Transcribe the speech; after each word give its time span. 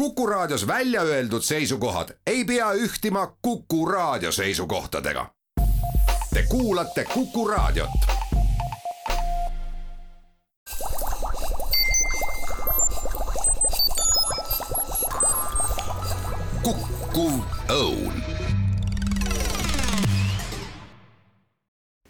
Kuku 0.00 0.26
Raadios 0.26 0.66
välja 0.66 1.02
öeldud 1.02 1.42
seisukohad 1.42 2.08
ei 2.26 2.44
pea 2.44 2.72
ühtima 2.72 3.36
Kuku 3.42 3.86
Raadio 3.86 4.32
seisukohtadega. 4.32 5.26
Te 6.34 6.44
kuulate 6.48 7.04
Kuku 7.04 7.48
Raadiot. 7.48 7.90
kukkuv 16.62 17.32
õun 17.68 18.12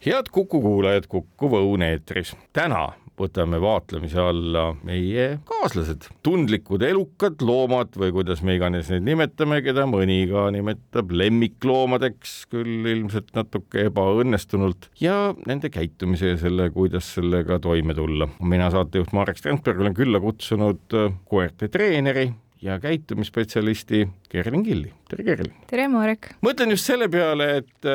head 0.07 0.27
Kuku 0.32 0.61
kuulajad, 0.61 1.07
Kuku 1.07 1.48
Õun 1.48 1.82
eetris. 1.82 2.36
täna 2.52 2.93
võtame 3.20 3.61
vaatlemise 3.62 4.20
alla 4.22 4.70
meie 4.86 5.26
kaaslased, 5.48 6.08
tundlikud 6.24 6.82
elukad 6.86 7.43
loomad 7.44 7.96
või 8.00 8.12
kuidas 8.14 8.43
me 8.46 8.56
iganes 8.58 8.90
neid 8.93 9.06
nimetame, 9.06 9.61
keda 9.64 9.86
mõni 9.90 10.22
ka 10.30 10.48
nimetab 10.54 11.12
lemmikloomadeks, 11.12 12.36
küll 12.52 12.86
ilmselt 12.94 13.32
natuke 13.36 13.86
ebaõnnestunult, 13.90 14.90
ja 15.02 15.35
nende 15.46 15.72
käitumise 15.72 16.35
ja 16.35 16.40
selle, 16.40 16.71
kuidas 16.75 17.12
sellega 17.16 17.61
toime 17.62 17.96
tulla. 17.96 18.30
mina, 18.40 18.71
saatejuht 18.72 19.13
Marek 19.16 19.40
Strandberg, 19.40 19.82
olen 19.82 19.96
külla 19.96 20.21
kutsunud 20.22 20.96
koerte 21.29 21.68
treeneri 21.68 22.30
ja 22.63 22.79
käitumisspetsialisti 22.80 24.08
Kerlin 24.29 24.63
Killi. 24.63 24.93
tere, 25.08 25.24
Kerlin! 25.24 25.52
tere, 25.71 25.88
Marek! 25.88 26.32
mõtlen 26.44 26.74
just 26.77 26.88
selle 26.88 27.08
peale, 27.13 27.50
et 27.63 27.90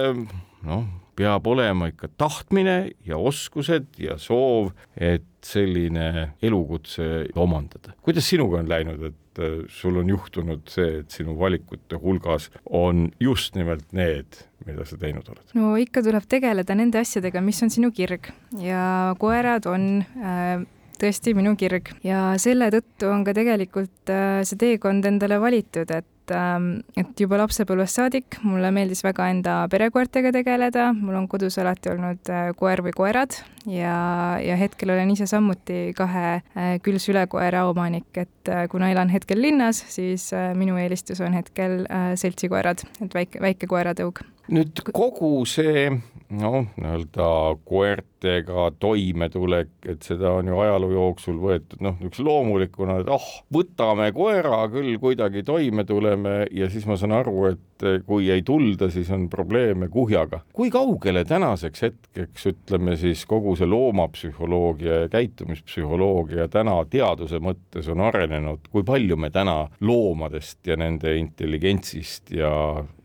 noh, 0.66 0.86
peab 1.16 1.48
olema 1.48 1.90
ikka 1.92 2.10
tahtmine 2.18 2.92
ja 3.08 3.18
oskused 3.18 3.88
ja 4.02 4.18
soov, 4.22 4.74
et 4.96 5.26
selline 5.46 6.32
elukutse 6.44 7.28
omandada. 7.38 7.94
kuidas 8.02 8.28
sinuga 8.30 8.60
on 8.60 8.70
läinud, 8.70 9.04
et 9.12 9.42
äh, 9.42 9.58
sul 9.70 10.00
on 10.02 10.10
juhtunud 10.10 10.66
see, 10.72 11.02
et 11.04 11.14
sinu 11.14 11.38
valikute 11.40 12.00
hulgas 12.02 12.50
on 12.66 13.10
just 13.22 13.56
nimelt 13.56 13.86
need, 13.94 14.42
mida 14.66 14.88
sa 14.88 14.98
teinud 15.02 15.28
oled? 15.30 15.46
no 15.58 15.76
ikka 15.82 16.04
tuleb 16.06 16.26
tegeleda 16.30 16.78
nende 16.78 17.02
asjadega, 17.02 17.44
mis 17.46 17.62
on 17.64 17.74
sinu 17.74 17.92
kirg 17.96 18.32
ja 18.62 19.14
koerad 19.22 19.70
on 19.70 20.02
äh, 20.02 20.66
tõesti 21.00 21.36
minu 21.38 21.54
kirg 21.60 21.94
ja 22.06 22.34
selle 22.42 22.72
tõttu 22.74 23.12
on 23.12 23.24
ka 23.28 23.36
tegelikult 23.38 24.12
äh, 24.14 24.42
see 24.48 24.60
teekond 24.60 25.06
endale 25.08 25.40
valitud, 25.44 25.92
et 25.92 26.10
Ähm, 26.34 26.70
et 26.98 27.20
juba 27.20 27.38
lapsepõlvest 27.38 28.00
saadik 28.00 28.40
mulle 28.46 28.72
meeldis 28.74 29.04
väga 29.06 29.28
enda 29.30 29.56
perekoertega 29.72 30.32
tegeleda, 30.36 30.88
mul 30.98 31.18
on 31.20 31.28
kodus 31.30 31.60
alati 31.62 31.92
olnud 31.92 32.32
äh, 32.34 32.48
koer 32.58 32.82
või 32.86 32.96
koerad 32.96 33.38
ja, 33.70 33.96
ja 34.42 34.58
hetkel 34.60 34.94
olen 34.96 35.14
ise 35.14 35.28
samuti 35.30 35.94
kahe 35.98 36.28
äh, 36.40 36.76
külsülekoera 36.86 37.66
omanik, 37.70 38.10
et 38.18 38.52
äh, 38.52 38.66
kuna 38.72 38.90
elan 38.94 39.14
hetkel 39.14 39.42
linnas, 39.42 39.84
siis 39.94 40.32
minu 40.58 40.80
eelistus 40.82 41.22
on 41.22 41.38
hetkel 41.38 41.84
seltsikoerad, 42.20 42.86
et 43.06 43.14
väike, 43.14 43.42
väike 43.44 43.70
koeratõug. 43.70 44.24
Nüüd 44.54 44.84
kogu 44.94 45.40
see 45.50 45.90
noh, 46.30 46.66
nii-öelda 46.78 47.28
koertega 47.68 48.70
toimetulek, 48.82 49.72
et 49.86 50.06
seda 50.06 50.32
on 50.40 50.50
ju 50.50 50.58
ajaloo 50.64 50.92
jooksul 50.94 51.38
võetud 51.42 51.84
noh, 51.86 51.98
niisuguse 52.00 52.26
loomulikuna, 52.26 53.00
et 53.02 53.12
ah 53.14 53.20
oh,, 53.20 53.28
võtame 53.54 54.10
koera 54.16 54.64
küll 54.74 54.98
kuidagi 55.02 55.44
toime 55.46 55.86
tuleme 55.86 56.46
ja 56.56 56.70
siis 56.74 56.88
ma 56.90 56.98
saan 56.98 57.14
aru, 57.18 57.36
et 57.52 57.86
kui 58.08 58.30
ei 58.32 58.42
tulda, 58.46 58.90
siis 58.94 59.10
on 59.14 59.28
probleeme 59.30 59.90
kuhjaga. 59.94 60.42
kui 60.56 60.72
kaugele 60.74 61.26
tänaseks 61.28 61.86
hetkeks, 61.86 62.50
ütleme 62.54 62.96
siis 63.00 63.26
kogu 63.30 63.56
see 63.60 63.70
loomapsühholoogia 63.70 65.04
ja 65.04 65.14
käitumispsühholoogia 65.14 66.48
täna 66.52 66.80
teaduse 66.90 67.42
mõttes 67.44 67.90
on 67.92 68.02
arenenud, 68.08 68.70
kui 68.72 68.86
palju 68.88 69.18
me 69.20 69.30
täna 69.34 69.66
loomadest 69.82 70.66
ja 70.68 70.78
nende 70.80 71.18
intelligentsist 71.20 72.34
ja 72.34 72.52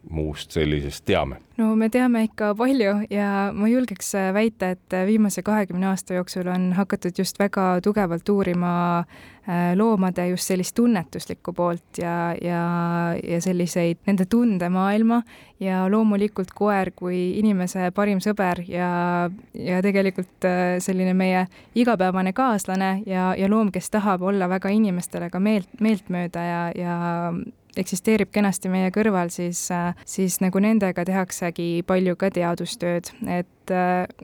muust 0.08 0.50
sellisest 0.50 1.04
teame? 1.04 1.40
no 1.60 1.74
me 1.76 1.90
teame 1.92 2.22
ikka 2.24 2.54
palju 2.56 2.94
ja 3.12 3.50
ma 3.52 3.68
julgeks 3.68 4.14
väita, 4.34 4.72
et 4.74 4.96
viimase 5.06 5.42
kahekümne 5.44 5.90
aasta 5.90 6.16
jooksul 6.16 6.48
on 6.48 6.72
hakatud 6.78 7.18
just 7.18 7.38
väga 7.38 7.66
tugevalt 7.84 8.28
uurima 8.32 8.72
äh, 9.00 9.74
loomade 9.76 10.28
just 10.30 10.48
sellist 10.48 10.74
tunnetuslikku 10.78 11.52
poolt 11.52 12.00
ja, 12.00 12.32
ja, 12.42 12.62
ja 13.20 13.40
selliseid 13.44 14.00
nende 14.06 14.24
tundemaailma 14.30 15.22
ja 15.60 15.84
loomulikult 15.92 16.54
koer 16.56 16.92
kui 16.96 17.20
inimese 17.38 17.90
parim 17.94 18.24
sõber 18.24 18.64
ja, 18.68 18.90
ja 19.54 19.84
tegelikult 19.84 20.48
äh, 20.48 20.78
selline 20.80 21.14
meie 21.14 21.46
igapäevane 21.74 22.32
kaaslane 22.32 23.02
ja, 23.06 23.34
ja 23.36 23.52
loom, 23.52 23.72
kes 23.72 23.92
tahab 23.92 24.22
olla 24.22 24.48
väga 24.48 24.72
inimestele 24.72 25.30
ka 25.30 25.40
meelt, 25.40 25.68
meeltmööda 25.80 26.50
ja, 26.52 26.60
ja 26.74 27.00
eksisteerib 27.78 28.32
kenasti 28.34 28.72
meie 28.72 28.90
kõrval, 28.94 29.30
siis, 29.34 29.66
siis 30.08 30.40
nagu 30.42 30.62
nendega 30.62 31.04
tehaksegi 31.06 31.84
palju 31.86 32.16
ka 32.20 32.32
teadustööd, 32.34 33.12
et 33.30 33.74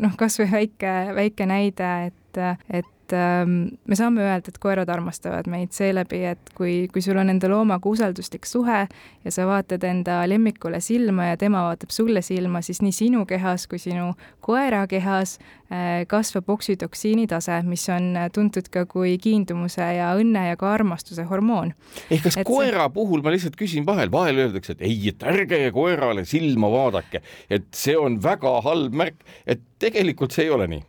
noh, 0.03 0.19
kas 0.19 0.41
või 0.43 0.51
väike, 0.51 0.95
väike 1.17 1.47
näide, 1.47 1.93
et, 2.11 2.43
et 2.81 2.93
et 3.07 3.15
ähm, 3.15 3.79
me 3.87 3.97
saame 3.99 4.23
öelda, 4.25 4.51
et 4.51 4.59
koerad 4.59 4.91
armastavad 4.91 5.47
meid 5.51 5.75
seeläbi, 5.77 6.23
et 6.33 6.51
kui, 6.59 6.87
kui 6.93 7.03
sul 7.05 7.19
on 7.21 7.31
enda 7.31 7.49
loomaga 7.51 7.89
usalduslik 7.89 8.47
suhe 8.49 8.81
ja 8.87 9.33
sa 9.35 9.47
vaatad 9.47 9.85
enda 9.87 10.19
lemmikule 10.29 10.81
silma 10.83 11.31
ja 11.31 11.37
tema 11.39 11.63
vaatab 11.69 11.95
sulle 11.95 12.23
silma, 12.27 12.63
siis 12.67 12.83
nii 12.83 12.95
sinu 12.95 13.23
kehas 13.29 13.67
kui 13.71 13.79
sinu 13.83 14.13
koera 14.45 14.87
kehas 14.91 15.37
äh, 15.71 16.03
kasvab 16.11 16.51
oksütoksiini 16.57 17.29
tase, 17.31 17.61
mis 17.67 17.87
on 17.95 18.11
tuntud 18.35 18.71
ka 18.75 18.87
kui 18.91 19.17
kiindumuse 19.23 19.87
ja 19.99 20.11
õnne 20.19 20.49
ja 20.51 20.59
ka 20.59 20.73
armastuse 20.75 21.29
hormoon. 21.31 21.73
ehk 22.11 22.27
kas 22.27 22.41
et 22.43 22.49
koera 22.49 22.89
see... 22.89 22.97
puhul, 22.99 23.23
ma 23.23 23.35
lihtsalt 23.35 23.59
küsin 23.61 23.87
vahel, 23.87 24.11
vahel 24.13 24.43
öeldakse, 24.49 24.75
et 24.75 24.85
ei, 24.87 24.99
et 25.15 25.23
ärge 25.23 25.63
koerale 25.77 26.27
silma 26.27 26.73
vaadake, 26.75 27.23
et 27.51 27.71
see 27.77 27.97
on 27.99 28.19
väga 28.23 28.59
halb 28.67 28.99
märk, 28.99 29.23
et 29.47 29.63
tegelikult 29.83 30.35
see 30.35 30.49
ei 30.49 30.55
ole 30.57 30.67
nii 30.75 30.85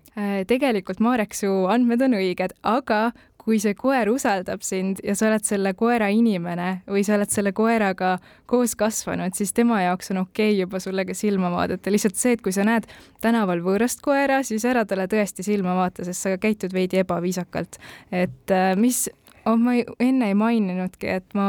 tegelikult 0.50 1.00
Marek, 1.04 1.36
su 1.38 1.50
andmed 1.70 2.02
on 2.02 2.16
õiged, 2.18 2.56
aga 2.66 3.12
kui 3.48 3.62
see 3.64 3.78
koer 3.80 4.10
usaldab 4.12 4.64
sind 4.66 5.00
ja 5.08 5.14
sa 5.16 5.30
oled 5.30 5.46
selle 5.48 5.72
koera 5.80 6.10
inimene 6.12 6.82
või 6.92 7.06
sa 7.08 7.16
oled 7.16 7.32
selle 7.32 7.54
koeraga 7.56 8.18
koos 8.50 8.74
kasvanud, 8.76 9.38
siis 9.38 9.54
tema 9.56 9.80
jaoks 9.86 10.12
on 10.12 10.26
okei 10.26 10.50
okay 10.52 10.58
juba 10.60 10.82
sulle 10.84 11.06
ka 11.08 11.16
silma 11.16 11.52
vaadata. 11.54 11.94
lihtsalt 11.94 12.20
see, 12.20 12.36
et 12.36 12.44
kui 12.44 12.52
sa 12.52 12.66
näed 12.68 12.90
tänaval 13.24 13.64
võõrast 13.64 14.04
koera, 14.04 14.42
siis 14.44 14.68
ära 14.68 14.84
talle 14.86 15.08
tõesti 15.08 15.48
silma 15.48 15.78
vaata, 15.80 16.04
sest 16.04 16.28
sa 16.28 16.36
käitud 16.36 16.76
veidi 16.76 17.00
ebaviisakalt. 17.06 17.80
et 18.12 18.52
äh, 18.52 18.74
mis 18.76 19.06
oh, 19.48 19.58
ma 19.58 19.74
ei, 19.78 19.84
enne 20.04 20.32
ei 20.32 20.36
maininudki, 20.38 21.10
et 21.18 21.36
ma, 21.38 21.48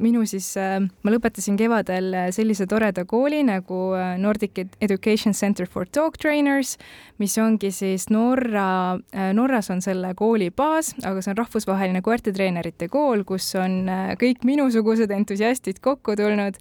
minu 0.00 0.24
siis, 0.28 0.48
äh, 0.60 0.78
ma 0.82 1.12
lõpetasin 1.14 1.58
kevadel 1.58 2.10
äh, 2.14 2.28
sellise 2.34 2.66
toreda 2.70 3.06
kooli 3.08 3.42
nagu 3.46 3.80
äh, 3.96 4.14
Nordic 4.20 4.58
Education 4.82 5.34
Center 5.36 5.68
for 5.70 5.88
Dog 5.94 6.18
Trainers, 6.20 6.76
mis 7.22 7.36
ongi 7.40 7.70
siis 7.72 8.08
Norra, 8.12 8.98
Norras 9.32 9.70
on 9.72 9.80
selle 9.84 10.10
kooli 10.18 10.50
baas, 10.52 10.92
aga 11.06 11.22
see 11.22 11.32
on 11.32 11.38
rahvusvaheline 11.38 12.02
koertetreenerite 12.04 12.90
kool, 12.92 13.22
kus 13.28 13.48
on 13.56 13.88
kõik 14.20 14.44
minusugused 14.44 15.12
entusiastid 15.16 15.80
kokku 15.84 16.12
tulnud, 16.18 16.58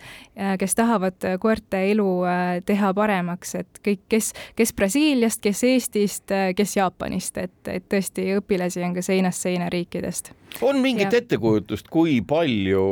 kes 0.62 0.78
tahavad 0.79 1.28
koerte 1.44 1.81
elu 1.91 2.07
teha 2.67 2.94
paremaks, 2.96 3.56
et 3.59 3.84
kõik, 3.84 4.06
kes, 4.16 4.31
kes 4.56 4.72
Brasiiliast, 4.79 5.44
kes 5.44 5.66
Eestist, 5.67 6.31
kes 6.56 6.78
Jaapanist, 6.79 7.44
et, 7.44 7.57
et 7.67 7.91
tõesti 7.91 8.31
õpilasi 8.40 8.88
on 8.88 8.96
ka 8.96 9.03
seinast 9.03 9.44
seina 9.44 9.67
riikidest 9.72 10.31
on 10.62 10.82
mingit 10.84 11.12
ja. 11.12 11.22
ettekujutust, 11.22 11.90
kui 11.92 12.20
palju 12.26 12.86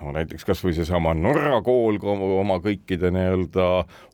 no 0.00 0.12
näiteks 0.12 0.44
kasvõi 0.44 0.74
seesama 0.76 1.14
Norra 1.16 1.60
kool 1.64 1.98
oma 2.02 2.58
kõikide 2.64 3.10
nii-öelda 3.14 3.66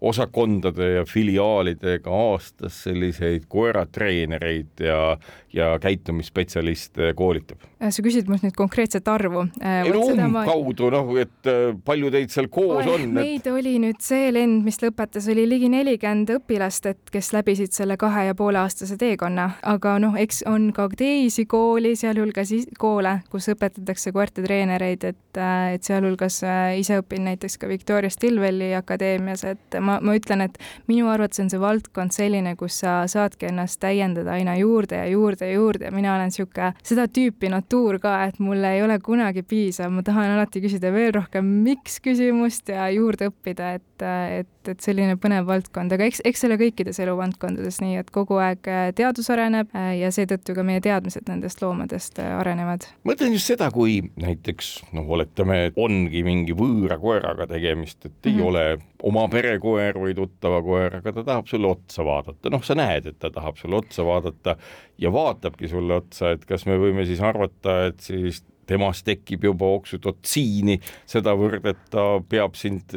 osakondade 0.05 0.91
ja 0.99 1.05
filiaalidega 1.09 2.13
aastas 2.29 2.83
selliseid 2.87 3.49
koeratreenereid 3.51 4.85
ja, 4.87 5.17
ja 5.53 5.73
käitumisspetsialiste 5.83 7.13
koolitab? 7.19 7.67
sa 7.83 8.03
küsid 8.05 8.29
mult 8.31 8.45
nüüd 8.47 8.55
konkreetset 8.57 9.09
arvu? 9.11 9.47
Äh, 9.63 9.83
ei 9.89 9.95
no 9.95 10.05
umbkaudu 10.07 10.91
ma... 10.91 10.95
noh, 10.99 11.13
et 11.19 11.51
äh, 11.51 11.73
palju 11.85 12.13
teid 12.15 12.31
seal 12.35 12.49
koos 12.53 12.85
Oih, 12.85 12.95
on? 12.95 13.09
meid 13.19 13.43
et... 13.43 13.51
oli 13.51 13.75
nüüd 13.83 13.99
see 14.05 14.31
lend, 14.35 14.63
mis 14.67 14.79
lõpetas, 14.83 15.27
oli 15.33 15.49
ligi 15.51 15.71
nelikümmend 15.73 16.31
õpilast, 16.39 16.87
et 16.93 17.13
kes 17.13 17.33
läbisid 17.35 17.75
selle 17.75 17.99
kahe 18.01 18.29
ja 18.29 18.37
poole 18.39 18.63
aastase 18.63 18.99
teekonna, 19.01 19.49
aga 19.67 19.97
noh, 20.03 20.15
eks 20.21 20.45
on 20.51 20.71
ka 20.77 20.87
teisi 20.97 21.47
kooli, 21.51 21.97
sealhulgas 21.99 22.55
koole, 22.79 23.19
kus 23.33 23.51
õpetatakse 23.53 24.15
koertetreenereid, 24.15 25.11
et 25.11 25.43
äh, 25.43 25.72
et 25.77 25.87
sealhulgas 25.87 26.41
ise 26.79 27.01
õpin 27.03 27.27
näiteks 27.29 27.59
ka 27.63 27.69
Victoria 27.71 28.11
Stilwelli 28.13 28.73
akadeemias, 28.79 29.45
et 29.49 29.79
ma, 29.81 29.99
ma 30.03 30.17
ütlen, 30.19 30.45
et 30.47 30.59
minu 30.91 31.09
arvates 31.13 31.43
on 31.43 31.51
see 31.53 31.61
valdkond 31.63 32.15
selline, 32.15 32.55
kus 32.61 32.81
sa 32.83 33.03
saadki 33.11 33.51
ennast 33.51 33.81
täiendada 33.83 34.37
aina 34.37 34.57
juurde 34.61 34.99
ja 35.01 35.07
juurde 35.11 35.49
ja 35.49 35.59
juurde 35.59 35.89
ja 35.89 35.95
mina 35.95 36.15
olen 36.15 36.31
niisugune 36.33 36.73
seda 36.87 37.07
tüüpi 37.09 37.51
natuur 37.53 37.99
ka, 38.03 38.17
et 38.29 38.39
mul 38.43 38.63
ei 38.67 38.83
ole 38.85 38.99
kunagi 39.03 39.45
piisav, 39.47 39.91
ma 39.93 40.05
tahan 40.07 40.37
alati 40.37 40.63
küsida 40.65 40.93
veel 40.95 41.13
rohkem 41.17 41.49
miks 41.65 41.99
küsimust 42.05 42.73
ja 42.73 42.89
juurde 42.95 43.31
õppida, 43.31 43.75
et, 43.79 44.07
et, 44.41 44.71
et 44.73 44.85
selline 44.85 45.17
põnev 45.21 45.47
valdkond, 45.49 45.93
aga 45.95 46.07
eks, 46.09 46.23
eks 46.29 46.43
see 46.43 46.51
ole 46.51 46.59
kõikides 46.61 47.01
eluvaldkondades 47.03 47.81
nii, 47.83 47.99
et 48.03 48.13
kogu 48.15 48.39
aeg 48.43 48.67
teadus 48.99 49.31
areneb 49.33 49.73
ja 49.99 50.11
seetõttu 50.15 50.57
ka 50.57 50.65
meie 50.67 50.83
teadmised 50.85 51.29
nendest 51.31 51.63
loomadest 51.63 52.19
arenevad. 52.23 52.89
mõtlen 53.09 53.37
just 53.37 53.51
seda, 53.53 53.71
kui 53.75 54.01
näiteks 54.21 54.75
noh, 54.97 55.09
oletame, 55.17 55.62
ongi 55.77 56.23
mingi 56.27 56.55
võõra 56.57 56.99
koeraga 57.01 57.47
tegemist, 57.51 58.05
et 58.07 58.27
ei 58.27 58.33
mm 58.33 58.39
-hmm. 58.39 58.47
ole 58.49 58.79
oma 59.03 59.27
perekoer 59.29 59.99
või 59.99 60.15
tuttava 60.15 60.63
koer, 60.63 60.97
aga 61.01 61.13
ta 61.13 61.25
tahab 61.25 61.51
sulle 61.51 61.69
otsa 61.71 62.05
vaadata, 62.05 62.51
noh, 62.51 62.63
sa 62.63 62.75
näed, 62.79 63.07
et 63.07 63.19
ta 63.19 63.31
tahab 63.31 63.57
sulle 63.57 63.77
otsa 63.77 64.05
vaadata 64.07 64.57
ja 64.99 65.13
vaatabki 65.13 65.69
sulle 65.69 65.95
otsa, 65.95 66.33
et 66.37 66.45
kas 66.45 66.67
me 66.67 66.79
võime 66.79 67.07
siis 67.07 67.21
arvata, 67.21 67.87
et 67.87 68.01
siis 68.01 68.45
temas 68.67 69.03
tekib 69.03 69.45
juba 69.45 69.67
oksütotsiini 69.79 70.79
sedavõrd, 71.07 71.67
et 71.67 71.79
ta 71.91 72.07
peab 72.29 72.55
sind 72.55 72.95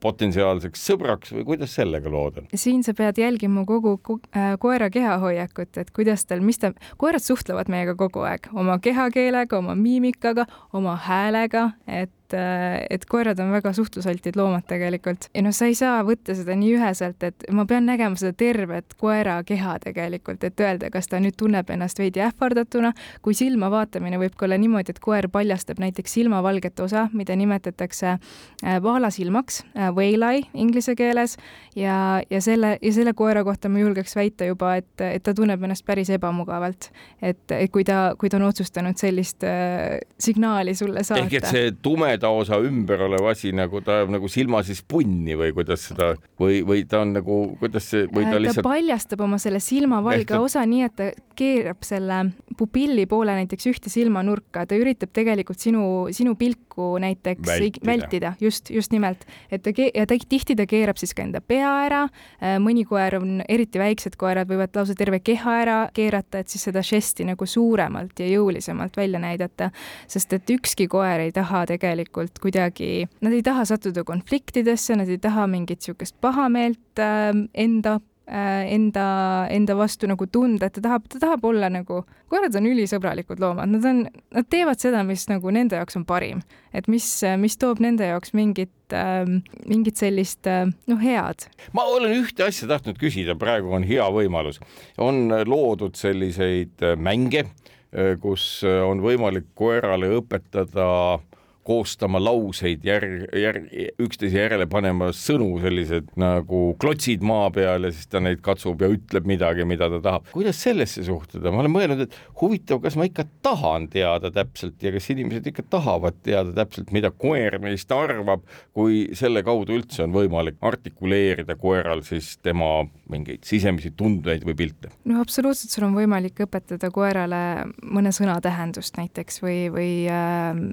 potentsiaalseks 0.00 0.84
sõbraks 0.90 1.34
või 1.34 1.46
kuidas 1.52 1.74
sellega 1.78 2.12
lood 2.12 2.40
on? 2.42 2.48
siin 2.54 2.84
sa 2.86 2.94
pead 2.96 3.18
jälgima 3.20 3.64
kogu 3.68 3.96
ko 4.02 4.18
äh, 4.36 4.54
koera 4.60 4.90
kehahoiakut, 4.90 5.76
et 5.82 5.90
kuidas 5.96 6.26
tal, 6.26 6.44
mis 6.44 6.60
ta, 6.62 6.72
koerad 7.00 7.24
suhtlevad 7.24 7.72
meiega 7.72 7.96
kogu 7.98 8.24
aeg 8.28 8.50
oma 8.52 8.78
kehakeelega, 8.82 9.58
oma 9.58 9.76
miimikaga, 9.78 10.46
oma 10.72 10.96
häälega, 11.08 11.70
et 11.86 12.12
et, 12.34 12.86
et 12.90 13.04
koerad 13.08 13.38
on 13.40 13.50
väga 13.52 13.72
suhtlusaltid 13.76 14.36
loomad 14.36 14.66
tegelikult 14.68 15.28
ja 15.34 15.42
noh, 15.42 15.54
sa 15.54 15.68
ei 15.70 15.74
saa 15.78 16.00
võtta 16.06 16.34
seda 16.36 16.54
nii 16.58 16.74
üheselt, 16.76 17.22
et 17.26 17.46
ma 17.54 17.64
pean 17.68 17.86
nägema 17.88 18.18
seda 18.20 18.32
tervet 18.36 18.94
koera 19.00 19.40
keha 19.46 19.76
tegelikult, 19.82 20.44
et 20.44 20.60
öelda, 20.60 20.90
kas 20.92 21.10
ta 21.10 21.20
nüüd 21.22 21.36
tunneb 21.38 21.70
ennast 21.70 21.98
veidi 22.00 22.22
ähvardatuna, 22.24 22.92
kui 23.24 23.36
silma 23.36 23.70
vaatamine 23.72 24.20
võib 24.20 24.36
ka 24.38 24.46
olla 24.46 24.58
niimoodi, 24.60 24.94
et 24.94 25.02
koer 25.02 25.28
paljastab 25.32 25.80
näiteks 25.82 26.18
silmavalget 26.18 26.80
osa, 26.80 27.08
mida 27.16 27.36
nimetatakse 27.36 28.12
äh, 28.16 28.78
vaalasilmaks, 28.82 29.62
äh, 29.76 29.90
whale 29.96 30.30
eye 30.30 30.46
inglise 30.54 30.94
keeles 30.98 31.36
ja, 31.76 32.20
ja 32.30 32.40
selle, 32.44 32.76
ja 32.82 32.92
selle 32.94 33.14
koera 33.16 33.44
kohta 33.46 33.70
ma 33.72 33.82
julgeks 33.82 34.16
väita 34.16 34.48
juba, 34.48 34.76
et, 34.80 34.90
et 35.06 35.22
ta 35.26 35.34
tunneb 35.36 35.62
ennast 35.66 35.86
päris 35.86 36.10
ebamugavalt. 36.14 36.90
et, 37.22 37.42
et 37.50 37.70
kui 37.72 37.84
ta, 37.84 38.14
kui 38.18 38.30
ta 38.30 38.38
on 38.40 38.48
otsustanud 38.48 38.98
sellist 39.00 39.44
äh, 39.46 39.98
signaali 40.18 40.74
sulle 40.74 41.04
saata. 41.04 41.24
ehk 41.24 41.38
et 41.40 41.50
see 41.50 41.72
tume 41.82 42.12
tumeda 42.20 42.30
osa 42.30 42.58
ümber 42.60 43.00
olev 43.06 43.26
asi 43.30 43.52
nagu 43.52 43.80
ta 43.84 44.00
ajab 44.00 44.12
nagu 44.16 44.28
silma 44.28 44.62
siis 44.66 44.82
punni 44.82 45.36
või 45.38 45.52
kuidas 45.56 45.88
seda 45.90 46.12
või, 46.40 46.60
või 46.66 46.84
ta 46.88 47.00
on 47.04 47.14
nagu, 47.16 47.56
kuidas 47.60 47.88
see 47.90 48.06
või 48.10 48.26
ta, 48.26 48.34
ta 48.34 48.42
lihtsalt. 48.42 48.64
ta 48.64 48.68
paljastab 48.68 49.24
oma 49.24 49.38
selle 49.38 49.60
silmavalge 49.60 50.34
Ehtud... 50.34 50.44
osa 50.44 50.64
nii, 50.66 50.82
et 50.86 50.96
ta 50.96 51.10
keerab 51.40 51.84
selle 51.86 52.18
pupilli 52.58 53.06
poole 53.08 53.32
näiteks 53.38 53.68
ühte 53.70 53.92
silmanurka, 53.92 54.66
ta 54.68 54.76
üritab 54.76 55.12
tegelikult 55.16 55.60
sinu, 55.62 55.82
sinu 56.12 56.34
pilku 56.36 56.98
näiteks 57.00 57.46
vältida, 57.48 57.86
vältida., 57.86 58.32
just, 58.40 58.68
just 58.70 58.92
nimelt, 58.92 59.24
et 59.50 59.64
ta 59.64 59.72
ja 59.72 60.04
ta 60.08 60.18
tihti 60.20 60.56
ta 60.58 60.66
keerab 60.68 61.00
siis 61.00 61.14
ka 61.16 61.24
enda 61.24 61.40
pea 61.40 61.70
ära. 61.86 62.02
Äh, 62.42 62.58
mõni 62.60 62.84
koer 62.88 63.16
on, 63.20 63.40
eriti 63.48 63.80
väiksed 63.80 64.18
koerad 64.20 64.50
võivad 64.50 64.76
lausa 64.76 64.96
terve 64.98 65.22
keha 65.24 65.56
ära 65.62 65.78
keerata, 65.96 66.42
et 66.42 66.52
siis 66.52 66.66
seda 66.68 66.82
žesti 66.84 67.24
nagu 67.28 67.48
suuremalt 67.48 68.20
ja 68.20 68.28
jõulisemalt 68.28 68.98
välja 69.00 69.22
näidata, 69.22 69.70
sest 70.10 70.36
et 70.36 70.52
ükski 70.58 70.90
koer 70.92 71.24
ei 71.24 71.32
taha 71.32 71.64
tegelikult 71.70 72.09
tegelikult 72.10 72.38
kuidagi, 72.42 73.06
nad 73.22 73.32
ei 73.32 73.42
taha 73.42 73.64
sattuda 73.64 74.04
konfliktidesse, 74.04 74.96
nad 74.98 75.08
ei 75.08 75.18
taha 75.18 75.46
mingit 75.46 75.80
niisugust 75.80 76.16
pahameelt 76.20 76.98
äh, 76.98 77.30
enda 77.54 78.00
äh, 78.26 78.72
enda, 78.74 79.46
enda 79.50 79.76
vastu 79.76 80.08
nagu 80.10 80.26
tunda, 80.26 80.66
et 80.66 80.74
ta 80.74 80.82
tahab, 80.84 81.06
ta 81.08 81.20
tahab 81.22 81.44
olla 81.44 81.70
nagu, 81.70 82.02
koerad 82.30 82.54
on 82.58 82.68
ülisõbralikud 82.70 83.40
loomad, 83.40 83.70
nad 83.70 83.86
on, 83.86 84.04
nad 84.34 84.50
teevad 84.50 84.80
seda, 84.80 85.02
mis 85.06 85.26
nagu 85.30 85.50
nende 85.50 85.78
jaoks 85.78 85.96
on 85.98 86.04
parim. 86.04 86.42
et 86.72 86.86
mis, 86.88 87.06
mis 87.38 87.56
toob 87.58 87.80
nende 87.80 88.06
jaoks 88.06 88.34
mingit 88.34 88.94
äh,, 88.94 89.24
mingit 89.66 89.96
sellist 89.96 90.46
äh, 90.46 90.66
noh, 90.90 91.00
head. 91.02 91.48
ma 91.72 91.86
olen 91.86 92.14
ühte 92.20 92.46
asja 92.46 92.68
tahtnud 92.70 92.98
küsida, 93.00 93.38
praegu 93.38 93.72
on 93.74 93.86
hea 93.86 94.06
võimalus. 94.10 94.60
on 94.98 95.28
loodud 95.46 95.98
selliseid 95.98 96.82
äh, 96.82 96.96
mänge, 96.96 97.46
äh, 97.94 98.14
kus 98.20 98.62
on 98.64 99.02
võimalik 99.02 99.50
koerale 99.54 100.12
õpetada 100.20 101.20
koostama 101.66 102.20
lauseid 102.22 102.84
järg, 102.86 103.26
järg, 103.36 103.66
üksteise 104.00 104.40
järele 104.44 104.66
panema 104.70 105.10
sõnu, 105.16 105.50
sellised 105.62 106.08
nagu 106.20 106.62
klotsid 106.80 107.24
maa 107.26 107.50
peal 107.54 107.88
ja 107.88 107.92
siis 107.94 108.08
ta 108.10 108.22
neid 108.22 108.40
katsub 108.44 108.80
ja 108.80 108.90
ütleb 108.92 109.28
midagi, 109.28 109.66
mida 109.68 109.90
ta 109.92 110.00
tahab. 110.04 110.30
kuidas 110.32 110.62
sellesse 110.64 111.04
suhtuda, 111.06 111.52
ma 111.52 111.64
olen 111.64 111.74
mõelnud, 111.74 112.04
et 112.06 112.16
huvitav, 112.40 112.80
kas 112.84 112.96
ma 112.96 113.08
ikka 113.08 113.26
tahan 113.44 113.90
teada 113.92 114.32
täpselt 114.34 114.80
ja 114.82 114.94
kas 114.94 115.10
inimesed 115.12 115.50
ikka 115.52 115.66
tahavad 115.76 116.20
teada 116.24 116.54
täpselt, 116.62 116.94
mida 116.96 117.12
koer 117.12 117.58
meist 117.62 117.92
arvab, 117.92 118.46
kui 118.76 119.08
selle 119.18 119.44
kaudu 119.46 119.76
üldse 119.76 120.06
on 120.06 120.16
võimalik 120.16 120.60
artikuleerida 120.64 121.58
koeral 121.60 122.04
siis 122.06 122.36
tema 122.42 122.86
mingeid 123.12 123.46
sisemisi 123.48 123.92
tundeid 123.96 124.46
või 124.48 124.56
pilte? 124.58 124.92
no 125.10 125.20
absoluutselt, 125.24 125.74
sul 125.74 125.88
on 125.88 125.96
võimalik 125.98 126.44
õpetada 126.46 126.92
koerale 126.94 127.42
mõne 127.82 128.14
sõna 128.16 128.38
tähendust 128.44 128.98
näiteks 129.00 129.42
või, 129.44 129.58
või 129.74 129.92
äh, 130.10 130.64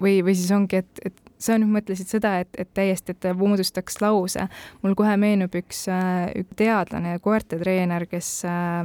või, 0.00 0.18
või 0.24 0.34
siis 0.36 0.50
ongi, 0.54 0.82
et, 0.82 1.04
et 1.04 1.20
sa 1.44 1.56
nüüd 1.60 1.72
mõtlesid 1.74 2.08
seda, 2.08 2.38
et, 2.42 2.48
et 2.60 2.68
täiesti, 2.76 3.12
et 3.12 3.20
ta 3.20 3.34
moodustaks 3.36 3.98
lause. 4.02 4.46
mul 4.82 4.94
kohe 4.98 5.14
meenub 5.20 5.54
üks, 5.58 5.84
äh, 5.92 6.30
üks 6.40 6.56
teadlane, 6.58 7.18
koertetreener, 7.24 8.06
kes 8.10 8.30
äh,, 8.48 8.80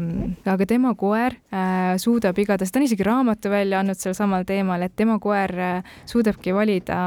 aga 0.50 0.67
tema 0.69 0.94
koer 1.00 1.38
äh, 1.53 1.95
suudab 2.01 2.39
igatahes, 2.41 2.73
ta 2.73 2.81
on 2.81 2.88
isegi 2.88 3.07
raamatu 3.07 3.51
välja 3.53 3.79
andnud 3.79 4.00
sel 4.00 4.15
samal 4.17 4.47
teemal, 4.50 4.83
et 4.85 4.95
tema 5.00 5.19
koer 5.23 5.56
äh, 5.56 5.95
suudabki 6.09 6.56
valida, 6.56 7.00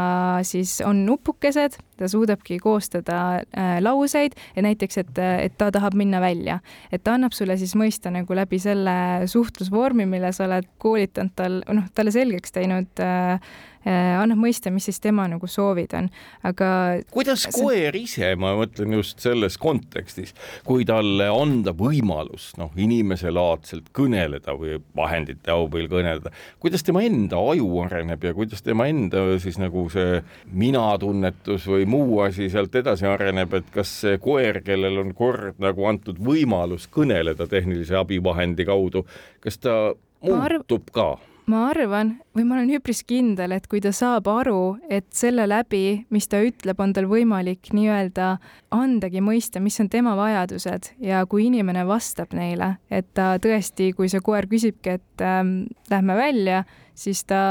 siis 0.47 0.79
on 0.87 1.05
nupukesed, 1.09 1.79
ta 2.03 2.11
suudabki 2.11 2.59
koostada 2.63 3.19
äh, 3.39 3.77
lauseid 3.81 4.37
ja 4.57 4.67
näiteks, 4.67 5.03
et, 5.05 5.19
et 5.47 5.59
ta 5.59 5.71
tahab 5.75 5.97
minna 5.99 6.21
välja. 6.23 6.61
et 6.93 7.05
ta 7.05 7.17
annab 7.17 7.35
sulle 7.37 7.57
siis 7.61 7.75
mõista 7.79 8.13
nagu 8.13 8.35
läbi 8.37 8.59
selle 8.63 8.95
suhtlusvormi, 9.31 10.07
mille 10.07 10.33
sa 10.35 10.47
oled 10.49 10.69
koolitanud 10.83 11.37
tal, 11.37 11.61
noh, 11.71 11.87
talle 11.95 12.15
selgeks 12.15 12.55
teinud 12.59 13.03
äh, 13.03 13.39
Äh, 13.83 14.15
annab 14.15 14.39
mõista, 14.39 14.71
mis 14.71 14.85
siis 14.87 15.01
tema 15.03 15.25
nagu 15.27 15.49
soovid 15.51 15.91
on, 15.99 16.07
aga. 16.47 16.67
kuidas 17.11 17.49
koer 17.51 17.97
ise, 17.99 18.29
ma 18.39 18.53
mõtlen 18.55 18.95
just 18.95 19.19
selles 19.25 19.57
kontekstis, 19.59 20.31
kui 20.63 20.85
talle 20.87 21.27
anda 21.27 21.75
võimalus 21.75 22.53
noh, 22.61 22.71
inimeselaadselt 22.79 23.89
kõneleda 23.97 24.55
või 24.55 24.77
vahendite 24.95 25.51
abil 25.51 25.89
kõneleda, 25.91 26.31
kuidas 26.63 26.87
tema 26.87 27.03
enda 27.03 27.41
aju 27.43 27.67
areneb 27.83 28.23
ja 28.23 28.31
kuidas 28.39 28.63
tema 28.63 28.87
enda 28.87 29.25
siis 29.43 29.59
nagu 29.59 29.89
see 29.91 30.21
minatunnetus 30.47 31.67
või 31.67 31.89
muu 31.93 32.21
asi 32.25 32.49
sealt 32.53 32.75
edasi 32.81 33.07
areneb, 33.09 33.59
et 33.61 33.69
kas 33.75 33.91
see 34.05 34.21
koer, 34.23 34.63
kellel 34.65 35.03
on 35.03 35.13
kord 35.17 35.61
nagu 35.63 35.89
antud 35.91 36.21
võimalus 36.23 36.89
kõneleda 36.93 37.49
tehnilise 37.51 37.99
abivahendi 38.01 38.67
kaudu, 38.69 39.05
kas 39.45 39.61
ta 39.61 39.77
muutub 40.25 40.91
ka? 40.95 41.13
ma 41.51 41.65
arvan 41.73 42.15
või 42.37 42.45
ma 42.47 42.57
olen 42.57 42.71
üpris 42.79 43.03
kindel, 43.07 43.53
et 43.57 43.67
kui 43.71 43.81
ta 43.83 43.91
saab 43.95 44.29
aru, 44.31 44.77
et 44.93 45.09
selle 45.15 45.45
läbi, 45.51 46.05
mis 46.15 46.29
ta 46.31 46.41
ütleb, 46.45 46.79
on 46.81 46.93
tal 46.95 47.09
võimalik 47.11 47.73
nii-öelda 47.75 48.29
andagi 48.73 49.23
mõista, 49.25 49.61
mis 49.61 49.79
on 49.83 49.91
tema 49.93 50.15
vajadused 50.19 50.93
ja 51.03 51.25
kui 51.27 51.49
inimene 51.49 51.85
vastab 51.89 52.35
neile, 52.39 52.77
et 52.91 53.11
ta 53.19 53.35
tõesti, 53.43 53.91
kui 53.97 54.11
see 54.13 54.23
koer 54.25 54.49
küsibki, 54.51 54.97
et 55.01 55.27
ähm, 55.27 55.57
lähme 55.91 56.17
välja, 56.17 56.63
siis 56.95 57.25
ta, 57.25 57.43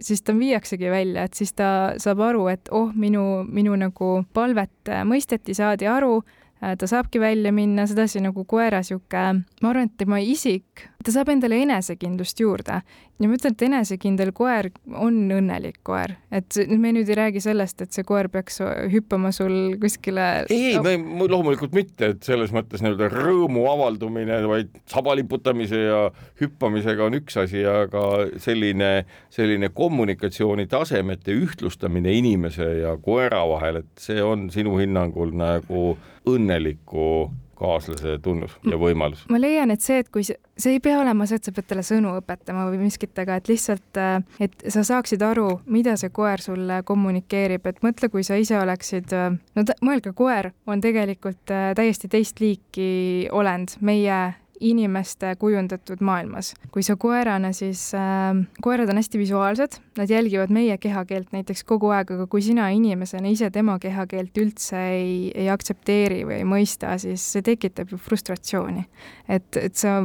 siis 0.00 0.22
ta 0.22 0.34
viiaksegi 0.36 0.90
välja, 0.90 1.26
et 1.26 1.38
siis 1.38 1.52
ta 1.56 1.68
saab 2.02 2.22
aru, 2.26 2.46
et 2.52 2.70
oh, 2.74 2.90
minu, 2.94 3.44
minu 3.48 3.76
nagu 3.78 4.24
palvet 4.34 4.92
mõisteti, 5.08 5.54
saadi 5.56 5.88
aru 5.90 6.20
ta 6.60 6.86
saabki 6.88 7.20
välja 7.20 7.52
minna, 7.52 7.86
sedasi 7.86 8.22
nagu 8.24 8.44
koera 8.48 8.82
sihuke, 8.86 9.24
ma 9.62 9.72
arvan, 9.72 9.90
et 9.90 9.98
tema 10.00 10.20
isik, 10.22 10.86
ta 11.04 11.12
saab 11.14 11.28
endale 11.34 11.60
enesekindlust 11.62 12.40
juurde. 12.40 12.80
ja 13.16 13.28
ma 13.28 13.36
ütlen, 13.36 13.54
et 13.54 13.62
enesekindel 13.64 14.32
koer 14.36 14.66
on 14.92 15.14
õnnelik 15.32 15.78
koer, 15.86 16.16
et 16.34 16.56
me 16.68 16.90
nüüd 16.92 17.08
ei 17.08 17.16
räägi 17.16 17.40
sellest, 17.44 17.80
et 17.84 17.96
see 17.96 18.04
koer 18.04 18.28
peaks 18.32 18.60
hüppama 18.92 19.30
sul 19.32 19.76
kuskile. 19.80 20.46
ei, 20.52 20.74
ei, 20.76 20.96
loomulikult 21.28 21.76
mitte, 21.76 22.12
et 22.14 22.26
selles 22.26 22.52
mõttes 22.56 22.84
nii-öelda 22.84 23.08
rõõmu 23.12 23.66
avaldumine, 23.72 24.40
vaid 24.48 24.72
sabaliputamise 24.92 25.80
ja 25.84 26.02
hüppamisega 26.40 27.06
on 27.06 27.20
üks 27.20 27.36
asi, 27.44 27.64
aga 27.68 28.26
selline, 28.42 28.90
selline 29.32 29.72
kommunikatsioonitasemete 29.76 31.36
ühtlustamine 31.36 32.16
inimese 32.16 32.68
ja 32.82 32.96
koera 33.00 33.44
vahel, 33.48 33.84
et 33.84 34.08
see 34.08 34.20
on 34.24 34.48
sinu 34.52 34.76
hinnangul 34.80 35.32
nagu 35.36 35.96
õnneliku 36.26 37.30
kaaslase 37.56 38.18
tunnus 38.22 38.56
ja 38.68 38.76
võimalus. 38.80 39.24
ma 39.32 39.40
leian, 39.40 39.70
et 39.72 39.80
see, 39.84 40.00
et 40.02 40.10
kui 40.12 40.24
see, 40.26 40.36
see 40.60 40.76
ei 40.76 40.82
pea 40.84 40.98
olema 41.00 41.26
see, 41.28 41.40
et 41.40 41.48
sa 41.48 41.54
pead 41.56 41.68
talle 41.70 41.84
sõnu 41.86 42.12
õpetama 42.20 42.66
või 42.70 42.82
miskit, 42.84 43.16
aga 43.22 43.38
et 43.40 43.48
lihtsalt, 43.48 44.00
äh, 44.00 44.18
et 44.44 44.66
sa 44.72 44.84
saaksid 44.86 45.24
aru, 45.24 45.48
mida 45.72 45.96
see 46.00 46.12
koer 46.14 46.42
sulle 46.44 46.82
kommunikeerib, 46.86 47.66
et 47.66 47.80
mõtle, 47.86 48.10
kui 48.12 48.26
sa 48.26 48.36
ise 48.40 48.58
oleksid, 48.60 49.12
äh, 49.16 49.38
no 49.56 49.66
mõelge, 49.84 50.12
koer 50.16 50.52
on 50.68 50.84
tegelikult 50.84 51.54
äh, 51.54 51.70
täiesti 51.78 52.12
teist 52.12 52.44
liiki 52.44 52.90
olend 53.32 53.78
meie 53.80 54.20
inimeste 54.60 55.34
kujundatud 55.38 56.00
maailmas. 56.00 56.54
kui 56.72 56.82
sa 56.82 56.96
koerana, 56.96 57.52
siis 57.52 57.88
äh, 57.94 58.36
koerad 58.62 58.90
on 58.90 59.00
hästi 59.00 59.18
visuaalsed, 59.18 59.78
nad 59.98 60.10
jälgivad 60.10 60.52
meie 60.52 60.78
kehakeelt 60.78 61.32
näiteks 61.32 61.64
kogu 61.64 61.90
aeg, 61.94 62.10
aga 62.16 62.26
kui 62.26 62.42
sina 62.42 62.68
inimesena 62.74 63.28
ise 63.28 63.50
tema 63.50 63.78
kehakeelt 63.78 64.38
üldse 64.38 64.80
ei, 64.96 65.32
ei 65.34 65.50
aktsepteeri 65.52 66.24
või 66.28 66.40
ei 66.40 66.48
mõista, 66.48 66.96
siis 66.98 67.24
see 67.36 67.44
tekitab 67.46 67.92
ju 67.92 68.00
frustratsiooni. 68.00 68.86
et, 69.28 69.56
et 69.56 69.74
sa 69.74 70.00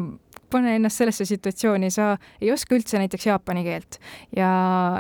pane 0.52 0.76
ennast 0.78 1.02
sellesse 1.02 1.26
situatsiooni, 1.30 1.92
sa 1.94 2.16
ei 2.42 2.52
oska 2.54 2.76
üldse 2.78 3.00
näiteks 3.02 3.28
jaapani 3.30 3.64
keelt. 3.66 4.00
Ja, 4.36 4.52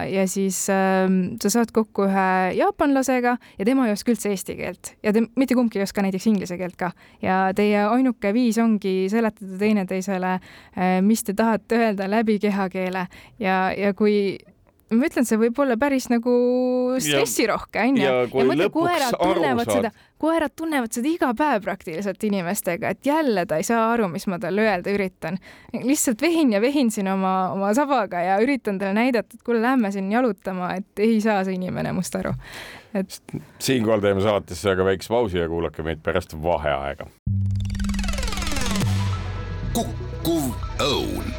ja 0.07 0.25
siis 0.29 0.63
äh, 0.73 1.07
sa 1.43 1.53
saad 1.53 1.73
kokku 1.75 2.07
ühe 2.07 2.27
jaapanlasega 2.57 3.35
ja 3.59 3.67
tema 3.67 3.87
ei 3.87 3.95
oska 3.95 4.13
üldse 4.13 4.31
eesti 4.33 4.57
keelt. 4.59 4.93
Ja 5.03 5.13
te, 5.15 5.25
mitte 5.35 5.57
kumbki 5.57 5.81
ei 5.81 5.87
oska 5.87 6.05
näiteks 6.05 6.27
inglise 6.31 6.57
keelt 6.59 6.77
ka. 6.79 6.91
ja 7.21 7.43
teie 7.55 7.83
ainuke 7.85 8.33
viis 8.33 8.57
ongi 8.61 9.09
seletada 9.11 9.57
teineteisele 9.61 10.33
äh,, 10.37 10.97
mis 11.05 11.23
te 11.23 11.35
tahate 11.37 11.77
öelda 11.77 12.09
läbi 12.09 12.39
kehakeele. 12.39 13.07
Ja, 13.39 13.71
ja 13.77 13.93
kui 13.93 14.37
ma 14.91 15.07
ütlen, 15.07 15.25
see 15.27 15.39
võib 15.39 15.59
olla 15.63 15.77
päris 15.79 16.07
nagu 16.11 16.33
stressirohke, 17.01 17.79
onju. 17.87 18.03
ja 18.03 18.15
kui 18.31 18.43
ja 18.43 18.57
lõpuks 18.65 19.05
aru 19.15 19.45
saad. 19.63 19.87
koerad 20.21 20.53
tunnevad 20.57 20.93
seda 20.93 21.09
iga 21.09 21.31
päev 21.37 21.63
praktiliselt 21.65 22.23
inimestega, 22.27 22.91
et 22.93 23.07
jälle 23.07 23.45
ta 23.49 23.61
ei 23.61 23.67
saa 23.67 23.87
aru, 23.93 24.09
mis 24.11 24.27
ma 24.31 24.39
talle 24.41 24.65
öelda 24.65 24.93
üritan. 24.93 25.39
lihtsalt 25.73 26.21
vehin 26.21 26.53
ja 26.53 26.61
vehin 26.61 26.91
siin 26.91 27.07
oma, 27.11 27.51
oma 27.55 27.73
sabaga 27.77 28.23
ja 28.25 28.37
üritan 28.43 28.79
talle 28.81 28.97
näidata, 28.97 29.37
et 29.37 29.47
kuule, 29.47 29.61
lähme 29.63 29.91
siin 29.91 30.11
jalutama, 30.11 30.75
et 30.81 30.99
ei 30.99 31.21
saa 31.23 31.43
see 31.47 31.55
inimene 31.55 31.95
must 31.95 32.15
aru. 32.19 32.35
et. 32.93 33.21
siinkohal 33.59 34.03
teeme 34.03 34.21
saatesse 34.21 34.75
aga 34.75 34.85
väikse 34.91 35.13
pausi 35.13 35.39
ja 35.39 35.49
kuulake 35.49 35.83
meid 35.87 36.03
pärast 36.03 36.35
vaheaega. 36.43 37.07
kukkuv 39.71 40.51
õun 40.83 41.30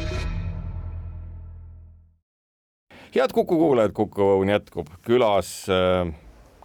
head 3.15 3.33
Kuku 3.35 3.59
kuulajad, 3.59 3.93
Kuku 3.93 4.29
Õun 4.37 4.53
jätkub 4.53 4.89
külas 5.07 5.51
äh, 5.73 6.09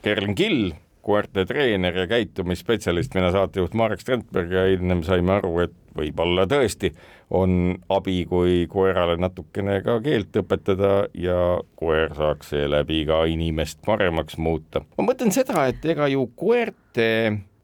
Kerlin 0.03 0.35
Kill, 0.35 0.71
koerte 1.03 1.45
treener 1.47 1.95
ja 2.03 2.07
käitumisspetsialist, 2.07 3.15
mina 3.15 3.31
saatejuht 3.35 3.75
Marek 3.77 4.03
Strandberg 4.03 4.51
ja 4.51 4.65
ennem 4.71 5.03
saime 5.07 5.37
aru, 5.37 5.53
et 5.63 5.75
võib-olla 5.97 6.45
tõesti 6.49 6.91
on 7.35 7.75
abi, 7.91 8.21
kui 8.29 8.61
koerale 8.71 9.17
natukene 9.19 9.79
ka 9.83 9.97
keelt 10.03 10.35
õpetada 10.39 10.93
ja 11.17 11.59
koer 11.79 12.15
saaks 12.15 12.53
seeläbi 12.53 13.03
ka 13.09 13.23
inimest 13.27 13.81
paremaks 13.85 14.37
muuta. 14.37 14.83
ma 14.97 15.07
mõtlen 15.09 15.33
seda, 15.35 15.67
et 15.71 15.85
ega 15.85 16.07
ju 16.11 16.27
koerte 16.35 17.09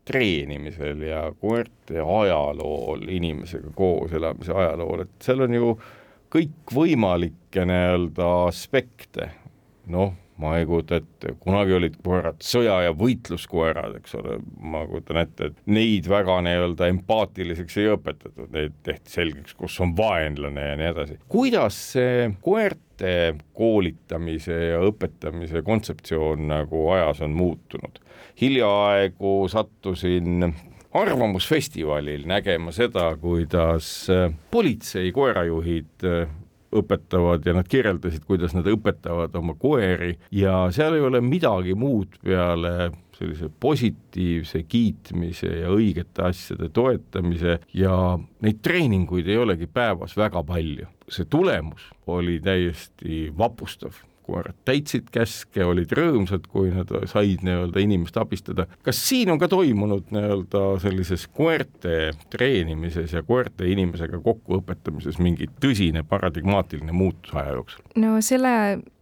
treenimisel 0.04 1.04
ja 1.08 1.26
koerte 1.40 2.00
ajalool, 2.04 3.06
inimesega 3.08 3.72
koos 3.76 4.12
elamise 4.12 4.52
ajalool, 4.52 5.06
et 5.06 5.14
seal 5.24 5.46
on 5.46 5.60
ju 5.60 5.76
kõikvõimalikke 6.34 7.66
nii-öelda 7.70 8.28
aspekte, 8.48 9.30
noh, 9.94 10.14
ma 10.42 10.56
ei 10.58 10.66
kujuta 10.66 10.98
ette, 10.98 11.36
kunagi 11.40 11.76
olid 11.78 11.98
koerad 12.04 12.42
sõja- 12.44 12.82
ja 12.88 12.94
võitluskoerad, 12.98 13.98
eks 14.00 14.16
ole, 14.18 14.40
ma 14.60 14.82
kujutan 14.90 15.22
ette, 15.22 15.52
et 15.52 15.60
neid 15.66 16.10
väga 16.10 16.40
nii-öelda 16.48 16.90
empaatiliseks 16.90 17.78
ei 17.78 17.92
õpetatud, 17.94 18.50
neid 18.52 18.74
tehti 18.84 19.14
selgeks, 19.14 19.54
kus 19.54 19.80
on 19.84 19.94
vaenlane 19.98 20.70
ja 20.72 20.76
nii 20.80 20.90
edasi. 20.90 21.20
kuidas 21.30 21.78
see 21.94 22.32
koerte 22.42 23.36
koolitamise 23.54 24.58
ja 24.74 24.82
õpetamise 24.90 25.62
kontseptsioon 25.64 26.48
nagu 26.48 26.90
ajas 26.98 27.22
on 27.22 27.38
muutunud? 27.38 28.00
hiljaaegu 28.42 29.48
sattusin 29.48 30.54
arvamusfestivalil 30.94 32.28
nägema 32.30 32.72
seda, 32.72 33.10
kuidas 33.18 34.10
äh, 34.14 34.30
politsei 34.52 35.12
koerajuhid 35.12 36.06
äh, 36.06 36.30
õpetavad 36.74 37.46
ja 37.46 37.54
nad 37.58 37.70
kirjeldasid, 37.70 38.26
kuidas 38.28 38.54
nad 38.58 38.68
õpetavad 38.70 39.34
oma 39.38 39.56
koeri 39.60 40.16
ja 40.34 40.68
seal 40.74 40.98
ei 40.98 41.06
ole 41.06 41.22
midagi 41.22 41.76
muud 41.78 42.18
peale 42.24 42.92
sellise 43.14 43.50
positiivse 43.62 44.64
kiitmise 44.70 45.52
ja 45.64 45.74
õigete 45.74 46.26
asjade 46.30 46.70
toetamise 46.74 47.60
ja 47.78 47.98
neid 48.46 48.64
treeninguid 48.66 49.30
ei 49.30 49.38
olegi 49.38 49.70
päevas 49.70 50.18
väga 50.18 50.44
palju. 50.44 50.90
see 51.10 51.26
tulemus 51.30 51.92
oli 52.08 52.40
täiesti 52.42 53.28
vapustav 53.38 54.02
koerad 54.24 54.58
täitsid 54.66 55.10
käske, 55.14 55.64
olid 55.66 55.92
rõõmsad, 55.98 56.48
kui 56.52 56.72
nad 56.74 56.92
said 57.12 57.44
nii-öelda 57.46 57.84
inimest 57.84 58.18
abistada. 58.22 58.68
kas 58.84 59.02
siin 59.10 59.32
on 59.34 59.42
ka 59.42 59.50
toimunud 59.52 60.12
nii-öelda 60.14 60.64
sellises 60.84 61.28
koerte 61.28 62.14
treenimises 62.34 63.14
ja 63.14 63.24
koerte 63.24 63.68
inimesega 63.72 64.20
kokkuõpetamises 64.24 65.20
mingi 65.20 65.50
tõsine 65.64 66.06
paradigmaatiline 66.08 66.96
muutus 66.96 67.36
aja 67.36 67.58
jooksul? 67.58 67.86
no 67.96 68.18
selle, 68.22 68.56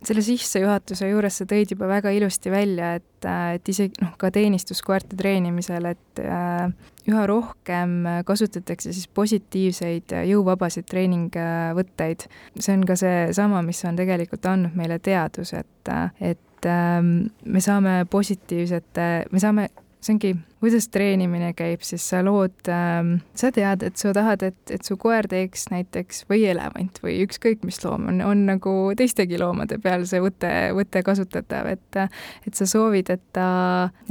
selle 0.05 0.23
sissejuhatuse 0.25 1.09
juures 1.11 1.35
sa 1.41 1.45
tõid 1.49 1.73
juba 1.75 1.89
väga 1.89 2.11
ilusti 2.15 2.51
välja, 2.53 2.95
et, 2.97 3.27
et 3.27 3.69
isegi 3.69 4.01
noh, 4.01 4.15
ka 4.21 4.31
teenistuskoerte 4.33 5.17
treenimisel, 5.19 5.85
et 5.91 6.21
äh, 6.23 6.71
üha 7.11 7.25
rohkem 7.29 7.97
kasutatakse 8.25 8.93
siis 8.93 9.07
positiivseid 9.13 10.15
jõuvabasid 10.29 10.89
treeningvõtteid. 10.89 12.27
see 12.57 12.77
on 12.77 12.85
ka 12.89 12.97
seesama, 12.99 13.61
mis 13.65 13.81
on 13.85 13.99
tegelikult 13.99 14.45
andnud 14.49 14.77
meile 14.77 14.99
teadus, 14.99 15.53
et, 15.57 15.93
et 16.19 16.69
ähm, 16.69 17.31
me 17.45 17.61
saame 17.61 18.01
positiivsete, 18.09 19.09
me 19.31 19.43
saame, 19.43 19.69
see 20.01 20.17
ongi 20.17 20.35
kuidas 20.61 20.87
treenimine 20.93 21.51
käib, 21.57 21.81
siis 21.85 22.03
sa 22.11 22.21
lood 22.25 22.69
ähm,, 22.69 23.15
sa 23.37 23.51
tead, 23.53 23.83
et 23.87 23.97
sa 23.97 24.13
tahad, 24.15 24.43
et, 24.45 24.59
et 24.69 24.85
su 24.85 24.97
koer 25.01 25.27
teeks 25.29 25.67
näiteks 25.73 26.25
või 26.29 26.45
elevant 26.51 27.01
või 27.03 27.17
ükskõik 27.25 27.65
mis 27.67 27.81
loom 27.85 28.07
on, 28.11 28.21
on 28.25 28.45
nagu 28.49 28.75
teistegi 28.97 29.39
loomade 29.41 29.79
peal 29.81 30.05
see 30.09 30.21
võte, 30.23 30.51
võte 30.77 31.03
kasutatav, 31.05 31.71
et, 31.73 32.01
et 32.45 32.57
sa 32.57 32.69
soovid, 32.69 33.09
et 33.13 33.25
ta 33.33 33.47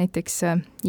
näiteks 0.01 0.41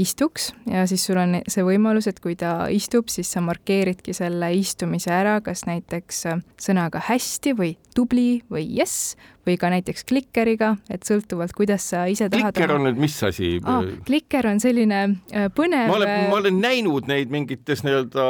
istuks 0.02 0.52
ja 0.70 0.88
siis 0.90 1.06
sul 1.06 1.20
on 1.22 1.38
see 1.46 1.66
võimalus, 1.68 2.08
et 2.10 2.22
kui 2.24 2.38
ta 2.40 2.66
istub, 2.74 3.12
siis 3.14 3.30
sa 3.32 3.44
markeeridki 3.46 4.16
selle 4.18 4.54
istumise 4.58 5.14
ära, 5.14 5.40
kas 5.46 5.68
näiteks 5.70 6.26
sõnaga 6.62 7.04
hästi 7.12 7.54
või 7.58 7.76
tubli 7.96 8.42
või 8.50 8.66
jess 8.80 9.16
või 9.48 9.58
ka 9.58 9.72
näiteks 9.74 10.06
klikkeriga, 10.10 10.76
et 10.94 11.06
sõltuvalt, 11.08 11.54
kuidas 11.58 11.88
sa 11.92 12.04
ise 12.10 12.30
tahad. 12.30 12.54
klikker 12.54 12.76
on 12.76 12.86
nüüd 12.86 13.00
mis 13.02 13.16
asi 13.26 13.56
ah,? 13.66 13.82
klikker 14.06 14.48
on 14.52 14.62
selline 14.62 15.02
äh, 15.08 15.48
põnev. 15.56 15.88
ma 15.92 15.98
olen, 16.00 16.30
ma 16.30 16.40
olen 16.42 16.60
näinud 16.64 17.08
neid 17.12 17.32
mingites 17.34 17.84
nii-öelda 17.86 18.26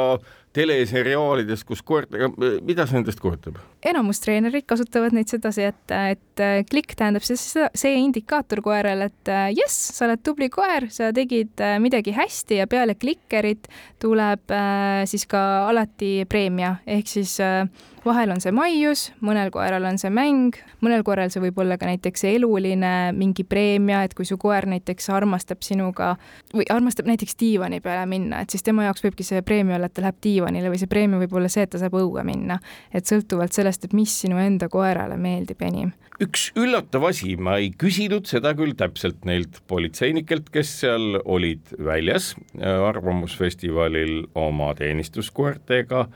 teleseriaalides, 0.52 1.64
kus 1.64 1.82
koertega, 1.86 2.28
mida 2.62 2.86
see 2.88 3.00
endast 3.00 3.22
kujutab? 3.22 3.60
enamus 3.82 4.20
treenerid 4.22 4.66
kasutavad 4.68 5.14
neid 5.16 5.30
sedasi, 5.30 5.64
et, 5.72 5.94
et 6.14 6.42
klikk 6.70 6.94
tähendab 6.98 7.24
siis 7.26 7.42
see, 7.54 7.66
see 7.78 7.96
indikaator 7.98 8.62
koerale, 8.62 9.08
et 9.10 9.32
jess, 9.56 9.88
sa 9.96 10.06
oled 10.06 10.22
tubli 10.22 10.46
koer, 10.52 10.86
sa 10.94 11.10
tegid 11.14 11.58
äh, 11.62 11.78
midagi 11.82 12.14
hästi 12.14 12.60
ja 12.60 12.68
peale 12.70 12.94
klikkerit 12.94 13.66
tuleb 14.02 14.54
äh, 14.54 15.02
siis 15.10 15.26
ka 15.30 15.42
alati 15.70 16.12
preemia, 16.30 16.76
ehk 16.86 17.10
siis 17.10 17.34
äh, 17.42 17.66
vahel 18.04 18.32
on 18.34 18.40
see 18.42 18.52
maius, 18.54 19.04
mõnel 19.24 19.50
koeral 19.54 19.84
on 19.86 19.98
see 20.00 20.10
mäng, 20.12 20.56
mõnel 20.82 21.04
koeral 21.06 21.30
see 21.32 21.42
võib 21.42 21.58
olla 21.62 21.78
ka 21.78 21.88
näiteks 21.88 22.24
eluline 22.32 23.12
mingi 23.16 23.44
preemia, 23.46 24.02
et 24.06 24.14
kui 24.18 24.26
su 24.28 24.38
koer 24.40 24.66
näiteks 24.70 25.08
armastab 25.14 25.62
sinuga 25.66 26.14
või 26.54 26.66
armastab 26.72 27.10
näiteks 27.10 27.38
diivani 27.40 27.80
peale 27.84 28.06
minna, 28.10 28.42
et 28.42 28.54
siis 28.54 28.66
tema 28.66 28.88
jaoks 28.88 29.04
võibki 29.06 29.26
see 29.26 29.42
preemia 29.46 29.78
olla, 29.78 29.90
et 29.90 29.96
ta 29.96 30.04
läheb 30.04 30.18
diivanile 30.42 30.70
või 30.72 30.80
see 30.80 30.90
preemia 30.90 31.20
võib 31.22 31.36
olla 31.38 31.50
see, 31.52 31.66
et 31.66 31.72
ta 31.72 31.80
saab 31.80 31.94
õue 31.98 32.24
minna. 32.26 32.58
et 32.92 33.06
sõltuvalt 33.06 33.52
sellest, 33.52 33.84
et 33.84 33.92
mis 33.92 34.10
sinu 34.10 34.38
enda 34.38 34.68
koerale 34.68 35.16
meeldib 35.16 35.62
enim. 35.62 35.92
üks 36.20 36.50
üllatav 36.56 37.04
asi, 37.08 37.36
ma 37.36 37.58
ei 37.58 37.70
küsinud 37.70 38.26
seda 38.26 38.54
küll 38.54 38.74
täpselt 38.74 39.24
neilt 39.24 39.62
politseinikelt, 39.68 40.50
kes 40.50 40.80
seal 40.82 41.20
olid 41.24 41.74
väljas 41.78 42.34
äh, 42.58 42.66
arvamusfestivalil 42.66 44.28
oma 44.34 44.74
teenistuskoertega 44.74 46.08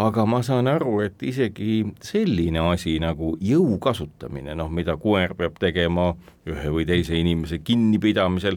aga 0.00 0.24
ma 0.24 0.40
saan 0.42 0.68
aru, 0.70 1.00
et 1.04 1.22
isegi 1.22 1.82
selline 2.00 2.62
asi 2.70 2.96
nagu 3.02 3.34
jõu 3.44 3.76
kasutamine, 3.82 4.54
noh, 4.56 4.70
mida 4.72 4.96
koer 4.96 5.34
peab 5.36 5.58
tegema 5.60 6.14
ühe 6.48 6.72
või 6.72 6.86
teise 6.88 7.18
inimese 7.18 7.60
kinnipidamisel, 7.60 8.56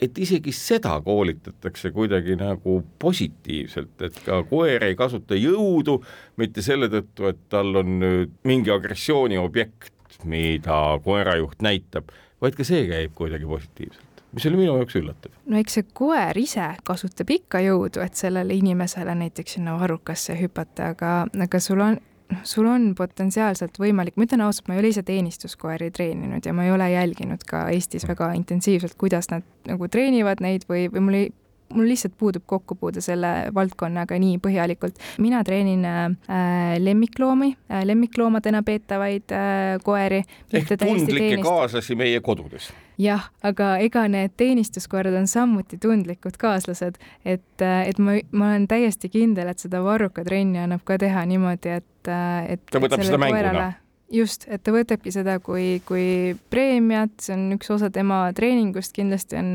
et 0.00 0.18
isegi 0.18 0.52
seda 0.56 0.94
koolitatakse 1.04 1.92
kuidagi 1.94 2.36
nagu 2.40 2.80
positiivselt, 3.02 3.94
et 4.06 4.20
ka 4.24 4.42
koer 4.48 4.84
ei 4.88 4.96
kasuta 4.98 5.38
jõudu 5.38 5.98
mitte 6.40 6.64
selle 6.64 6.88
tõttu, 6.92 7.28
et 7.30 7.42
tal 7.52 7.82
on 7.82 7.98
nüüd 8.02 8.36
mingi 8.48 8.72
agressiooni 8.72 9.40
objekt, 9.40 9.92
mida 10.24 10.98
koerajuht 11.04 11.62
näitab, 11.64 12.10
vaid 12.40 12.56
ka 12.56 12.66
see 12.66 12.86
käib 12.88 13.12
kuidagi 13.16 13.48
positiivselt 13.48 14.10
mis 14.32 14.46
oli 14.46 14.56
minu 14.60 14.76
jaoks 14.78 14.96
üllatav. 15.00 15.32
no 15.50 15.58
eks 15.58 15.78
see 15.78 15.86
koer 15.96 16.38
ise 16.38 16.66
kasutab 16.86 17.32
ikka 17.34 17.62
jõudu, 17.64 18.02
et 18.04 18.18
sellele 18.18 18.54
inimesele 18.54 19.14
näiteks 19.24 19.58
sinna 19.58 19.74
varrukasse 19.80 20.36
hüpata, 20.38 20.92
aga, 20.94 21.14
aga 21.46 21.60
sul 21.62 21.82
on, 21.84 21.98
noh, 22.30 22.44
sul 22.46 22.68
on 22.70 22.90
potentsiaalselt 22.98 23.78
võimalik, 23.80 24.16
ma 24.16 24.26
ütlen 24.26 24.44
ausalt, 24.44 24.68
ma 24.68 24.76
ei 24.76 24.82
ole 24.82 24.92
ise 24.94 25.04
teenistuskoeri 25.06 25.90
treeninud 25.94 26.46
ja 26.46 26.54
ma 26.56 26.66
ei 26.66 26.72
ole 26.74 26.90
jälginud 26.92 27.44
ka 27.48 27.66
Eestis 27.74 28.06
väga 28.08 28.32
intensiivselt, 28.38 28.96
kuidas 29.00 29.30
nad 29.32 29.46
nagu 29.68 29.88
treenivad 29.88 30.42
neid 30.44 30.66
või, 30.70 30.86
või 30.92 31.06
mul 31.06 31.20
ei 31.20 31.30
mul 31.74 31.88
lihtsalt 31.88 32.14
puudub 32.18 32.42
kokkupuude 32.46 33.00
selle 33.04 33.50
valdkonnaga 33.54 34.18
nii 34.18 34.38
põhjalikult. 34.42 35.00
mina 35.18 35.44
treenin 35.44 35.84
äh, 35.84 36.76
lemmikloomi 36.78 37.56
äh,, 37.70 37.84
lemmikloomadena 37.84 38.62
peetavaid 38.62 39.32
äh, 39.32 39.80
koeri. 39.84 40.22
ehk 40.52 40.76
tundlikke 40.78 41.42
kaaslasi 41.42 41.96
meie 41.96 42.20
kodudes 42.20 42.70
jah, 43.00 43.28
aga 43.46 43.74
ega 43.84 44.04
need 44.10 44.34
teenistuskoerad 44.40 45.14
on 45.16 45.28
samuti 45.30 45.78
tundlikud 45.80 46.36
kaaslased, 46.40 46.98
et, 47.24 47.62
äh, 47.64 47.88
et 47.88 47.98
ma, 47.98 48.18
ma 48.32 48.52
olen 48.52 48.66
täiesti 48.70 49.10
kindel, 49.12 49.50
et 49.52 49.62
seda 49.62 49.82
varrukatrenni 49.84 50.60
annab 50.64 50.84
ka 50.88 50.98
teha 51.00 51.24
niimoodi, 51.28 51.76
et, 51.80 52.10
äh, 52.10 52.56
et 52.56 52.66
ta 52.70 52.82
võtab 52.82 53.04
seda 53.06 53.20
mänguna? 53.20 53.72
just, 54.12 54.46
et 54.50 54.62
ta 54.66 54.74
võtabki 54.74 55.12
seda 55.14 55.38
kui, 55.42 55.80
kui 55.86 56.34
preemiat, 56.50 57.14
see 57.22 57.36
on 57.36 57.46
üks 57.56 57.70
osa 57.72 57.92
tema 57.94 58.24
treeningust, 58.36 58.92
kindlasti 58.96 59.38
on, 59.38 59.52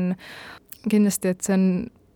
kindlasti, 0.88 1.34
et 1.34 1.44
see 1.44 1.56
on 1.56 1.66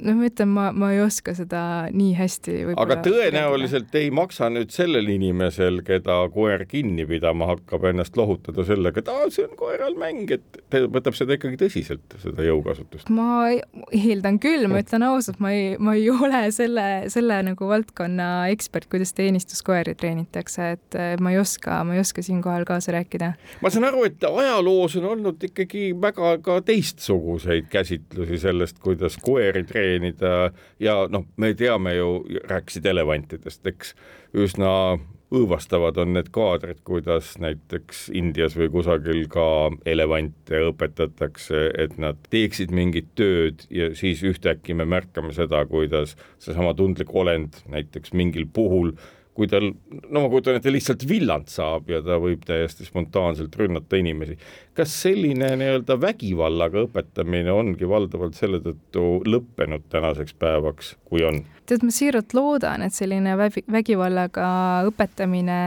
noh, 0.05 0.17
ma 0.19 0.29
ütlen, 0.29 0.51
ma, 0.55 0.69
ma 0.77 0.91
ei 0.95 1.01
oska 1.05 1.35
seda 1.37 1.63
nii 1.93 2.15
hästi 2.19 2.57
aga 2.81 2.99
tõenäoliselt 3.05 3.95
ei 3.99 4.11
maksa 4.15 4.51
nüüd 4.53 4.73
sellel 4.75 5.09
inimesel, 5.13 5.81
keda 5.87 6.19
koer 6.35 6.65
kinni 6.71 7.07
pidama 7.09 7.51
hakkab, 7.53 7.87
ennast 7.91 8.17
lohutada 8.19 8.65
sellega, 8.69 9.03
et 9.03 9.11
aa, 9.13 9.29
see 9.33 9.47
on 9.47 9.57
koeral 9.59 9.97
mäng, 10.01 10.31
et 10.35 10.61
ta 10.73 10.83
võtab 10.91 11.17
seda 11.19 11.37
ikkagi 11.37 11.59
tõsiselt, 11.61 12.17
seda 12.23 12.47
jõukasutust. 12.47 13.11
ma 13.15 13.51
eeldan 13.97 14.41
küll, 14.43 14.67
ma 14.71 14.83
ütlen 14.85 15.07
ausalt, 15.07 15.41
ma 15.43 15.53
ei, 15.55 15.75
ma 15.79 15.97
ei 15.99 16.09
ole 16.13 16.43
selle, 16.55 16.87
selle 17.13 17.41
nagu 17.51 17.71
valdkonna 17.71 18.31
ekspert, 18.55 18.89
kuidas 18.93 19.15
teenistuskoeri 19.19 19.97
treenitakse, 19.99 20.71
et 20.77 20.99
eh, 20.99 21.15
ma 21.21 21.35
ei 21.35 21.41
oska, 21.43 21.83
ma 21.87 21.97
ei 21.97 22.05
oska 22.05 22.25
siinkohal 22.25 22.67
kaasa 22.69 22.95
rääkida. 22.97 23.33
ma 23.63 23.73
saan 23.73 23.89
aru, 23.91 24.07
et 24.09 24.25
ajaloos 24.31 24.97
on 25.01 25.11
olnud 25.15 25.49
ikkagi 25.51 25.91
väga 26.01 26.37
ka 26.45 26.61
teistsuguseid 26.65 27.69
käsitlusi 27.73 28.39
sellest, 28.41 28.79
kuidas 28.83 29.19
koeri 29.21 29.65
treenida 29.69 29.90
treenida 29.91 30.51
ja 30.81 31.07
noh, 31.11 31.27
me 31.37 31.55
teame 31.55 31.97
ju, 31.97 32.11
rääkisid 32.49 32.87
elevantidest, 32.87 33.67
eks 33.67 33.95
üsna 34.39 34.99
õõvastavad 35.31 35.99
on 36.03 36.15
need 36.17 36.31
kaadrid, 36.35 36.81
kuidas 36.87 37.37
näiteks 37.39 38.09
Indias 38.19 38.57
või 38.59 38.67
kusagil 38.73 39.29
ka 39.31 39.71
elevante 39.87 40.59
õpetatakse, 40.71 41.69
et 41.79 41.95
nad 42.03 42.19
teeksid 42.35 42.75
mingit 42.75 43.13
tööd 43.19 43.63
ja 43.71 43.93
siis 43.95 44.25
ühtäkki 44.27 44.75
me 44.75 44.89
märkame 44.91 45.33
seda, 45.37 45.63
kuidas 45.71 46.17
seesama 46.43 46.75
tundlik 46.75 47.15
olend 47.15 47.63
näiteks 47.71 48.15
mingil 48.19 48.49
puhul 48.53 48.97
kui 49.35 49.49
tal, 49.49 49.71
no 50.11 50.25
ma 50.25 50.29
kujutan 50.31 50.59
ette, 50.59 50.73
lihtsalt 50.73 51.05
villand 51.09 51.51
saab 51.51 51.91
ja 51.91 52.01
ta 52.05 52.19
võib 52.21 52.43
täiesti 52.47 52.87
spontaanselt 52.87 53.55
rünnata 53.57 54.01
inimesi. 54.01 54.37
kas 54.77 54.95
selline 55.05 55.53
nii-öelda 55.61 55.97
vägivallaga 56.01 56.85
õpetamine 56.89 57.53
ongi 57.55 57.89
valdavalt 57.89 58.39
selle 58.39 58.61
tõttu 58.65 59.21
lõppenud 59.27 59.87
tänaseks 59.93 60.35
päevaks, 60.41 60.97
kui 61.05 61.25
on? 61.27 61.45
tead, 61.71 61.87
ma 61.87 61.95
siiralt 61.95 62.35
loodan, 62.35 62.83
et 62.83 62.97
selline 62.97 63.37
vägivallaga 63.39 64.51
õpetamine 64.91 65.61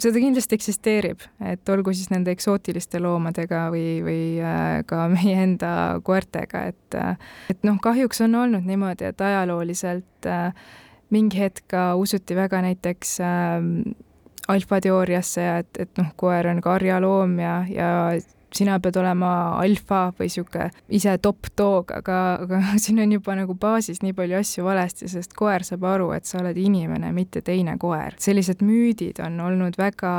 seda 0.00 0.20
kindlasti 0.20 0.56
eksisteerib, 0.56 1.24
et 1.44 1.68
olgu 1.68 1.92
siis 1.94 2.08
nende 2.12 2.32
eksootiliste 2.34 3.00
loomadega 3.04 3.66
või, 3.74 3.88
või 4.04 4.22
äh, 4.40 4.78
ka 4.88 5.04
meie 5.12 5.42
enda 5.44 5.74
koertega, 6.06 6.68
et 6.72 6.80
et 7.50 7.66
noh, 7.66 7.76
kahjuks 7.82 8.22
on 8.24 8.36
olnud 8.38 8.66
niimoodi, 8.68 9.10
et 9.10 9.20
ajalooliselt 9.20 10.28
äh, 10.30 10.54
mingi 11.10 11.38
hetk 11.38 11.66
ka 11.68 11.94
usuti 12.00 12.36
väga 12.36 12.62
näiteks 12.64 13.18
äh, 13.20 13.94
alfateooriasse 14.48 15.42
ja 15.42 15.58
et, 15.62 15.70
et 15.78 15.98
noh, 15.98 16.10
koer 16.16 16.48
on 16.50 16.60
karjaloom 16.64 17.38
ja, 17.40 17.56
ja 17.68 17.90
sina 18.54 18.78
pead 18.82 18.96
olema 19.00 19.30
alfa 19.58 20.08
või 20.18 20.30
sihuke 20.32 20.68
ise 20.94 21.16
top 21.22 21.48
dog, 21.58 21.90
aga, 21.94 22.18
aga 22.44 22.60
siin 22.82 23.00
on 23.02 23.14
juba 23.16 23.36
nagu 23.38 23.56
baasis 23.58 24.02
nii 24.04 24.14
palju 24.16 24.38
asju 24.38 24.66
valesti, 24.66 25.08
sest 25.10 25.34
koer 25.38 25.64
saab 25.66 25.86
aru, 25.90 26.10
et 26.16 26.28
sa 26.28 26.40
oled 26.40 26.58
inimene, 26.60 27.10
mitte 27.16 27.42
teine 27.44 27.76
koer. 27.80 28.16
sellised 28.22 28.62
müüdid 28.64 29.20
on 29.24 29.40
olnud 29.44 29.78
väga, 29.78 30.12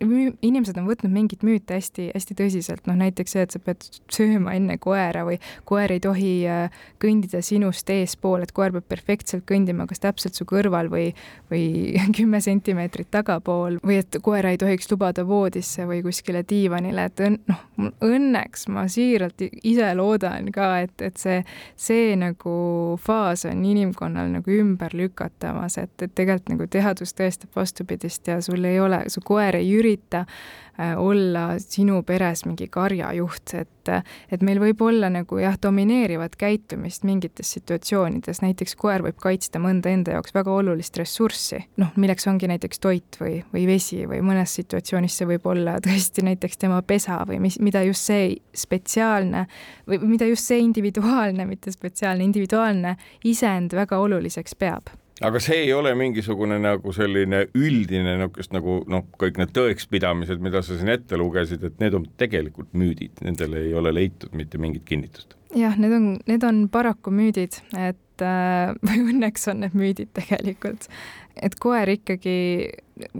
inimesed 0.00 0.78
on 0.80 0.88
võtnud 0.88 1.12
mingit 1.14 1.44
müüte 1.46 1.78
hästi-hästi 1.78 2.38
tõsiselt, 2.38 2.86
noh 2.88 2.98
näiteks 2.98 3.36
see, 3.36 3.46
et 3.46 3.54
sa 3.54 3.62
pead 3.62 3.84
sööma 4.12 4.54
enne 4.58 4.78
koera 4.78 5.24
või 5.26 5.40
koer 5.68 5.94
ei 5.94 6.02
tohi 6.02 6.34
äh, 6.50 6.82
kõndida 7.02 7.42
sinust 7.44 7.90
eespool, 7.90 8.44
et 8.44 8.54
koer 8.54 8.74
peab 8.74 8.88
perfektselt 8.88 9.46
kõndima 9.48 9.88
kas 9.90 10.02
täpselt 10.02 10.38
su 10.38 10.46
kõrval 10.48 10.90
või, 10.92 11.10
või 11.50 11.66
kümme 12.16 12.40
sentimeetrit 12.44 13.10
tagapool 13.14 13.80
või 13.84 14.00
et 14.02 14.20
koera 14.22 14.54
ei 14.54 14.60
tohiks 14.60 14.90
lubada 14.92 15.26
voodisse 15.26 15.88
või 15.88 16.02
kuskile 16.04 16.44
diivanile, 16.48 17.08
et 17.10 17.24
noh, 17.48 17.63
õnneks 18.04 18.68
ma 18.70 18.84
siiralt 18.90 19.42
ise 19.62 19.88
loodan 19.98 20.50
ka, 20.54 20.68
et, 20.84 20.94
et 21.02 21.16
see, 21.18 21.40
see 21.76 22.14
nagu 22.18 22.54
faas 23.02 23.44
on 23.50 23.64
inimkonnal 23.66 24.30
nagu 24.36 24.54
ümber 24.54 24.94
lükatamas, 24.94 25.78
et, 25.82 25.94
et 26.02 26.14
tegelikult 26.14 26.54
nagu 26.54 26.68
teadus 26.70 27.14
tõestab 27.18 27.56
vastupidist 27.56 28.30
ja 28.30 28.40
sul 28.44 28.64
ei 28.68 28.80
ole, 28.80 29.04
su 29.10 29.24
koer 29.24 29.58
ei 29.58 29.72
ürita 29.78 30.24
Äh, 30.24 30.63
olla 30.96 31.58
sinu 31.62 32.02
peres 32.02 32.44
mingi 32.46 32.66
karjajuht, 32.72 33.54
et, 33.60 33.90
et 34.32 34.42
meil 34.42 34.58
võib 34.62 34.80
olla 34.82 35.10
nagu 35.12 35.38
jah, 35.38 35.54
domineerivat 35.62 36.34
käitumist 36.40 37.04
mingites 37.06 37.52
situatsioonides, 37.56 38.40
näiteks 38.42 38.74
koer 38.80 39.04
võib 39.06 39.20
kaitsta 39.22 39.62
mõnda 39.62 39.92
enda 39.92 40.16
jaoks 40.16 40.34
väga 40.34 40.50
olulist 40.54 40.98
ressurssi, 40.98 41.60
noh, 41.80 41.92
milleks 42.00 42.26
ongi 42.30 42.50
näiteks 42.50 42.82
toit 42.82 43.20
või, 43.20 43.38
või 43.54 43.66
vesi 43.70 44.02
või 44.10 44.18
mõnes 44.26 44.56
situatsioonis 44.58 45.20
see 45.20 45.30
võib 45.30 45.46
olla 45.52 45.78
tõesti 45.84 46.26
näiteks 46.26 46.60
tema 46.64 46.82
pesa 46.82 47.20
või 47.28 47.40
mis, 47.46 47.60
mida 47.62 47.84
just 47.86 48.10
see 48.10 48.34
spetsiaalne 48.54 49.46
või 49.86 50.02
mida 50.16 50.28
just 50.30 50.50
see 50.50 50.60
individuaalne, 50.64 51.46
mitte 51.46 51.72
spetsiaalne, 51.74 52.26
individuaalne 52.26 52.96
isend 53.30 53.76
väga 53.78 54.02
oluliseks 54.02 54.58
peab 54.58 54.90
aga 55.24 55.40
see 55.42 55.64
ei 55.66 55.72
ole 55.72 55.94
mingisugune 55.98 56.58
nagu 56.62 56.92
selline 56.94 57.44
üldine 57.58 58.16
niisugust 58.18 58.54
nagu 58.56 58.80
noh, 58.90 59.06
kõik 59.20 59.40
need 59.40 59.54
tõekspidamised, 59.56 60.42
mida 60.44 60.62
sa 60.64 60.78
siin 60.78 60.92
ette 60.94 61.18
lugesid, 61.20 61.64
et 61.66 61.80
need 61.82 61.96
on 61.96 62.06
tegelikult 62.20 62.72
müüdid, 62.76 63.22
nendele 63.24 63.64
ei 63.68 63.74
ole 63.78 63.94
leitud 63.94 64.34
mitte 64.36 64.60
mingit 64.60 64.86
kinnitust. 64.88 65.36
jah, 65.54 65.76
need 65.78 65.94
on, 65.94 66.08
need 66.30 66.44
on 66.46 66.64
paraku 66.72 67.12
müüdid, 67.14 67.60
et 67.78 68.00
äh, 68.22 68.72
või 68.86 69.02
õnneks 69.10 69.48
on 69.50 69.64
need 69.64 69.76
müüdid 69.78 70.12
tegelikult, 70.16 70.86
et 71.34 71.56
koer 71.58 71.90
ikkagi, 71.96 72.36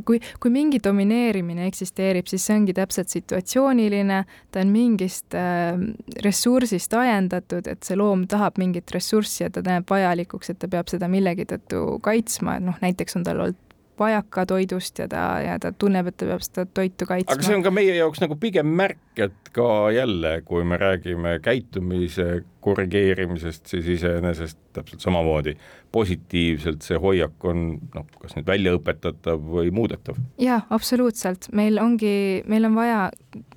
kui, 0.07 0.20
kui 0.40 0.54
mingi 0.54 0.78
domineerimine 0.83 1.66
eksisteerib, 1.66 2.28
siis 2.30 2.46
see 2.46 2.59
ongi 2.61 2.76
täpselt 2.76 3.11
situatsiooniline, 3.11 4.20
ta 4.54 4.62
on 4.62 4.70
mingist 4.74 5.35
äh, 5.38 5.74
ressursist 6.24 6.94
ajendatud, 6.94 7.66
et 7.70 7.83
see 7.87 7.98
loom 7.98 8.28
tahab 8.30 8.61
mingit 8.62 8.94
ressurssi 8.94 9.44
ja 9.46 9.50
ta 9.50 9.64
näeb 9.66 9.90
vajalikuks, 9.90 10.54
et 10.54 10.62
ta 10.62 10.70
peab 10.70 10.92
seda 10.92 11.11
millegi 11.11 11.48
tõttu 11.50 11.98
kaitsma, 12.04 12.59
et 12.59 12.68
noh, 12.70 12.78
näiteks 12.85 13.18
on 13.18 13.26
tal 13.26 13.46
olnud 13.48 13.61
vajaka 13.98 14.46
toidust 14.46 14.98
ja 14.98 15.09
ta, 15.09 15.24
ja 15.44 15.59
ta 15.62 15.72
tunneb, 15.72 16.09
et 16.11 16.16
ta 16.16 16.28
peab 16.28 16.42
seda 16.44 16.66
toitu 16.66 17.07
kaitsma. 17.09 17.37
aga 17.37 17.46
see 17.46 17.59
on 17.59 17.64
ka 17.66 17.72
meie 17.74 17.94
jaoks 17.96 18.22
nagu 18.24 18.37
pigem 18.40 18.72
märk, 18.80 19.00
et 19.16 19.52
ka 19.54 19.68
jälle, 19.94 20.40
kui 20.46 20.64
me 20.66 20.78
räägime 20.80 21.38
käitumise 21.42 22.42
korrigeerimisest, 22.64 23.66
siis 23.66 23.88
iseenesest 23.98 24.59
täpselt 24.72 25.04
samamoodi 25.04 25.54
positiivselt 25.94 26.83
see 26.83 26.98
hoiak 26.98 27.44
on 27.46 27.64
noh, 27.94 28.07
kas 28.18 28.35
nüüd 28.35 28.48
välja 28.48 28.72
õpetatav 28.74 29.42
või 29.57 29.70
muudetav? 29.74 30.18
jaa, 30.42 30.59
absoluutselt, 30.74 31.50
meil 31.54 31.78
ongi, 31.83 32.42
meil 32.50 32.66
on 32.66 32.78
vaja, 32.78 32.98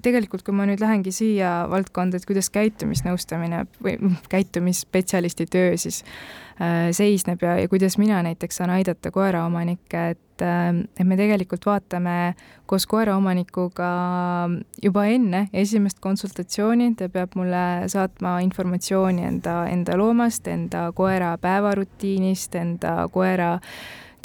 tegelikult 0.06 0.46
kui 0.46 0.56
ma 0.58 0.68
nüüd 0.70 0.84
lähengi 0.84 1.14
siia 1.16 1.54
valdkonda, 1.72 2.20
et 2.20 2.28
kuidas 2.30 2.52
käitumisnõustamine 2.54 3.64
või 3.84 3.98
käitumisspetsialisti 4.34 5.50
töö 5.50 5.74
siis 5.82 6.04
äh, 6.62 6.92
seisneb 6.96 7.42
ja, 7.42 7.58
ja 7.64 7.72
kuidas 7.72 7.98
mina 8.02 8.22
näiteks 8.28 8.62
saan 8.62 8.76
aidata 8.76 9.12
koeraomanikke, 9.16 10.08
et 10.14 10.24
äh, 10.42 10.72
et 11.00 11.06
me 11.08 11.18
tegelikult 11.20 11.66
vaatame 11.68 12.36
koos 12.68 12.86
koeraomanikuga 12.90 13.90
juba 14.84 15.06
enne 15.12 15.48
esimest 15.54 16.02
konsultatsiooni, 16.04 16.94
ta 17.00 17.10
peab 17.10 17.38
mulle 17.40 17.88
saatma 17.92 18.38
informatsiooni 18.46 19.24
enda, 19.28 19.62
enda 19.72 19.98
loomast, 19.98 20.48
enda 20.52 20.90
koera 20.96 21.36
päevarutiinist, 21.42 22.56
enda 22.60 22.98
koera 23.14 23.58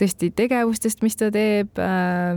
tõesti 0.03 0.33
tegevustest, 0.35 1.03
mis 1.05 1.17
ta 1.19 1.29
teeb 1.33 1.79
äh, 1.81 2.33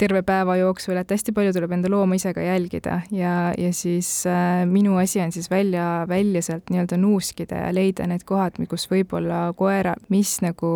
terve 0.00 0.22
päeva 0.26 0.56
jooksul, 0.58 0.98
et 0.98 1.12
hästi 1.12 1.34
palju 1.36 1.54
tuleb 1.54 1.76
enda 1.76 1.90
looma 1.92 2.18
ise 2.18 2.32
ka 2.34 2.42
jälgida. 2.42 3.00
Ja, 3.14 3.52
ja 3.58 3.70
siis 3.76 4.08
äh, 4.28 4.64
minu 4.68 4.96
asi 5.00 5.20
on 5.22 5.32
siis 5.34 5.48
välja, 5.50 6.04
välja 6.08 6.42
sealt 6.42 6.72
nii-öelda 6.72 6.98
nuuskida 7.00 7.66
ja 7.66 7.72
leida 7.74 8.06
need 8.10 8.26
kohad, 8.26 8.58
kus 8.70 8.88
võib-olla 8.90 9.52
koera, 9.56 9.94
mis 10.12 10.36
nagu 10.42 10.70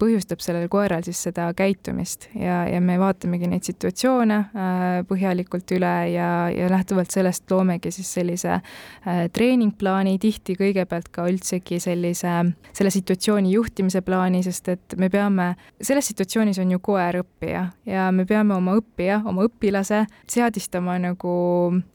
põhjustab 0.00 0.42
sellel 0.42 0.68
koeral 0.72 1.04
siis 1.06 1.20
seda 1.28 1.48
käitumist. 1.56 2.28
Ja, 2.34 2.64
ja 2.68 2.80
me 2.82 2.98
vaatamegi 3.00 3.50
neid 3.50 3.66
situatsioone 3.68 4.40
äh, 4.42 4.84
põhjalikult 5.08 5.76
üle 5.76 5.94
ja, 6.12 6.30
ja 6.50 6.70
lähtuvalt 6.72 7.14
sellest 7.14 7.50
loomegi 7.52 7.92
siis 7.94 8.10
sellise 8.18 8.56
äh, 8.56 9.26
treeningplaani, 9.32 10.16
tihti 10.22 10.58
kõigepealt 10.58 11.12
ka 11.14 11.28
üldsegi 11.30 11.78
sellise, 11.82 12.34
selle 12.76 12.92
situatsiooni 12.94 13.54
juhtimise 13.54 14.02
plaani, 14.06 14.42
sest 14.46 14.74
et 14.74 14.98
me 14.98 15.10
peame, 15.12 15.52
selles 15.80 16.06
situatsioonis 16.08 16.58
on 16.62 16.70
ju 16.70 16.78
koer 16.82 17.20
õppija 17.22 17.66
ja 17.86 18.10
me 18.12 18.24
peame 18.26 18.54
oma 18.54 18.76
õppija, 18.78 19.22
oma 19.24 19.44
õpilase 19.48 20.04
seadistama 20.26 20.98
nagu 21.02 21.32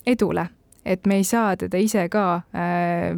edule 0.05 0.47
et 0.85 1.05
me 1.05 1.19
ei 1.21 1.23
saa 1.23 1.55
teda 1.57 1.79
ise 1.81 2.07
ka 2.11 2.25
äh, 2.55 3.13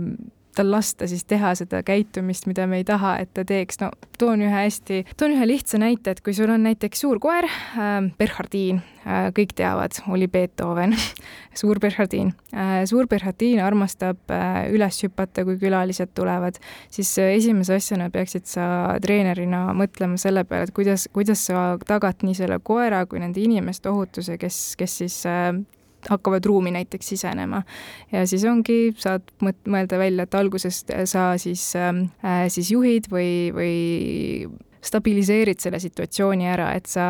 tal 0.56 0.72
lasta 0.72 1.08
siis 1.10 1.26
teha 1.26 1.54
seda 1.58 1.82
käitumist, 1.86 2.48
mida 2.50 2.68
me 2.70 2.80
ei 2.82 2.88
taha, 2.88 3.16
et 3.24 3.34
ta 3.34 3.46
teeks. 3.48 3.80
no 3.82 3.92
toon 4.20 4.44
ühe 4.46 4.54
hästi, 4.54 5.04
toon 5.18 5.36
ühe 5.38 5.48
lihtsa 5.48 5.80
näite, 5.82 6.14
et 6.14 6.22
kui 6.22 6.36
sul 6.38 6.52
on 6.54 6.64
näiteks 6.68 7.04
suur 7.06 7.20
koer 7.24 7.48
äh,, 7.48 7.94
Bernhardiin 8.18 8.82
äh,, 9.06 9.30
kõik 9.36 9.56
teavad, 9.58 9.98
oli 10.14 10.28
Beethoven 10.28 10.96
suur 11.60 11.80
Bernhardiin 11.84 12.34
äh,. 12.54 12.84
suur 12.90 13.08
Bernhardiin 13.10 13.62
armastab 13.64 14.32
äh, 14.32 14.64
üles 14.74 15.02
hüpata, 15.04 15.46
kui 15.48 15.58
külalised 15.62 16.14
tulevad, 16.16 16.60
siis 16.94 17.12
äh, 17.22 17.34
esimese 17.38 17.78
asjana 17.80 18.10
peaksid 18.14 18.50
sa 18.50 18.66
treenerina 19.02 19.66
mõtlema 19.78 20.20
selle 20.22 20.46
peale, 20.48 20.70
et 20.70 20.76
kuidas, 20.76 21.08
kuidas 21.14 21.48
sa 21.50 21.74
tagad 21.88 22.26
nii 22.26 22.38
selle 22.38 22.60
koera 22.64 23.06
kui 23.10 23.22
nende 23.24 23.42
inimeste 23.44 23.90
ohutuse, 23.92 24.38
kes, 24.42 24.64
kes 24.80 25.00
siis 25.04 25.24
äh, 25.30 25.54
hakkavad 26.10 26.46
ruumi 26.46 26.74
näiteks 26.76 27.14
sisenema. 27.14 27.64
ja 28.12 28.26
siis 28.28 28.44
ongi, 28.50 28.94
saad 28.98 29.30
mõelda 29.44 30.00
välja, 30.02 30.28
et 30.28 30.36
alguses 30.36 30.84
sa 31.06 31.32
siis 31.38 31.76
ähm, 31.80 32.06
äh,, 32.26 32.46
siis 32.54 32.72
juhid 32.72 33.10
või, 33.12 33.52
või 33.56 33.74
stabiliseerid 34.84 35.64
selle 35.64 35.80
situatsiooni 35.80 36.48
ära, 36.50 36.74
et 36.76 36.90
sa 36.92 37.06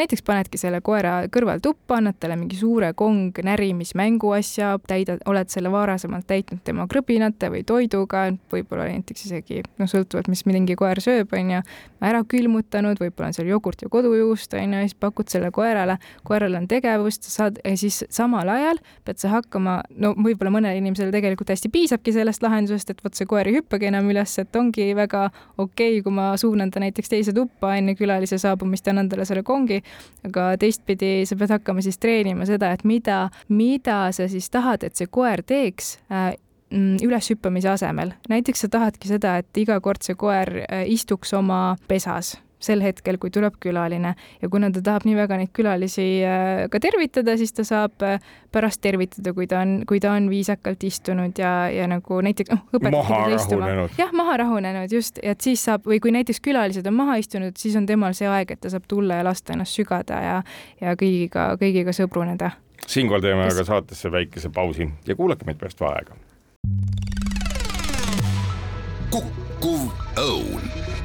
näiteks 0.00 0.22
panedki 0.26 0.58
selle 0.60 0.80
koera 0.84 1.14
kõrval 1.32 1.60
tuppa, 1.62 1.98
annad 2.00 2.16
talle 2.20 2.36
mingi 2.38 2.56
suure 2.58 2.92
kong 2.96 3.36
närimismängu 3.44 4.30
asja, 4.36 4.74
täidad, 4.88 5.20
oled 5.28 5.50
selle 5.52 5.70
varasemalt 5.72 6.26
täitnud 6.28 6.62
tema 6.64 6.86
krõbinate 6.90 7.50
või 7.52 7.62
toiduga, 7.66 8.26
võib-olla 8.52 8.88
näiteks 8.90 9.26
isegi 9.28 9.62
noh, 9.78 9.90
sõltuvalt, 9.90 10.30
mis 10.32 10.44
mingi 10.48 10.76
koer 10.78 11.00
sööb, 11.04 11.32
on 11.36 11.52
ju, 11.54 11.60
ära 12.06 12.22
külmutanud, 12.28 13.00
võib-olla 13.02 13.30
on 13.30 13.36
seal 13.36 13.50
jogurt 13.50 13.84
ja 13.84 13.90
kodujuust, 13.92 14.56
on 14.56 14.74
ju, 14.76 14.80
ja 14.82 14.88
siis 14.88 14.98
pakud 15.00 15.30
selle 15.32 15.52
koerale, 15.54 15.98
koeral 16.26 16.58
on 16.58 16.68
tegevust, 16.70 17.28
saad, 17.30 17.60
ja 17.64 17.76
siis 17.78 18.02
samal 18.10 18.48
ajal 18.52 18.80
pead 19.06 19.22
sa 19.22 19.32
hakkama, 19.36 19.78
no 20.02 20.12
võib-olla 20.16 20.54
mõnele 20.58 20.80
inimesele 20.80 21.14
tegelikult 21.14 21.52
hästi 21.54 21.70
piisabki 21.72 22.14
sellest 22.16 22.44
lahendusest, 22.44 22.90
et 22.92 23.04
vot 23.04 23.14
see 23.16 23.28
koer 23.28 23.48
ei 23.48 23.60
hüppagi 23.60 23.90
enam 23.90 24.10
üles, 24.10 24.38
et 24.42 24.56
ongi 24.56 24.90
väga 24.96 25.28
okei 25.56 25.98
okay,, 25.98 26.02
kui 26.04 26.14
ma 26.14 26.32
suunan 26.40 26.72
ta 26.72 26.82
näiteks 26.82 27.12
teise 27.12 27.36
tuppa 27.36 27.76
enne 27.78 27.96
külalise 27.98 28.38
saabumist 28.40 28.88
annan 28.90 29.10
talle 29.12 29.26
selle 29.28 29.44
kongi, 29.46 29.66
ongi, 29.66 29.82
aga 30.26 30.48
teistpidi 30.60 31.26
sa 31.28 31.38
pead 31.38 31.54
hakkama 31.56 31.84
siis 31.84 32.00
treenima 32.02 32.46
seda, 32.48 32.72
et 32.74 32.84
mida, 32.84 33.26
mida 33.48 34.06
sa 34.16 34.28
siis 34.30 34.50
tahad, 34.50 34.86
et 34.86 34.96
see 34.98 35.10
koer 35.10 35.42
teeks 35.46 35.96
äh, 36.10 36.32
mm, 36.70 37.04
üleshüppamise 37.06 37.70
asemel. 37.74 38.14
näiteks 38.28 38.66
sa 38.66 38.72
tahadki 38.72 39.12
seda, 39.12 39.38
et 39.42 39.62
iga 39.62 39.80
kord 39.80 40.02
see 40.06 40.18
koer 40.18 40.52
äh, 40.64 40.84
istuks 40.90 41.34
oma 41.36 41.76
pesas 41.88 42.36
sel 42.62 42.80
hetkel, 42.84 43.18
kui 43.20 43.30
tuleb 43.32 43.58
külaline 43.60 44.14
ja 44.40 44.48
kuna 44.52 44.70
ta 44.72 44.80
tahab 44.84 45.06
nii 45.06 45.16
väga 45.18 45.38
neid 45.40 45.52
külalisi 45.56 46.06
äh, 46.24 46.64
ka 46.72 46.80
tervitada, 46.82 47.36
siis 47.36 47.52
ta 47.56 47.64
saab 47.66 48.04
äh, 48.06 48.20
pärast 48.52 48.80
tervitada, 48.84 49.34
kui 49.36 49.48
ta 49.50 49.60
on, 49.64 49.78
kui 49.88 50.00
ta 50.00 50.14
on 50.16 50.30
viisakalt 50.32 50.84
istunud 50.88 51.36
ja, 51.40 51.68
ja 51.72 51.88
nagu 51.90 52.20
näiteks 52.24 52.54
noh, 52.54 52.64
maha 52.90 53.22
rahunenud. 53.34 53.96
jah, 54.00 54.12
maha 54.16 54.38
rahunenud 54.44 54.92
just, 54.92 55.20
et 55.22 55.44
siis 55.44 55.64
saab 55.68 55.88
või 55.88 56.00
kui 56.02 56.14
näiteks 56.16 56.40
külalised 56.44 56.86
on 56.88 56.96
maha 56.96 57.18
istunud, 57.20 57.56
siis 57.60 57.76
on 57.76 57.88
temal 57.88 58.16
see 58.16 58.28
aeg, 58.30 58.56
et 58.56 58.64
ta 58.64 58.72
saab 58.72 58.88
tulla 58.88 59.20
ja 59.20 59.26
lasta 59.26 59.56
ennast 59.56 59.76
sügada 59.76 60.20
ja, 60.24 60.38
ja 60.80 60.96
kõigiga, 60.98 61.52
kõigiga 61.60 61.94
sõbruneda. 61.96 62.54
siinkohal 62.86 63.24
teeme 63.24 63.48
aga 63.50 63.64
saatesse 63.68 64.12
väikese 64.12 64.50
pausi 64.50 64.88
ja 65.06 65.16
kuulake 65.16 65.44
meid 65.44 65.60
pärast 65.60 65.80
vaheaega. 65.80 66.16
kukkuv 69.10 69.90
õun 70.16 70.95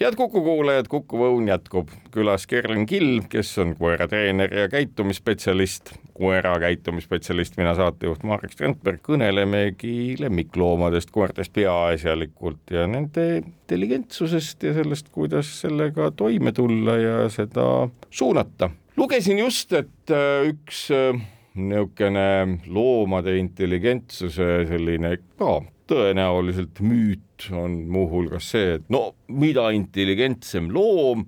head 0.00 0.16
Kuku 0.16 0.40
kuulajad, 0.40 0.88
Kuku 0.88 1.18
Õun 1.26 1.48
jätkub. 1.48 1.90
külas 2.10 2.46
Kerlin 2.46 2.86
Kill, 2.86 3.20
kes 3.28 3.52
on 3.60 3.74
koeratreener 3.76 4.54
ja 4.54 4.68
käitumisspetsialist, 4.72 5.92
koera 6.16 6.54
käitumisspetsialist, 6.60 7.58
mina 7.60 7.74
saatejuht 7.76 8.22
Marek 8.24 8.54
Strandberg, 8.54 9.02
kõnelemegi 9.04 10.16
lemmikloomadest, 10.18 11.12
koertest 11.12 11.52
peaasjalikult 11.52 12.72
ja 12.72 12.86
nende 12.88 13.26
intelligentsusest 13.42 14.64
ja 14.64 14.72
sellest, 14.78 15.12
kuidas 15.12 15.52
sellega 15.60 16.10
toime 16.16 16.52
tulla 16.56 16.96
ja 16.96 17.18
seda 17.28 17.66
suunata. 18.10 18.70
lugesin 18.96 19.38
just, 19.38 19.72
et 19.72 20.10
äh, 20.10 20.48
üks 20.48 20.88
äh, 20.90 21.20
niisugune 21.54 22.60
loomade 22.66 23.36
intelligentsuse 23.38 24.64
selline 24.68 25.18
ka 25.36 25.60
tõenäoliselt 25.90 26.80
müüt 26.86 27.50
on 27.56 27.76
muuhulgas 27.90 28.52
see, 28.54 28.76
et 28.78 28.86
no 28.92 29.14
mida 29.28 29.70
intelligentsem 29.74 30.70
loom, 30.74 31.26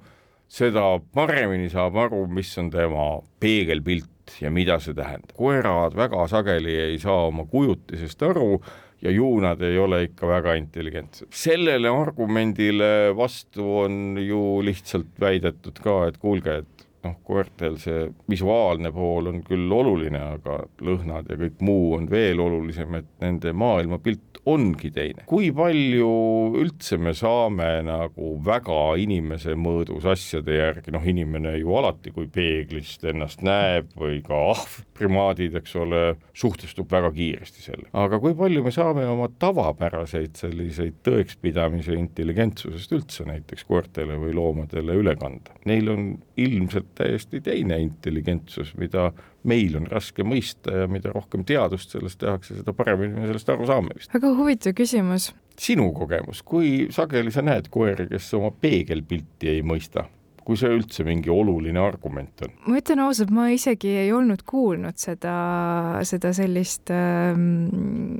seda 0.53 0.85
paremini 1.17 1.71
saab 1.73 1.97
aru, 2.07 2.27
mis 2.31 2.51
on 2.61 2.71
tema 2.73 3.07
peegelpilt 3.41 4.37
ja 4.41 4.53
mida 4.55 4.79
see 4.81 4.95
tähendab. 4.95 5.33
koerad 5.37 5.97
väga 5.99 6.27
sageli 6.31 6.77
ei 6.87 6.99
saa 7.03 7.27
oma 7.31 7.47
kujutisest 7.49 8.23
aru 8.23 8.61
ja 9.03 9.11
ju 9.11 9.29
nad 9.43 9.63
ei 9.63 9.79
ole 9.79 10.05
ikka 10.07 10.29
väga 10.29 10.55
intelligentsed. 10.61 11.29
sellele 11.31 11.89
argumendile 11.89 13.17
vastu 13.17 13.67
on 13.85 14.19
ju 14.21 14.63
lihtsalt 14.63 15.19
väidetud 15.21 15.83
ka, 15.83 16.07
et 16.09 16.19
kuulge, 16.23 16.63
et 16.63 16.87
noh, 17.07 17.17
koertel 17.27 17.79
see 17.83 18.07
visuaalne 18.31 18.93
pool 18.95 19.31
on 19.33 19.41
küll 19.47 19.73
oluline, 19.75 20.21
aga 20.37 20.63
lõhnad 20.85 21.31
ja 21.31 21.39
kõik 21.41 21.63
muu 21.65 21.93
on 21.97 22.09
veel 22.11 22.41
olulisem, 22.43 23.01
et 23.01 23.09
nende 23.23 23.55
maailmapilt 23.57 24.43
ongi 24.47 24.91
teine. 24.95 25.23
kui 25.27 25.53
palju 25.55 26.09
üldse 26.59 26.99
me 26.99 27.13
saame 27.15 27.69
nagu 27.87 28.33
väga 28.45 28.81
inimese 29.03 29.55
mõõdus 29.59 30.07
asjade 30.11 30.57
järgi, 30.57 30.95
noh, 30.95 31.05
inimene 31.07 31.55
ju 31.61 31.77
alati, 31.79 32.11
kui 32.15 32.27
peeglist 32.33 33.05
ennast 33.07 33.45
näeb 33.47 33.93
või 33.99 34.19
ka 34.27 34.39
ahv, 34.53 34.81
primaadid, 34.99 35.55
eks 35.59 35.77
ole, 35.83 36.03
suhtestub 36.39 36.91
väga 36.91 37.13
kiiresti 37.15 37.67
sellega. 37.67 37.93
aga 38.05 38.19
kui 38.23 38.35
palju 38.39 38.65
me 38.65 38.75
saame 38.75 39.07
oma 39.11 39.29
tavapäraseid 39.43 40.39
selliseid 40.39 40.99
tõekspidamise 41.07 41.95
intelligentsusest 41.99 42.95
üldse 42.99 43.27
näiteks 43.29 43.67
koertele 43.69 44.19
või 44.19 44.35
loomadele 44.37 44.99
üle 44.99 45.15
kanda? 45.21 45.55
Neil 45.71 45.91
on 45.93 46.09
ilmselt 46.43 46.92
täiesti 46.95 47.41
teine 47.45 47.79
intelligentsus, 47.83 48.75
mida 48.79 49.11
meil 49.49 49.77
on 49.79 49.87
raske 49.91 50.25
mõista 50.27 50.83
ja 50.83 50.89
mida 50.91 51.13
rohkem 51.15 51.45
teadust 51.49 51.95
sellest 51.95 52.21
tehakse, 52.23 52.59
seda 52.61 52.75
paremini 52.77 53.19
me 53.19 53.29
sellest 53.31 53.53
aru 53.53 53.69
saame 53.71 53.97
vist. 53.97 54.13
väga 54.15 54.33
huvitav 54.39 54.77
küsimus. 54.79 55.33
sinu 55.59 55.91
kogemus, 55.97 56.43
kui 56.43 56.89
sageli 56.91 57.35
sa 57.35 57.45
näed 57.45 57.71
koeri, 57.71 58.09
kes 58.11 58.33
oma 58.39 58.53
peegelpilti 58.61 59.57
ei 59.57 59.63
mõista? 59.63 60.07
Kui 60.47 60.59
see 60.59 60.71
üldse 60.73 61.05
mingi 61.07 61.31
oluline 61.33 61.81
argument 61.83 62.45
on? 62.47 62.55
ma 62.67 62.79
ütlen 62.81 63.03
ausalt, 63.05 63.33
ma 63.35 63.49
isegi 63.55 63.93
ei 64.05 64.13
olnud 64.15 64.45
kuulnud 64.49 64.99
seda, 65.01 65.35
seda 66.09 66.33
sellist 66.37 66.93
ähm, 66.95 68.19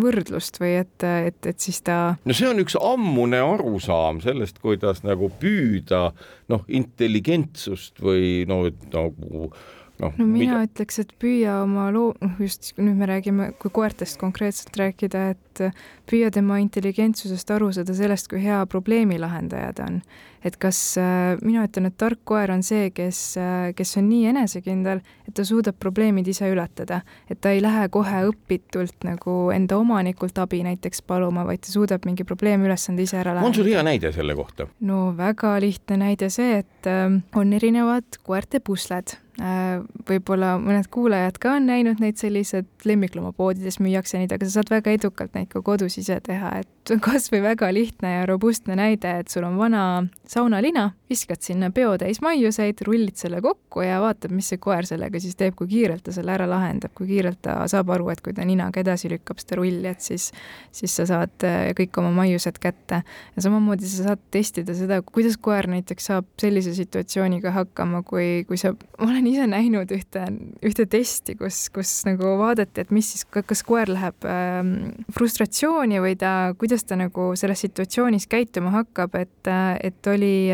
võrdlust 0.00 0.60
või 0.62 0.76
et, 0.82 0.96
et, 1.04 1.40
et 1.46 1.60
siis 1.60 1.80
ta. 1.86 2.16
no 2.24 2.36
see 2.36 2.48
on 2.50 2.62
üks 2.62 2.78
ammune 2.80 3.40
arusaam 3.44 4.22
sellest, 4.24 4.60
kuidas 4.62 5.04
nagu 5.06 5.30
püüda 5.40 6.10
noh, 6.52 6.64
intelligentsust 6.68 8.00
või 8.04 8.46
no 8.50 8.64
nagu 8.92 9.52
noh. 10.00 10.16
no 10.18 10.26
mina 10.26 10.60
mida... 10.60 10.64
ütleks, 10.68 11.00
et 11.02 11.14
püüa 11.22 11.60
oma 11.64 11.90
loo, 11.94 12.14
noh 12.20 12.40
just 12.42 12.72
nüüd 12.80 12.98
me 13.00 13.08
räägime, 13.10 13.52
kui 13.60 13.72
koertest 13.74 14.20
konkreetselt 14.20 14.76
rääkida, 14.80 15.28
et 15.36 15.64
püüa 16.10 16.32
tema 16.34 16.60
intelligentsusest 16.62 17.54
aru 17.54 17.70
saada 17.76 17.94
sellest, 17.96 18.30
kui 18.30 18.42
hea 18.42 18.62
probleemi 18.70 19.20
lahendaja 19.20 19.72
ta 19.76 19.88
on 19.90 20.02
et 20.44 20.56
kas 20.60 20.78
äh,, 21.00 21.36
mina 21.44 21.64
ütlen, 21.68 21.90
et 21.90 21.96
tark 22.00 22.20
koer 22.28 22.52
on 22.54 22.62
see, 22.66 22.88
kes 22.94 23.20
äh,, 23.40 23.70
kes 23.76 23.92
on 24.00 24.08
nii 24.08 24.30
enesekindel, 24.32 25.02
et 25.28 25.36
ta 25.36 25.44
suudab 25.46 25.76
probleemid 25.80 26.28
ise 26.32 26.48
ületada, 26.50 27.02
et 27.30 27.40
ta 27.42 27.52
ei 27.54 27.62
lähe 27.62 27.86
kohe 27.92 28.24
õpitult 28.30 29.06
nagu 29.06 29.36
enda 29.54 29.78
omanikult 29.80 30.38
abi 30.42 30.62
näiteks 30.66 31.04
paluma, 31.06 31.44
vaid 31.48 31.64
ta 31.66 31.72
suudab 31.74 32.08
mingi 32.08 32.26
probleemülesande 32.28 33.04
ise 33.04 33.20
ära 33.20 33.36
lahendada. 33.36 33.52
on 33.52 33.58
sul 33.60 33.72
hea 33.72 33.84
näide 33.86 34.12
selle 34.16 34.36
kohta? 34.38 34.68
no 34.80 35.10
väga 35.16 35.56
lihtne 35.62 36.00
näide 36.06 36.30
see, 36.32 36.62
et 36.64 36.88
äh, 36.88 37.20
on 37.36 37.56
erinevad 37.56 38.20
koerte 38.24 38.64
pusled 38.64 39.18
võib-olla 40.08 40.56
mõned 40.60 40.88
kuulajad 40.92 41.38
ka 41.40 41.54
on 41.56 41.68
näinud 41.70 42.02
neid 42.02 42.20
sellised 42.20 42.68
lemmikloomapoodides 42.84 43.80
müüakse 43.80 44.20
neid, 44.20 44.34
aga 44.34 44.46
sa 44.46 44.58
saad 44.58 44.72
väga 44.72 44.92
edukalt 44.98 45.36
neid 45.36 45.48
ka 45.52 45.62
kodus 45.64 45.96
ise 46.02 46.18
teha, 46.24 46.58
et 46.60 46.68
kasvõi 46.98 47.42
väga 47.44 47.68
lihtne 47.74 48.14
ja 48.14 48.26
robustne 48.26 48.74
näide, 48.78 49.12
et 49.20 49.30
sul 49.30 49.44
on 49.46 49.58
vana 49.60 49.82
saunalina, 50.28 50.90
viskad 51.10 51.42
sinna 51.42 51.70
peotäis 51.74 52.20
maiuseid, 52.22 52.82
rullid 52.86 53.18
selle 53.18 53.40
kokku 53.44 53.82
ja 53.84 54.00
vaatad, 54.02 54.32
mis 54.34 54.50
see 54.50 54.60
koer 54.62 54.86
sellega 54.86 55.20
siis 55.22 55.36
teeb, 55.38 55.56
kui 55.58 55.68
kiirelt 55.70 56.04
ta 56.06 56.14
selle 56.14 56.34
ära 56.34 56.46
lahendab, 56.50 56.92
kui 56.96 57.08
kiirelt 57.08 57.40
ta 57.46 57.56
saab 57.70 57.90
aru, 57.94 58.10
et 58.12 58.22
kui 58.24 58.34
ta 58.36 58.46
ninaga 58.46 58.82
edasi 58.82 59.10
lükkab 59.12 59.42
seda 59.42 59.58
rulli, 59.60 59.86
et 59.90 60.02
siis, 60.04 60.30
siis 60.74 60.94
sa 60.98 61.06
saad 61.08 61.46
äh, 61.46 61.70
kõik 61.78 61.98
oma 62.02 62.12
maiused 62.22 62.60
kätte. 62.62 63.02
ja 63.36 63.42
samamoodi 63.42 63.90
sa 63.90 64.10
saad 64.10 64.22
testida 64.30 64.74
seda, 64.78 65.00
kuidas 65.06 65.36
koer 65.40 65.68
näiteks 65.70 66.10
saab 66.10 66.28
sellise 66.40 66.74
situatsiooniga 66.78 67.54
hakkama, 67.54 68.02
kui, 68.06 68.44
kui 68.48 68.58
sa, 68.60 68.74
ma 68.98 69.10
olen 69.10 69.26
ise 69.30 69.46
näinud 69.50 69.90
ühte, 69.94 70.26
ühte 70.66 70.86
testi, 70.90 71.36
kus, 71.38 71.66
kus 71.74 71.94
nagu 72.08 72.36
vaadati, 72.40 72.84
et 72.84 72.94
mis 72.94 73.12
siis, 73.14 73.26
kas 73.26 73.64
koer 73.66 73.90
läheb 73.90 74.26
ähm, 74.30 74.74
frustratsiooni 75.16 76.00
või 76.02 76.16
ta, 76.20 76.54
kuidas 76.58 76.79
ta 76.84 76.96
nagu 76.96 77.32
selles 77.36 77.60
situatsioonis 77.66 78.26
käituma 78.30 78.70
hakkab, 78.74 79.14
et, 79.20 79.50
et 79.82 80.06
oli, 80.12 80.50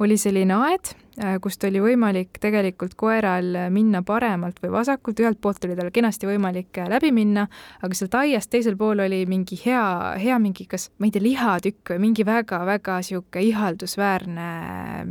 oli 0.00 0.16
selline 0.20 0.54
aed 0.68 0.94
kust 1.42 1.64
oli 1.66 1.80
võimalik 1.82 2.38
tegelikult 2.42 2.94
koeral 2.98 3.50
minna 3.74 4.02
paremalt 4.06 4.60
või 4.62 4.70
vasakult, 4.76 5.18
ühelt 5.22 5.40
poolt 5.42 5.64
oli 5.66 5.76
tal 5.78 5.90
kenasti 5.94 6.28
võimalik 6.28 6.78
äh, 6.78 6.90
läbi 6.92 7.10
minna, 7.14 7.48
aga 7.82 7.98
sealt 7.98 8.14
aiast 8.20 8.50
teisel 8.52 8.76
pool 8.78 9.02
oli 9.02 9.24
mingi 9.30 9.58
hea, 9.64 9.82
hea 10.20 10.38
mingi, 10.42 10.68
kas 10.70 10.88
ma 10.98 11.08
ei 11.08 11.14
tea, 11.14 11.24
lihatükk 11.24 11.94
või 11.94 12.04
mingi 12.08 12.26
väga-väga 12.28 13.00
niisugune 13.02 13.44
ihaldusväärne 13.48 14.48
äh, 14.62 15.04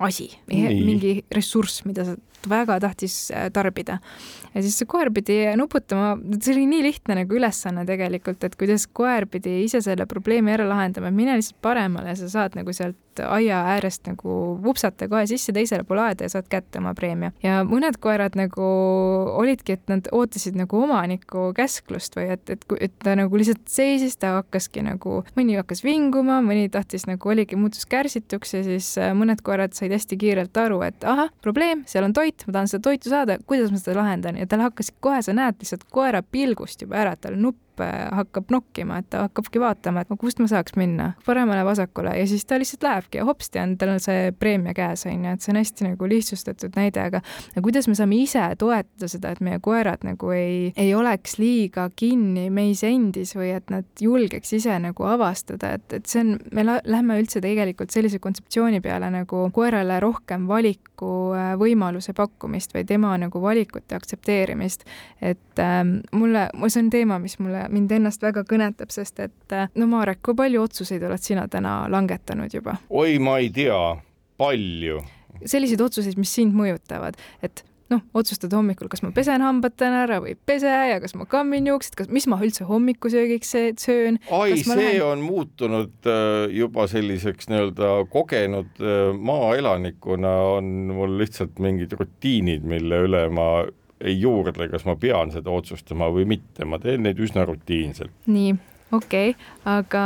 asi, 0.00 0.30
mingi 0.48 1.18
ressurss, 1.34 1.84
mida 1.84 2.08
sa 2.08 2.16
väga 2.48 2.78
tahtis 2.80 3.14
tarbida. 3.52 3.98
ja 4.54 4.62
siis 4.62 4.78
see 4.80 4.88
koer 4.88 5.10
pidi 5.12 5.42
nuputama, 5.60 6.14
see 6.40 6.54
oli 6.54 6.66
nii 6.70 6.82
lihtne 6.86 7.18
nagu 7.20 7.36
ülesanne 7.36 7.84
tegelikult, 7.88 8.44
et 8.44 8.56
kuidas 8.56 8.86
koer 8.86 9.26
pidi 9.30 9.60
ise 9.66 9.82
selle 9.84 10.06
probleemi 10.08 10.54
ära 10.54 10.64
lahendama, 10.68 11.12
mine 11.14 11.36
lihtsalt 11.36 11.60
paremale 11.62 12.16
sa 12.16 12.30
saad 12.32 12.56
nagu 12.56 12.72
sealt 12.72 13.20
aia 13.20 13.60
äärest 13.74 14.08
nagu 14.08 14.56
vupsata 14.64 15.08
kohe 15.10 15.26
sisse 15.28 15.49
teisele 15.56 15.84
poole 15.86 16.08
aeda 16.08 16.26
ja 16.26 16.32
saad 16.32 16.48
kätte 16.50 16.80
oma 16.80 16.94
preemia. 16.98 17.32
ja 17.42 17.60
mõned 17.66 17.98
koerad 18.02 18.36
nagu 18.38 18.66
olidki, 19.40 19.78
et 19.78 19.92
nad 19.92 20.08
ootasid 20.12 20.58
nagu 20.58 20.82
omaniku 20.84 21.50
käsklust 21.56 22.16
või 22.18 22.30
et, 22.36 22.50
et, 22.50 22.66
et 22.80 22.94
ta 23.04 23.16
nagu 23.18 23.40
lihtsalt 23.40 23.62
seisis, 23.70 24.16
ta 24.20 24.36
hakkaski 24.38 24.84
nagu, 24.86 25.22
mõni 25.38 25.58
hakkas 25.58 25.84
vinguma, 25.86 26.40
mõni 26.44 26.68
tahtis 26.72 27.06
nagu 27.10 27.32
oligi, 27.32 27.58
muutus 27.60 27.86
kärsituks 27.90 28.54
ja 28.56 28.64
siis 28.66 28.92
äh, 29.00 29.14
mõned 29.16 29.42
koerad 29.46 29.76
said 29.76 29.94
hästi 29.94 30.18
kiirelt 30.20 30.56
aru, 30.60 30.82
et 30.86 31.08
ahah, 31.08 31.32
probleem, 31.44 31.84
seal 31.90 32.06
on 32.08 32.16
toit, 32.16 32.46
ma 32.46 32.58
tahan 32.58 32.70
seda 32.70 32.86
toitu 32.90 33.12
saada, 33.12 33.38
kuidas 33.46 33.72
ma 33.72 33.80
seda 33.80 33.98
lahendan 34.00 34.38
ja 34.40 34.48
tal 34.50 34.64
hakkas 34.66 34.92
kohe, 35.00 35.22
sa 35.24 35.34
näed 35.36 35.60
lihtsalt 35.62 35.86
koera 35.92 36.22
pilgust 36.22 36.84
juba 36.84 37.00
ära, 37.04 37.16
tal 37.20 37.38
nupp 37.40 37.58
hakkab, 37.70 38.14
hakkab 38.14 38.50
nokkima, 38.50 38.98
et 39.00 39.10
ta 39.10 39.24
hakkabki 39.26 39.60
vaatama, 39.60 40.00
et 40.00 40.08
kust 40.20 40.40
ma 40.40 40.46
saaks 40.50 40.76
minna, 40.76 41.12
paremale-vasakule 41.26 42.16
ja 42.18 42.26
siis 42.26 42.44
ta 42.44 42.58
lihtsalt 42.58 42.82
lähebki 42.82 43.18
ja 43.18 43.24
hopsti 43.24 43.58
on 43.58 43.76
tal 43.78 43.96
see 44.02 44.32
preemia 44.38 44.74
käes, 44.74 45.06
on 45.06 45.24
ju, 45.24 45.32
et 45.32 45.44
see 45.44 45.52
on 45.52 45.60
hästi 45.60 45.88
nagu 45.88 46.08
lihtsustatud 46.10 46.76
näide, 46.76 47.02
aga 47.10 47.20
kuidas 47.62 47.88
me 47.88 47.96
saame 47.98 48.20
ise 48.22 48.42
toetada 48.58 49.08
seda, 49.08 49.32
et 49.34 49.40
meie 49.44 49.60
koerad 49.62 50.04
nagu 50.06 50.32
ei, 50.34 50.72
ei 50.76 50.94
oleks 50.94 51.38
liiga 51.40 51.88
kinni 51.96 52.48
meis 52.50 52.82
endis 52.86 53.34
või 53.36 53.52
et 53.56 53.70
nad 53.72 53.86
julgeks 54.00 54.52
ise 54.56 54.76
nagu 54.82 55.08
avastada, 55.08 55.74
et, 55.78 55.86
et 55.96 56.10
see 56.10 56.24
on, 56.24 56.34
me 56.56 56.66
lähme 56.66 57.20
üldse 57.20 57.42
tegelikult 57.44 57.92
sellise 57.94 58.20
kontseptsiooni 58.22 58.82
peale 58.84 59.10
nagu 59.12 59.46
koerale 59.54 60.00
rohkem 60.02 60.46
valiku 60.50 61.12
äh, 61.36 62.16
pakkumist 62.16 62.74
või 62.74 62.84
tema 62.86 63.14
nagu 63.18 63.42
valikute 63.42 63.96
aktsepteerimist. 63.96 64.84
et 65.20 65.58
ähm, 65.58 66.00
mulle, 66.12 66.48
see 66.68 66.82
on 66.82 66.90
teema, 66.90 67.18
mis 67.18 67.38
mulle 67.38 67.59
mind 67.68 67.92
ennast 67.92 68.22
väga 68.22 68.44
kõnetab, 68.48 68.92
sest 68.94 69.20
et 69.20 69.56
no 69.74 69.88
Marek, 69.90 70.22
kui 70.22 70.36
palju 70.38 70.62
otsuseid 70.62 71.02
oled 71.06 71.22
sina 71.22 71.46
täna 71.48 71.82
langetanud 71.92 72.54
juba? 72.54 72.78
oi, 72.90 73.18
ma 73.18 73.38
ei 73.42 73.50
tea, 73.54 73.80
palju. 74.40 75.00
selliseid 75.44 75.80
otsuseid, 75.84 76.18
mis 76.20 76.32
sind 76.34 76.56
mõjutavad, 76.56 77.18
et 77.42 77.64
noh, 77.90 78.02
otsustad 78.14 78.52
hommikul, 78.54 78.88
kas 78.90 79.02
ma 79.02 79.10
pesen 79.14 79.42
hambad 79.44 79.74
täna 79.78 80.04
ära 80.04 80.20
või 80.22 80.34
ei 80.34 80.38
pese 80.46 80.70
ja 80.70 80.98
kas 81.02 81.16
ma 81.18 81.26
kammin 81.30 81.66
juuksed, 81.70 81.96
kas, 81.98 82.10
mis 82.12 82.26
ma 82.30 82.38
üldse 82.42 82.66
hommikusöögiks 82.68 83.50
söön. 83.82 84.20
ai, 84.30 84.54
see 84.60 84.76
lähen... 84.78 85.02
on 85.06 85.24
muutunud 85.26 86.06
äh, 86.06 86.46
juba 86.54 86.86
selliseks 86.90 87.50
nii-öelda 87.50 87.92
kogenud 88.12 88.78
äh, 88.78 89.10
maaelanikuna 89.16 90.34
on 90.56 90.70
mul 90.94 91.18
lihtsalt 91.20 91.58
mingid 91.62 91.96
rutiinid, 91.98 92.66
mille 92.66 93.04
üle 93.08 93.26
ma 93.34 93.50
ei 94.00 94.20
juurdle, 94.20 94.68
kas 94.72 94.86
ma 94.88 94.96
pean 95.00 95.32
seda 95.34 95.52
otsustama 95.52 96.10
või 96.12 96.26
mitte, 96.36 96.64
ma 96.68 96.80
teen 96.82 97.04
neid 97.06 97.20
üsna 97.20 97.44
rutiinselt. 97.48 98.12
nii, 98.26 98.54
okei 98.92 99.34
okay., 99.34 99.50
aga, 99.68 100.04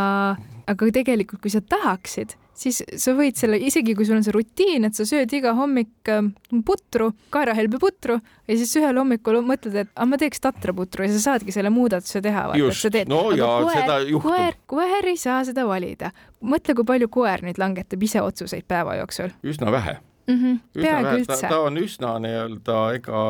aga 0.70 0.94
tegelikult, 0.98 1.42
kui 1.44 1.52
sa 1.52 1.62
tahaksid, 1.62 2.34
siis 2.58 2.80
sa 3.00 3.14
võid 3.16 3.38
selle, 3.38 3.58
isegi 3.58 3.94
kui 3.96 4.06
sul 4.06 4.18
on 4.18 4.24
see 4.26 4.34
rutiin, 4.34 4.86
et 4.86 4.96
sa 4.96 5.06
sööd 5.08 5.32
iga 5.36 5.54
hommik 5.58 6.10
ähm, 6.12 6.32
putru, 6.66 7.10
kaerahelbeputru 7.34 8.18
ja 8.18 8.56
siis 8.58 8.74
ühel 8.80 8.98
hommikul 9.00 9.40
mõtled, 9.46 9.76
et 9.84 9.92
aga 9.94 10.08
ma 10.10 10.18
teeks 10.20 10.42
tatraputru 10.44 11.06
ja 11.06 11.12
sa 11.14 11.22
saadki 11.28 11.54
selle 11.54 11.72
muudatuse 11.74 12.22
teha. 12.24 12.46
just, 12.60 12.88
no 13.10 13.20
aga 13.30 13.38
ja 13.38 13.52
koer, 13.66 13.76
seda 13.78 14.00
juhtub. 14.06 14.30
koer, 14.30 14.58
koer 14.70 15.12
ei 15.12 15.20
saa 15.20 15.42
seda 15.46 15.66
valida. 15.68 16.10
mõtle, 16.42 16.74
kui 16.78 16.88
palju 16.94 17.10
koer 17.10 17.46
nüüd 17.46 17.60
langetab 17.62 18.02
ise 18.02 18.22
otsuseid 18.22 18.66
päeva 18.68 18.98
jooksul. 19.02 19.34
üsna 19.42 19.72
vähe 19.74 19.98
mm. 20.26 20.34
-hmm, 20.34 20.58
peaaegu 20.82 21.16
üldse. 21.18 21.48
ta 21.48 21.60
on 21.60 21.78
üsna 21.78 22.18
nii-öelda, 22.18 22.80
ega 22.94 23.22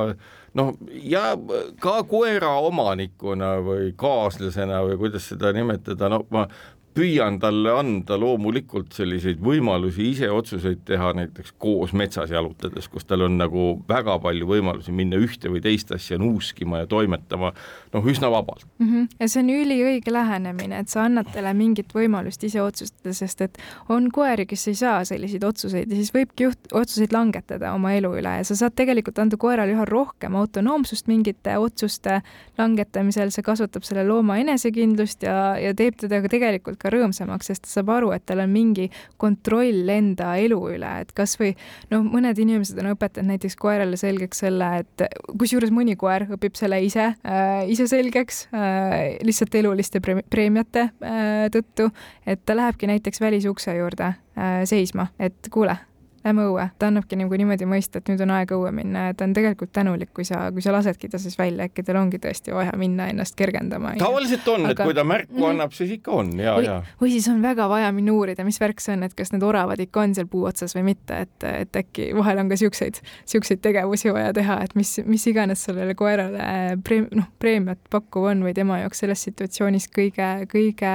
noh, 0.55 0.75
ja 1.03 1.35
ka 1.83 1.97
koera 2.09 2.55
omanikuna 2.67 3.57
või 3.65 3.93
kaaslasena 3.99 4.83
või 4.87 4.99
kuidas 5.01 5.29
seda 5.33 5.53
nimetada, 5.57 6.11
no 6.13 6.23
ma 6.35 6.47
püüan 6.95 7.39
talle 7.43 7.73
anda 7.75 8.17
loomulikult 8.21 8.95
selliseid 8.95 9.41
võimalusi 9.43 10.11
ise 10.13 10.29
otsuseid 10.31 10.85
teha 10.87 11.11
näiteks 11.19 11.55
koos 11.59 11.93
metsas 11.97 12.31
jalutades, 12.31 12.87
kus 12.89 13.07
tal 13.09 13.25
on 13.27 13.39
nagu 13.41 13.65
väga 13.89 14.17
palju 14.23 14.47
võimalusi 14.49 14.95
minna 14.95 15.19
ühte 15.19 15.51
või 15.51 15.63
teist 15.65 15.91
asja 15.95 16.19
nuuskima 16.23 16.85
ja 16.85 16.89
toimetama 16.91 17.51
noh, 17.95 18.07
üsna 18.11 18.31
vabalt 18.31 18.67
mm. 18.79 18.87
-hmm. 18.87 19.09
ja 19.21 19.29
see 19.29 19.43
on 19.43 19.51
üliõige 19.55 20.15
lähenemine, 20.15 20.79
et 20.85 20.93
sa 20.93 21.05
annad 21.09 21.33
talle 21.35 21.55
mingit 21.59 21.91
võimalust 21.95 22.45
ise 22.47 22.63
otsustada, 22.63 23.15
sest 23.15 23.43
et 23.49 23.59
on 23.89 24.11
koeri, 24.15 24.47
kes 24.47 24.69
ei 24.71 24.79
saa 24.79 25.03
selliseid 25.05 25.45
otsuseid 25.45 25.91
ja 25.91 25.99
siis 25.99 26.15
võibki 26.15 26.47
juht-, 26.47 26.71
otsuseid 26.73 27.13
langetada 27.13 27.75
oma 27.75 27.95
elu 27.99 28.13
üle 28.21 28.37
ja 28.39 28.47
sa 28.47 28.59
saad 28.59 28.79
tegelikult 28.79 29.19
anda 29.19 29.37
koerale 29.41 29.75
üha 29.75 29.89
rohkem 29.89 30.39
autonoomsust 30.39 31.11
mingite 31.11 31.59
otsuste 31.59 32.21
langetamisel, 32.59 33.35
see 33.35 33.43
kasvatab 33.43 33.83
selle 33.83 34.07
looma 34.07 34.39
enesekindlust 34.43 35.27
ja, 35.27 35.57
ja 35.59 35.75
teeb 35.75 35.99
teda 35.99 36.23
ka 36.23 36.31
tegelikult 36.31 36.84
ka 36.85 36.93
rõõmsamaks, 36.93 37.51
sest 37.51 37.65
ta 37.67 37.73
saab 37.73 37.93
aru, 37.97 38.13
et 38.17 38.25
tal 38.29 38.43
on 38.45 38.53
mingi 38.53 38.91
kontroll 39.21 39.89
enda 39.95 40.35
elu 40.41 40.59
üle, 40.77 40.93
et 41.05 41.15
kasvõi 41.17 41.55
noh, 41.93 42.05
mõned 42.05 42.39
inimesed 42.45 42.79
on 42.83 42.93
õpetanud 42.93 43.35
näiteks 43.35 43.57
koerale 43.61 43.99
selgeks 44.01 44.45
selle, 44.45 44.71
et 44.85 45.07
kusjuures 45.41 45.73
mõni 45.75 45.97
koer 46.01 46.29
õpib 46.37 46.59
selle 46.59 46.81
ise 46.85 47.11
äh,, 47.15 47.65
ise 47.73 47.89
selgeks 47.91 48.45
äh, 48.55 49.17
lihtsalt 49.25 49.57
eluliste 49.61 50.03
preemiate 50.05 50.89
äh, 50.91 51.49
tõttu, 51.55 51.91
et 52.27 52.45
ta 52.45 52.57
lähebki 52.59 52.91
näiteks 52.91 53.23
välisukse 53.25 53.77
juurde 53.79 54.13
äh, 54.13 54.63
seisma, 54.69 55.09
et 55.19 55.53
kuule 55.55 55.79
lähme 56.25 56.47
õue. 56.49 56.69
ta 56.79 56.89
annabki 56.89 57.17
nagu 57.21 57.37
niimoodi 57.37 57.67
mõista, 57.69 58.01
et 58.01 58.09
nüüd 58.09 58.23
on 58.25 58.33
aeg 58.35 58.53
õue 58.57 58.71
minna 58.75 59.09
ja 59.09 59.15
ta 59.17 59.27
on 59.27 59.35
tegelikult 59.37 59.73
tänulik, 59.77 60.11
kui 60.17 60.25
sa, 60.25 60.47
kui 60.53 60.65
sa 60.65 60.73
lasedki 60.73 61.09
ta 61.13 61.21
siis 61.21 61.37
välja, 61.39 61.69
äkki 61.69 61.85
tal 61.85 61.99
ongi 62.01 62.21
tõesti 62.23 62.55
vaja 62.55 62.73
minna 62.81 63.09
ennast 63.13 63.37
kergendama. 63.37 63.95
tavaliselt 64.01 64.49
on 64.49 64.67
Aga..., 64.71 64.73
et 64.73 64.89
kui 64.89 64.97
ta 64.97 65.05
märku 65.05 65.37
mm, 65.37 65.49
annab, 65.51 65.75
siis 65.77 65.93
ikka 65.99 66.15
on 66.23 66.33
ja, 66.41 66.57
ja. 66.65 66.77
või 67.01 67.13
siis 67.13 67.29
on 67.33 67.43
väga 67.45 67.69
vaja 67.69 67.91
minna 67.93 68.15
uurida, 68.17 68.45
mis 68.45 68.61
värk 68.61 68.81
see 68.81 68.97
on, 68.97 69.05
et 69.05 69.17
kas 69.17 69.35
need 69.35 69.45
oravad 69.45 69.81
ikka 69.85 70.05
on 70.05 70.15
seal 70.17 70.29
puu 70.31 70.47
otsas 70.49 70.77
või 70.77 70.87
mitte, 70.93 71.21
et, 71.27 71.49
et 71.51 71.81
äkki 71.83 72.11
vahel 72.17 72.41
on 72.41 72.53
ka 72.53 72.59
siukseid, 72.61 73.01
siukseid 73.29 73.61
tegevusi 73.65 74.13
vaja 74.15 74.33
teha, 74.37 74.61
et 74.65 74.75
mis, 74.79 74.95
mis 75.05 75.27
iganes 75.29 75.67
sellele 75.69 75.97
koerale 75.99 76.79
preem-, 76.89 77.11
noh, 77.13 77.29
preemiat 77.43 77.81
pakkuv 77.93 78.31
on 78.33 78.47
või 78.47 78.55
tema 78.57 78.81
jaoks 78.81 79.05
selles 79.05 79.27
situatsioonis 79.29 79.91
kõige, 79.93 80.31
kõige 80.53 80.95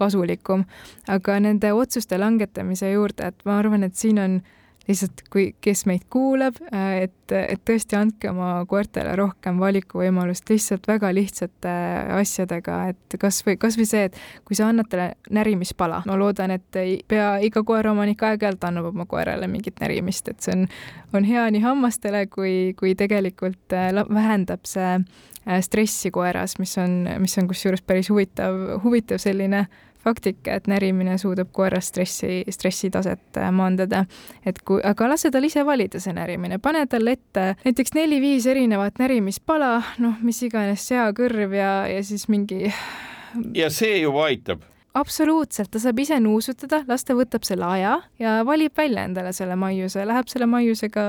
kasulikum. 0.00 0.64
aga 1.08 1.36
nende 1.40 1.72
otsuste 1.76 2.18
langetamise 2.18 2.90
juurde, 2.92 3.28
et 3.28 3.44
ma 3.44 3.58
arvan, 3.60 3.84
et 3.84 3.96
siin 3.96 4.18
on 4.22 4.40
lihtsalt 4.88 5.22
kui, 5.30 5.50
kes 5.62 5.84
meid 5.88 6.06
kuulab, 6.10 6.58
äh, 6.72 7.04
et, 7.06 7.34
et 7.36 7.62
tõesti 7.66 7.96
andke 7.98 8.30
oma 8.30 8.64
koertele 8.68 9.12
rohkem 9.18 9.60
valikuvõimalust 9.60 10.48
lihtsalt 10.50 10.88
väga 10.88 11.12
lihtsate 11.14 11.74
asjadega, 12.16 12.78
et 12.94 13.18
kasvõi, 13.20 13.56
kasvõi 13.60 13.86
see, 13.88 14.08
et 14.08 14.18
kui 14.48 14.58
sa 14.58 14.70
annad 14.70 14.90
talle 14.90 15.12
närimispala, 15.30 16.02
ma 16.08 16.18
loodan, 16.18 16.54
et 16.56 16.80
pea 17.08 17.32
iga 17.44 17.62
koeraomanik 17.66 18.22
aeg-ajalt 18.26 18.66
annab 18.68 18.90
oma 18.92 19.06
koerale 19.10 19.50
mingit 19.50 19.80
närimist, 19.82 20.32
et 20.32 20.40
see 20.44 20.56
on, 20.56 20.66
on 21.14 21.28
hea 21.28 21.46
nii 21.54 21.64
hammastele 21.64 22.26
kui, 22.32 22.72
kui 22.78 22.96
tegelikult 22.98 23.76
äh, 23.76 23.92
vähendab 24.10 24.66
see 24.68 24.96
äh, 24.96 25.60
stressi 25.64 26.10
koeras, 26.14 26.58
mis 26.62 26.76
on, 26.80 27.04
mis 27.22 27.38
on 27.38 27.50
kusjuures 27.50 27.84
päris 27.86 28.10
huvitav, 28.10 28.80
huvitav 28.84 29.22
selline 29.22 29.66
faktika, 30.04 30.56
et 30.56 30.68
närimine 30.70 31.18
suudab 31.20 31.50
koeras 31.52 31.90
stressi, 31.92 32.44
stressitaset 32.48 33.40
äh, 33.40 33.50
maandada. 33.52 34.04
et 34.46 34.62
kui, 34.64 34.80
aga 34.84 35.08
lase 35.12 35.30
tal 35.30 35.44
ise 35.44 35.64
valida 35.66 36.00
see 36.00 36.14
närimine, 36.16 36.58
pane 36.58 36.86
talle 36.86 37.16
ette 37.18 37.54
näiteks 37.64 37.94
neli-viis 37.94 38.46
erinevat 38.50 38.98
närimispala, 38.98 39.76
noh, 39.98 40.18
mis 40.22 40.42
iganes 40.46 40.88
seakõrv 40.88 41.54
ja, 41.56 41.72
ja 41.90 42.02
siis 42.04 42.28
mingi. 42.28 42.72
ja 43.62 43.70
see 43.70 44.00
juba 44.00 44.28
aitab 44.30 44.66
absoluutselt, 44.94 45.70
ta 45.70 45.78
saab 45.78 46.00
ise 46.02 46.18
nuusutada, 46.22 46.82
las 46.88 47.04
ta 47.06 47.14
võtab 47.14 47.44
selle 47.46 47.66
aja 47.76 47.92
ja 48.18 48.40
valib 48.46 48.74
välja 48.76 49.04
endale 49.06 49.32
selle 49.36 49.56
maiuse, 49.58 50.02
läheb 50.06 50.30
selle 50.30 50.48
maiusega 50.50 51.04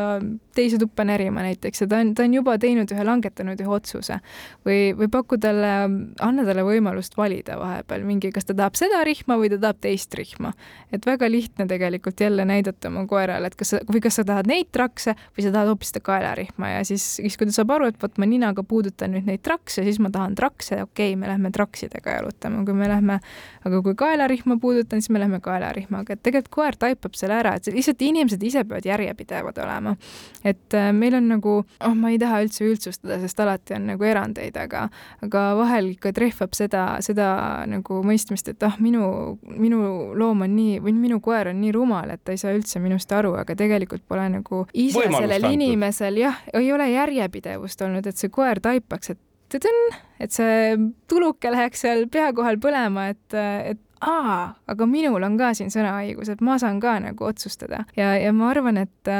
teise 0.56 0.80
tuppa 0.82 1.06
närima 1.08 1.44
näiteks 1.46 1.84
ja 1.84 1.88
ta 1.92 2.02
on, 2.04 2.14
ta 2.18 2.26
on 2.28 2.36
juba 2.36 2.58
teinud 2.62 2.92
ühe, 2.92 3.06
langetanud 3.08 3.62
ühe 3.62 3.72
otsuse. 3.72 4.20
või, 4.66 4.92
või 4.98 5.10
paku 5.12 5.38
talle, 5.42 5.72
anna 6.20 6.46
talle 6.48 6.66
võimalust 6.68 7.18
valida 7.18 7.58
vahepeal 7.60 8.06
mingi, 8.08 8.32
kas 8.32 8.48
ta 8.50 8.56
tahab 8.58 8.78
seda 8.80 9.04
rihma 9.08 9.38
või 9.42 9.52
ta 9.54 9.60
tahab 9.62 9.82
teist 9.82 10.14
rihma. 10.18 10.54
et 10.92 11.06
väga 11.06 11.30
lihtne 11.32 11.68
tegelikult 11.68 12.20
jälle 12.20 12.46
näidata 12.46 12.90
oma 12.92 13.06
koerale, 13.08 13.48
et 13.48 13.56
kas 13.56 13.76
sa, 13.76 13.82
või 13.92 14.04
kas 14.04 14.20
sa 14.20 14.28
tahad 14.28 14.50
neid 14.50 14.72
trakse 14.72 15.16
või 15.38 15.46
sa 15.46 15.54
tahad 15.54 15.72
hoopis 15.72 15.94
seda 15.94 16.04
kaelarihma 16.06 16.76
ja 16.76 16.84
siis, 16.88 17.06
siis 17.22 17.38
kui 17.38 17.50
ta 17.50 17.56
saab 17.56 17.76
aru, 17.78 17.92
et 17.92 18.02
vot 18.02 18.18
ma 18.22 18.30
ninaga 18.30 18.64
puudutan 18.64 19.16
nüüd 19.16 19.30
neid 19.30 19.44
trakse, 19.46 19.84
siis 19.88 20.00
ma 20.04 20.12
tahan 20.14 20.36
trakse, 20.36 20.82
okei 20.84 21.14
okay,, 21.14 21.20
me 21.20 21.32
lähme 21.32 21.52
traksidega 21.56 22.20
jalutama, 22.20 22.66
kui 22.66 22.78
me 22.78 22.90
lähme 22.92 23.20
aga 23.66 23.82
kui 23.86 23.96
kaelarihma 23.98 24.58
puudutan, 24.62 25.02
siis 25.02 25.12
me 25.14 25.22
lähme 25.22 25.40
kaelarihmaga, 25.44 26.16
et 26.16 26.24
tegelikult 26.26 26.54
koer 26.56 26.78
taipab 26.80 27.16
selle 27.18 27.38
ära, 27.38 27.54
et 27.58 27.70
lihtsalt 27.74 28.02
inimesed 28.06 28.44
ise 28.44 28.64
peavad 28.68 28.88
järjepidevad 28.88 29.62
olema. 29.62 29.96
Et 30.44 30.76
äh, 30.78 30.92
meil 30.96 31.16
on 31.18 31.28
nagu, 31.32 31.56
oh, 31.62 31.96
ma 31.98 32.12
ei 32.14 32.20
taha 32.22 32.42
üldse 32.46 32.66
üldsustada, 32.66 33.20
sest 33.22 33.40
alati 33.44 33.76
on 33.78 33.88
nagu 33.92 34.08
erandeid, 34.08 34.58
aga, 34.58 34.88
aga 35.26 35.44
vahel 35.60 35.92
ikka 35.94 36.14
trehvab 36.18 36.56
seda, 36.58 36.86
seda 37.06 37.32
nagu 37.70 38.02
mõistmist, 38.08 38.52
et 38.54 38.68
ah, 38.68 38.78
minu, 38.82 39.38
minu 39.52 39.82
loom 40.18 40.46
on 40.48 40.56
nii 40.58 40.80
või 40.84 40.96
minu 40.98 41.22
koer 41.24 41.52
on 41.54 41.62
nii 41.62 41.74
rumal, 41.76 42.14
et 42.14 42.24
ta 42.26 42.36
ei 42.36 42.42
saa 42.42 42.56
üldse 42.58 42.82
minust 42.84 43.12
aru, 43.16 43.36
aga 43.42 43.56
tegelikult 43.58 44.06
pole 44.10 44.28
nagu 44.34 44.66
ise 44.74 45.00
Võimalust 45.00 45.26
sellel 45.26 45.50
antud. 45.50 45.58
inimesel 45.60 46.22
jah, 46.22 46.42
ei 46.58 46.72
ole 46.74 46.90
järjepidevust 46.92 47.86
olnud, 47.86 48.08
et 48.08 48.18
see 48.18 48.34
koer 48.34 48.62
taipaks, 48.64 49.14
et 49.16 49.22
tõdõn, 49.52 49.96
et 50.22 50.34
see 50.34 50.76
tuluke 51.12 51.52
läheks 51.52 51.86
seal 51.86 52.06
pea 52.12 52.32
kohal 52.36 52.60
põlema, 52.62 53.10
et, 53.14 53.36
et 53.36 53.82
aa, 54.02 54.54
aga 54.68 54.86
minul 54.90 55.24
on 55.26 55.38
ka 55.40 55.52
siin 55.58 55.70
sõnaõigus, 55.74 56.32
et 56.34 56.42
ma 56.46 56.58
saan 56.62 56.80
ka 56.82 56.96
nagu 57.04 57.26
otsustada. 57.28 57.84
Ja, 57.98 58.14
ja 58.18 58.32
ma 58.36 58.50
arvan, 58.52 58.80
et, 58.82 59.12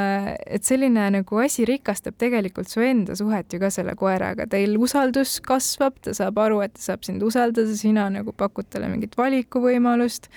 et 0.46 0.66
selline 0.66 1.08
nagu 1.14 1.42
asi 1.42 1.66
rikastab 1.68 2.18
tegelikult 2.20 2.70
su 2.70 2.82
enda 2.84 3.16
suhet 3.18 3.52
ju 3.52 3.60
ka 3.62 3.70
selle 3.74 3.94
koeraga, 3.98 4.48
teil 4.50 4.74
usaldus 4.82 5.38
kasvab, 5.44 6.00
ta 6.02 6.16
saab 6.16 6.40
aru, 6.42 6.62
et 6.66 6.74
ta 6.76 6.86
saab 6.88 7.06
sind 7.06 7.22
usaldada, 7.26 7.76
sina 7.78 8.08
nagu 8.12 8.34
pakud 8.36 8.68
talle 8.72 8.90
mingit 8.92 9.14
valikuvõimalust 9.18 10.28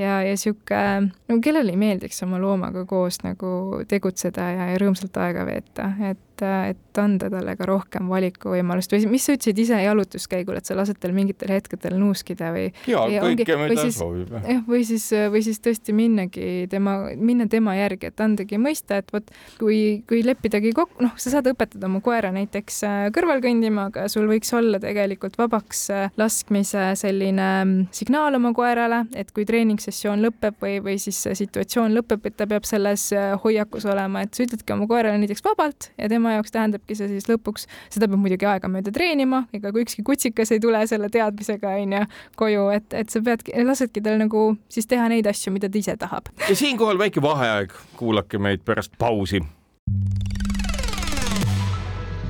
ja, 0.00 0.20
ja 0.26 0.34
sihuke, 0.40 0.82
no 1.30 1.40
kellele 1.44 1.74
ei 1.74 1.80
meeldiks 1.80 2.22
oma 2.26 2.40
loomaga 2.42 2.84
koos 2.88 3.22
nagu 3.22 3.82
tegutseda 3.88 4.50
ja, 4.56 4.68
ja 4.72 4.82
rõõmsalt 4.82 5.16
aega 5.22 5.46
veeta, 5.46 5.92
et 6.10 6.20
et, 6.32 6.44
et 6.72 7.00
anda 7.00 7.28
talle 7.32 7.54
ka 7.58 7.66
rohkem 7.68 8.08
valikuvõimalust 8.12 8.92
või 8.94 9.08
mis 9.14 9.26
sa 9.26 9.36
ütlesid 9.36 9.60
ise 9.62 9.78
jalutuskäigul, 9.84 10.58
et 10.58 10.68
sa 10.68 10.76
lased 10.78 10.98
tal 11.00 11.14
mingitel 11.16 11.52
hetkedel 11.54 11.96
nuuskida 12.00 12.52
või? 12.54 12.68
jaa, 12.88 13.06
kõike, 13.22 13.56
mida 13.60 13.78
siis, 13.80 13.98
soovib. 14.00 14.32
jah, 14.36 14.62
või 14.68 14.82
siis, 14.88 15.08
või 15.32 15.44
siis 15.44 15.60
tõesti 15.64 15.94
minnagi 15.96 16.48
tema, 16.72 16.96
minna 17.16 17.46
tema 17.50 17.76
järgi, 17.78 18.10
et 18.12 18.24
andagi 18.24 18.60
mõista, 18.60 19.00
et 19.02 19.12
vot 19.14 19.32
kui, 19.60 20.02
kui 20.08 20.22
leppidagi 20.26 20.72
kokku, 20.76 21.02
noh, 21.04 21.14
sa 21.20 21.34
saad 21.34 21.48
õpetada 21.52 21.88
oma 21.88 22.02
koera 22.04 22.32
näiteks 22.34 22.82
äh, 22.88 23.00
kõrval 23.14 23.42
kõndima, 23.44 23.88
aga 23.92 24.06
sul 24.12 24.28
võiks 24.30 24.52
olla 24.56 24.80
tegelikult 24.82 25.38
vabaks 25.40 25.84
äh, 25.92 26.12
laskmise 26.20 26.92
selline 27.00 27.48
mm, 27.64 27.90
signaal 27.94 28.38
oma 28.38 28.52
koerale, 28.56 29.04
et 29.18 29.32
kui 29.34 29.46
treeningsessioon 29.48 30.22
lõpeb 30.26 30.60
või, 30.62 30.78
või 30.84 30.98
siis 31.02 31.20
situatsioon 31.42 31.96
lõpeb, 31.96 32.28
et 32.28 32.38
ta 32.38 32.48
peab 32.50 32.68
selles 32.68 33.08
äh, 33.16 33.32
hoiakus 33.42 33.86
olema, 33.88 34.24
et 34.24 34.34
sa 34.34 34.46
ütledki 34.46 34.76
oma 34.76 34.88
koerale 34.90 35.20
näiteks 35.22 35.44
vabalt 35.44 35.90
ja 35.98 36.08
tema 36.12 36.21
tema 36.22 36.36
jaoks 36.36 36.54
tähendabki 36.54 36.94
see 36.94 37.08
siis 37.10 37.26
lõpuks, 37.26 37.66
seda 37.90 38.06
peab 38.06 38.22
muidugi 38.22 38.46
aegamööda 38.46 38.92
treenima, 38.94 39.42
ega 39.56 39.72
kui 39.74 39.82
ükski 39.82 40.04
kutsikas 40.06 40.54
ei 40.54 40.60
tule 40.62 40.84
selle 40.86 41.10
teadmisega, 41.12 41.74
onju, 41.82 42.04
koju, 42.38 42.68
et, 42.76 42.86
et 42.94 43.10
sa 43.10 43.22
peadki, 43.24 43.54
lasedki 43.66 44.04
tal 44.04 44.20
nagu 44.22 44.44
siis 44.72 44.86
teha 44.90 45.08
neid 45.10 45.26
asju, 45.26 45.54
mida 45.54 45.70
ta 45.72 45.80
ise 45.80 45.96
tahab. 45.98 46.30
ja 46.46 46.54
siinkohal 46.56 47.00
väike 47.00 47.22
vaheaeg, 47.22 47.74
kuulake 47.98 48.38
meid 48.38 48.62
pärast 48.64 48.94
pausi. 49.02 49.42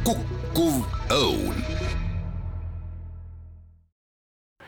kukkuv 0.09 0.81
õun 1.13 1.63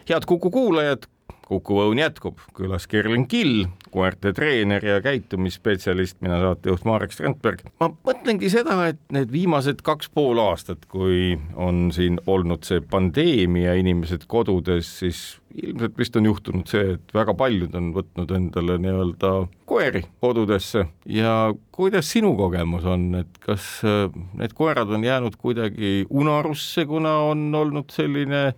head 0.04 0.26
Kuku 0.28 0.50
kuulajad, 0.52 1.08
Kuku 1.44 1.76
Õun 1.82 2.00
jätkub, 2.00 2.38
külas 2.56 2.86
Kerlin 2.88 3.26
Kill, 3.28 3.66
koerte 3.92 4.32
treener 4.32 4.84
ja 4.84 4.96
käitumisspetsialist, 5.04 6.16
mina 6.24 6.38
saatejuht 6.40 6.86
Marek 6.88 7.12
Strandberg. 7.12 7.62
ma 7.80 7.90
mõtlengi 7.92 8.48
seda, 8.52 8.78
et 8.88 9.00
need 9.12 9.32
viimased 9.32 9.84
kaks 9.84 10.08
pool 10.14 10.40
aastat, 10.40 10.86
kui 10.88 11.36
on 11.54 11.90
siin 11.92 12.18
olnud 12.26 12.64
see 12.64 12.80
pandeemia, 12.80 13.76
inimesed 13.80 14.24
kodudes, 14.30 14.88
siis 15.02 15.22
ilmselt 15.54 15.98
vist 15.98 16.16
on 16.16 16.26
juhtunud 16.26 16.70
see, 16.70 16.96
et 16.96 17.14
väga 17.14 17.34
paljud 17.38 17.74
on 17.78 17.92
võtnud 17.94 18.32
endale 18.34 18.78
nii-öelda 18.82 19.32
koeri 19.68 20.02
kodudesse. 20.24 20.86
Ja 21.06 21.52
kuidas 21.74 22.10
sinu 22.10 22.34
kogemus 22.38 22.86
on, 22.88 23.10
et 23.20 23.40
kas 23.44 23.66
äh, 23.86 24.08
need 24.38 24.56
koerad 24.56 24.90
on 24.90 25.04
jäänud 25.04 25.36
kuidagi 25.38 26.06
unarusse, 26.10 26.86
kuna 26.90 27.18
on 27.30 27.50
olnud 27.54 27.92
selline 27.94 28.48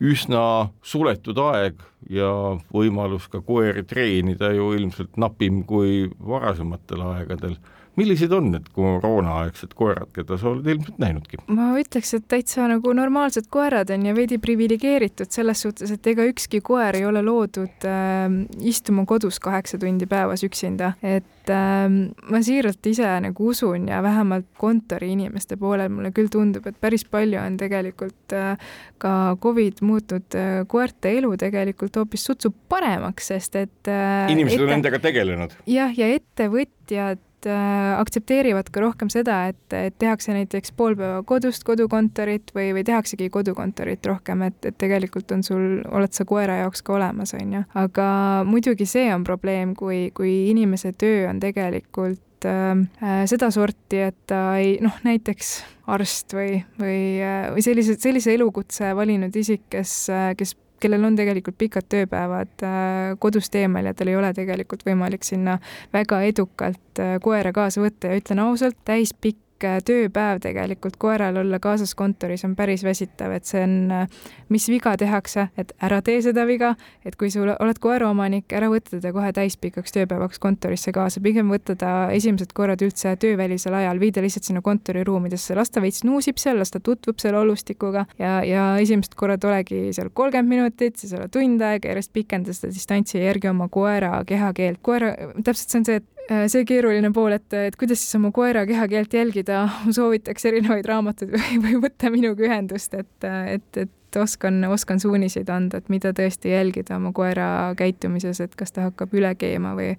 üsna 0.00 0.70
suletud 0.84 1.38
aeg 1.40 1.80
ja 2.12 2.28
võimalus 2.74 3.28
ka 3.32 3.40
koeri 3.44 3.84
treenida 3.88 4.52
ju 4.52 4.72
ilmselt 4.76 5.16
napim 5.16 5.62
kui 5.64 6.06
varasematel 6.20 7.02
aegadel 7.12 7.56
millised 7.96 8.32
on 8.36 8.50
need 8.52 8.68
koroonaaegsed 8.76 9.74
koerad, 9.76 10.10
keda 10.16 10.38
sa 10.40 10.50
oled 10.52 10.68
ilmselt 10.74 10.98
näinudki? 11.02 11.40
ma 11.52 11.70
ütleks, 11.80 12.12
et 12.18 12.26
täitsa 12.30 12.68
nagu 12.70 12.92
normaalsed 12.96 13.48
koerad 13.52 13.90
on 13.94 14.06
ja 14.08 14.14
veidi 14.16 14.38
priviligeeritud 14.42 15.32
selles 15.32 15.64
suhtes, 15.64 15.92
et 15.94 16.10
ega 16.12 16.26
ükski 16.28 16.60
koer 16.64 16.98
ei 16.98 17.06
ole 17.08 17.22
loodud 17.26 17.86
äh, 17.88 18.26
istuma 18.66 19.06
kodus 19.08 19.40
kaheksa 19.42 19.80
tundi 19.82 20.08
päevas 20.10 20.44
üksinda, 20.46 20.92
et 21.02 21.52
äh, 21.52 21.86
ma 22.30 22.42
siiralt 22.44 22.90
ise 22.90 23.08
nagu 23.26 23.50
usun 23.52 23.88
ja 23.90 24.02
vähemalt 24.04 24.48
kontoriinimeste 24.60 25.58
poolel 25.60 25.92
mulle 25.92 26.12
küll 26.16 26.30
tundub, 26.32 26.66
et 26.68 26.80
päris 26.80 27.06
palju 27.08 27.40
on 27.42 27.58
tegelikult 27.60 28.36
äh, 28.36 28.56
ka 29.02 29.36
Covid 29.42 29.82
muutnud 29.86 30.36
äh, 30.36 30.62
koerte 30.68 31.12
elu 31.18 31.32
tegelikult 31.40 31.96
hoopis 32.00 32.26
sutsu 32.28 32.52
paremaks, 32.68 33.32
sest 33.32 33.56
et 33.60 33.90
äh, 33.90 34.26
inimesed 34.32 34.60
ette... 34.60 34.68
on 34.68 34.74
nendega 34.76 35.00
tegelenud. 35.02 35.56
jah, 35.70 35.92
ja 35.96 36.10
ettevõtjad 36.16 37.22
äh, 37.48 37.94
aktsepteerivad 38.00 38.70
ka 38.72 38.82
rohkem 38.82 39.10
seda, 39.12 39.46
et, 39.52 39.62
et 39.74 39.96
tehakse 39.98 40.34
näiteks 40.34 40.74
pool 40.76 40.96
päeva 40.98 41.22
kodust 41.26 41.64
kodukontorit 41.66 42.52
või, 42.56 42.70
või 42.76 42.84
tehaksegi 42.86 43.30
kodukontorit 43.34 44.06
rohkem, 44.06 44.46
et, 44.48 44.58
et 44.68 44.78
tegelikult 44.78 45.32
on 45.36 45.44
sul, 45.46 45.66
oled 45.86 46.12
sa 46.16 46.26
koera 46.28 46.60
jaoks 46.62 46.84
ka 46.86 46.96
olemas, 46.98 47.34
on 47.38 47.58
ju. 47.58 47.62
aga 47.78 48.08
muidugi 48.48 48.88
see 48.88 49.08
on 49.14 49.24
probleem, 49.26 49.74
kui, 49.78 50.10
kui 50.16 50.34
inimese 50.50 50.92
töö 50.98 51.26
on 51.30 51.40
tegelikult 51.42 52.46
äh, 52.50 53.24
sedasorti, 53.30 54.04
et 54.10 54.20
ta 54.30 54.42
ei 54.60 54.76
noh, 54.84 55.00
näiteks 55.06 55.56
arst 55.94 56.34
või, 56.36 56.60
või, 56.80 57.00
äh, 57.22 57.48
või 57.54 57.64
sellise, 57.64 57.96
sellise 58.00 58.34
elukutse 58.34 58.92
valinud 58.96 59.34
isik, 59.36 59.68
kes, 59.72 59.98
äh, 60.12 60.30
kes 60.38 60.56
kellel 60.80 61.04
on 61.08 61.16
tegelikult 61.18 61.58
pikad 61.58 61.88
tööpäevad 61.92 62.66
äh, 62.66 63.14
kodust 63.22 63.54
eemal 63.54 63.88
ja 63.88 63.94
tal 63.96 64.10
ei 64.12 64.18
ole 64.18 64.32
tegelikult 64.36 64.84
võimalik 64.86 65.24
sinna 65.26 65.58
väga 65.94 66.22
edukalt 66.28 67.02
äh, 67.02 67.16
koera 67.22 67.52
kaasa 67.56 67.82
võtta 67.84 68.12
ja 68.12 68.20
ütlen 68.20 68.42
ausalt, 68.44 68.78
täispikk 68.84 69.40
pikk 69.56 69.64
äh, 69.64 69.78
tööpäev 69.84 70.40
tegelikult 70.44 70.96
koeral 71.00 71.36
olla 71.40 71.58
kaasas 71.58 71.94
kontoris 71.94 72.44
on 72.44 72.54
päris 72.56 72.84
väsitav, 72.84 73.32
et 73.32 73.44
see 73.44 73.62
on, 73.64 73.90
äh, 73.90 74.08
mis 74.48 74.68
viga 74.68 74.96
tehakse, 74.96 75.48
et 75.56 75.72
ära 75.80 76.02
tee 76.02 76.20
seda 76.22 76.46
viga, 76.46 76.74
et 77.04 77.16
kui 77.16 77.30
sul 77.30 77.48
oled 77.48 77.78
koeraomanik, 77.80 78.52
ära 78.52 78.68
võta 78.68 78.96
teda 78.96 79.12
kohe 79.12 79.32
täispikaks 79.32 79.92
tööpäevaks 79.92 80.38
kontorisse 80.38 80.92
kaasa, 80.92 81.20
pigem 81.20 81.48
võtta 81.50 81.76
ta 81.76 82.10
esimesed 82.12 82.52
korrad 82.52 82.82
üldse 82.82 83.16
töövälisel 83.16 83.74
ajal, 83.74 84.00
viida 84.00 84.22
lihtsalt 84.22 84.44
sinna 84.44 84.62
kontoriruumidesse, 84.62 85.56
las 85.56 85.70
ta 85.70 85.80
veits 85.80 86.04
nuusib 86.04 86.38
seal, 86.38 86.60
las 86.60 86.74
ta 86.74 86.80
tutvub 86.80 87.20
selle 87.22 87.40
olustikuga 87.40 88.06
ja, 88.18 88.42
ja 88.44 88.66
esimesed 88.82 89.16
korrad 89.16 89.44
olegi 89.44 89.92
seal 89.96 90.12
kolmkümmend 90.12 90.48
minutit, 90.48 91.00
siis 91.00 91.14
ole 91.16 91.30
tund 91.32 91.62
aega, 91.64 91.88
järjest 91.88 92.12
pikenda 92.12 92.52
seda 92.52 92.74
distantsi 92.74 93.22
järgi 93.22 93.50
oma 93.50 93.70
koera 93.72 94.20
kehakeelt. 94.26 94.82
koera, 94.82 95.14
täpselt 95.42 95.70
see 95.70 95.80
on 95.80 95.88
see, 95.88 96.02
et 96.02 96.15
see 96.50 96.64
keeruline 96.68 97.12
pool, 97.14 97.36
et, 97.36 97.46
et 97.54 97.76
kuidas 97.78 98.00
siis 98.02 98.18
oma 98.18 98.32
koera 98.34 98.64
kehakeelt 98.68 99.14
jälgida, 99.14 99.66
soovitaks 99.96 100.48
erinevaid 100.50 100.88
raamatuid 100.88 101.36
või, 101.36 101.60
või 101.62 101.82
võtta 101.86 102.10
minuga 102.14 102.48
ühendust, 102.48 102.96
et, 102.98 103.28
et, 103.28 103.82
et 103.84 103.94
et 104.16 104.22
oskan, 104.22 104.64
oskan 104.64 105.00
suuniseid 105.00 105.48
anda, 105.52 105.80
et 105.80 105.88
mida 105.92 106.12
tõesti 106.16 106.50
jälgida 106.52 106.96
oma 106.96 107.12
koera 107.16 107.48
käitumises, 107.78 108.40
et 108.40 108.54
kas 108.58 108.72
ta 108.72 108.86
hakkab 108.88 109.14
üle 109.16 109.32
keema 109.38 109.74
või, 109.76 109.92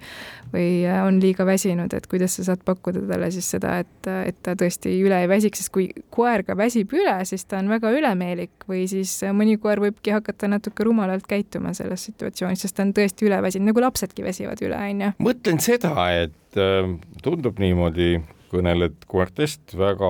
või 0.53 0.69
on 1.03 1.19
liiga 1.21 1.45
väsinud, 1.47 1.93
et 1.93 2.07
kuidas 2.09 2.37
sa 2.37 2.47
saad 2.49 2.63
pakkuda 2.65 3.03
talle 3.09 3.29
siis 3.33 3.49
seda, 3.55 3.77
et, 3.83 4.09
et 4.29 4.39
ta 4.43 4.55
tõesti 4.59 4.93
üle 5.03 5.21
ei 5.23 5.29
väsiks, 5.29 5.63
sest 5.63 5.73
kui 5.75 5.89
koer 6.13 6.45
ka 6.47 6.57
väsib 6.57 6.93
üle, 6.97 7.17
siis 7.29 7.45
ta 7.45 7.61
on 7.61 7.69
väga 7.71 7.91
ülemeelik 7.95 8.67
või 8.69 8.85
siis 8.89 9.19
mõni 9.37 9.57
koer 9.61 9.81
võibki 9.83 10.15
hakata 10.15 10.49
natuke 10.51 10.87
rumalalt 10.87 11.27
käituma 11.29 11.75
selles 11.77 12.07
situatsioonis, 12.09 12.65
sest 12.65 12.77
ta 12.77 12.85
on 12.87 12.95
tõesti 12.97 13.29
üle 13.29 13.41
väsinud, 13.43 13.71
nagu 13.71 13.85
lapsedki 13.85 14.25
väsivad 14.25 14.63
üle, 14.65 14.77
on 14.77 15.05
ju. 15.07 15.13
mõtlen 15.29 15.61
seda, 15.63 15.93
et 16.23 16.59
äh, 16.59 16.89
tundub 17.23 17.61
niimoodi, 17.61 18.17
kõneled 18.47 19.01
koertest 19.11 19.75
väga 19.75 20.07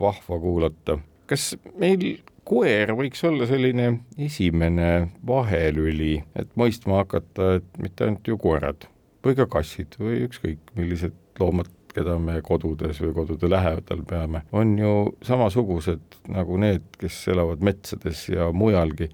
vahva 0.00 0.36
kuulata 0.38 1.00
kas 1.32 1.54
meil 1.80 2.20
koer 2.44 2.92
võiks 2.98 3.22
olla 3.24 3.46
selline 3.48 3.88
esimene 4.20 4.88
vahelüli, 5.26 6.16
et 6.36 6.50
mõistma 6.58 7.02
hakata, 7.02 7.56
et 7.60 7.82
mitte 7.82 8.06
ainult 8.06 8.28
ju 8.28 8.38
koerad 8.40 8.88
või 9.22 9.38
ka 9.38 9.46
kassid 9.50 9.96
või 10.02 10.24
ükskõik 10.26 10.74
millised 10.76 11.16
loomad, 11.40 11.70
keda 11.92 12.16
me 12.20 12.38
kodudes 12.44 13.00
või 13.02 13.12
kodude 13.16 13.50
lähedal 13.52 14.00
peame, 14.08 14.42
on 14.56 14.72
ju 14.80 14.92
samasugused 15.24 16.18
nagu 16.32 16.56
need, 16.60 16.86
kes 17.00 17.20
elavad 17.32 17.62
metsades 17.64 18.24
ja 18.32 18.48
mujalgi. 18.52 19.10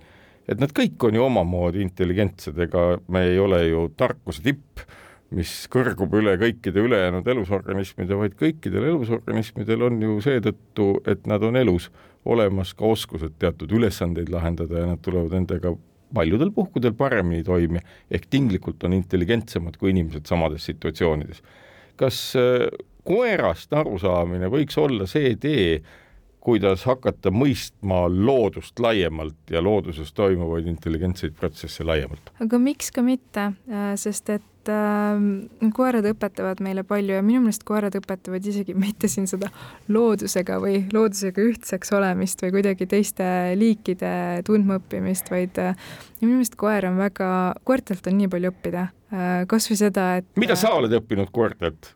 et 0.48 0.60
nad 0.60 0.72
kõik 0.72 1.02
on 1.04 1.14
ju 1.14 1.24
omamoodi 1.24 1.82
intelligentsed, 1.84 2.58
ega 2.58 2.98
me 3.08 3.26
ei 3.28 3.38
ole 3.38 3.66
ju 3.66 3.88
tarkuse 3.96 4.42
tipp 4.42 4.80
mis 5.34 5.50
kõrgub 5.72 6.14
üle 6.16 6.36
kõikide 6.40 6.80
ülejäänud 6.86 7.26
elusorganismide, 7.28 8.16
vaid 8.16 8.36
kõikidel 8.38 8.86
elusorganismidel 8.92 9.84
on 9.90 10.00
ju 10.02 10.16
seetõttu, 10.24 10.88
et 11.08 11.26
nad 11.28 11.44
on 11.44 11.58
elus, 11.60 11.90
olemas 12.28 12.72
ka 12.76 12.88
oskused 12.88 13.36
teatud 13.40 13.72
ülesandeid 13.76 14.32
lahendada 14.32 14.82
ja 14.82 14.90
nad 14.92 15.02
tulevad 15.04 15.36
nendega 15.36 15.74
paljudel 16.14 16.50
puhkudel 16.56 16.94
paremini 16.96 17.44
toime, 17.44 17.82
ehk 18.10 18.28
tinglikult 18.30 18.84
on 18.88 18.96
intelligentsemad 18.96 19.76
kui 19.76 19.92
inimesed 19.92 20.28
samades 20.28 20.64
situatsioonides. 20.70 21.42
kas 21.98 22.36
äh, 22.38 22.68
koerast 23.04 23.72
arusaamine 23.74 24.48
võiks 24.52 24.76
olla 24.78 25.06
see 25.10 25.34
tee, 25.40 25.80
kuidas 26.40 26.84
hakata 26.88 27.32
mõistma 27.34 28.04
loodust 28.08 28.78
laiemalt 28.80 29.50
ja 29.50 29.60
looduses 29.62 30.12
toimuvaid 30.16 30.68
intelligentseid 30.70 31.34
protsesse 31.36 31.84
laiemalt. 31.84 32.32
aga 32.40 32.58
miks 32.58 32.92
ka 32.94 33.02
mitte, 33.02 33.52
äh, 33.68 33.92
sest 34.00 34.30
et 34.30 34.46
äh, 34.72 35.70
koerad 35.74 36.06
õpetavad 36.10 36.62
meile 36.64 36.84
palju 36.86 37.16
ja 37.16 37.24
minu 37.24 37.42
meelest 37.44 37.64
koerad 37.68 37.96
õpetavad 37.98 38.46
isegi 38.48 38.76
mitte 38.78 39.10
siin 39.10 39.28
seda 39.30 39.50
loodusega 39.92 40.58
või 40.62 40.82
loodusega 40.94 41.44
ühtseks 41.44 41.92
olemist 41.96 42.42
või 42.44 42.54
kuidagi 42.58 42.88
teiste 42.90 43.26
liikide 43.58 44.12
tundmaõppimist, 44.48 45.30
vaid 45.32 45.60
äh, 45.62 45.76
minu 46.22 46.38
meelest 46.38 46.58
koer 46.60 46.88
on 46.90 46.98
väga, 47.00 47.30
koertelt 47.68 48.06
on 48.10 48.18
nii 48.20 48.32
palju 48.32 48.54
õppida 48.54 48.88
äh,. 48.88 49.44
kasvõi 49.50 49.78
seda, 49.80 50.08
et 50.22 50.28
mida 50.40 50.58
sa 50.58 50.74
oled 50.78 50.94
õppinud 51.00 51.32
koertelt? 51.34 51.94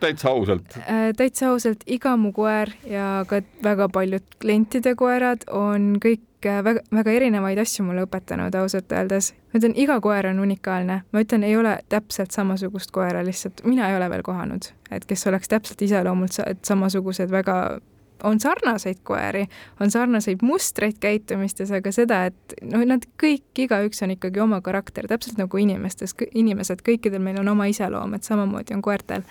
täitsa 0.00 0.32
ausalt 0.32 0.78
äh,? 0.80 1.10
täitsa 1.16 1.52
ausalt, 1.52 1.84
iga 1.86 2.16
mu 2.16 2.32
koer 2.36 2.72
ja 2.88 3.24
ka 3.28 3.42
väga 3.64 3.90
paljud 3.92 4.24
klientide 4.40 4.94
koerad 4.98 5.44
on 5.52 5.96
kõik 6.02 6.22
äh, 6.22 6.27
väga, 6.44 6.80
väga 6.94 7.14
erinevaid 7.18 7.58
asju 7.58 7.84
mulle 7.86 8.04
õpetanud 8.06 8.54
ausalt 8.60 8.92
öeldes. 8.92 9.32
ma 9.52 9.60
ütlen, 9.60 9.76
iga 9.76 10.00
koer 10.00 10.30
on 10.30 10.40
unikaalne, 10.44 11.02
ma 11.12 11.24
ütlen, 11.24 11.44
ei 11.44 11.56
ole 11.56 11.78
täpselt 11.88 12.30
samasugust 12.30 12.90
koera, 12.90 13.24
lihtsalt 13.24 13.64
mina 13.64 13.90
ei 13.90 13.96
ole 13.96 14.10
veel 14.10 14.22
kohanud, 14.22 14.72
et 14.90 15.06
kes 15.08 15.26
oleks 15.26 15.48
täpselt 15.48 15.82
iseloomult 15.82 16.38
samasugused, 16.62 17.30
väga 17.30 17.80
on 18.22 18.40
sarnaseid 18.40 18.98
koeri, 19.06 19.46
on 19.80 19.90
sarnaseid 19.90 20.42
mustreid 20.42 20.98
käitumistes, 21.00 21.70
aga 21.70 21.92
seda, 21.94 22.24
et 22.30 22.54
noh, 22.66 22.82
nad 22.86 23.04
kõik, 23.22 23.46
igaüks 23.66 24.02
on 24.02 24.14
ikkagi 24.16 24.42
oma 24.42 24.60
karakter, 24.64 25.06
täpselt 25.10 25.38
nagu 25.38 25.60
inimestes, 25.60 26.16
inimesed, 26.34 26.82
kõikidel 26.86 27.22
meil 27.22 27.38
on 27.42 27.52
oma 27.54 27.68
iseloom, 27.70 28.16
et 28.18 28.26
samamoodi 28.26 28.74
on 28.74 28.82
koertel. 28.82 29.26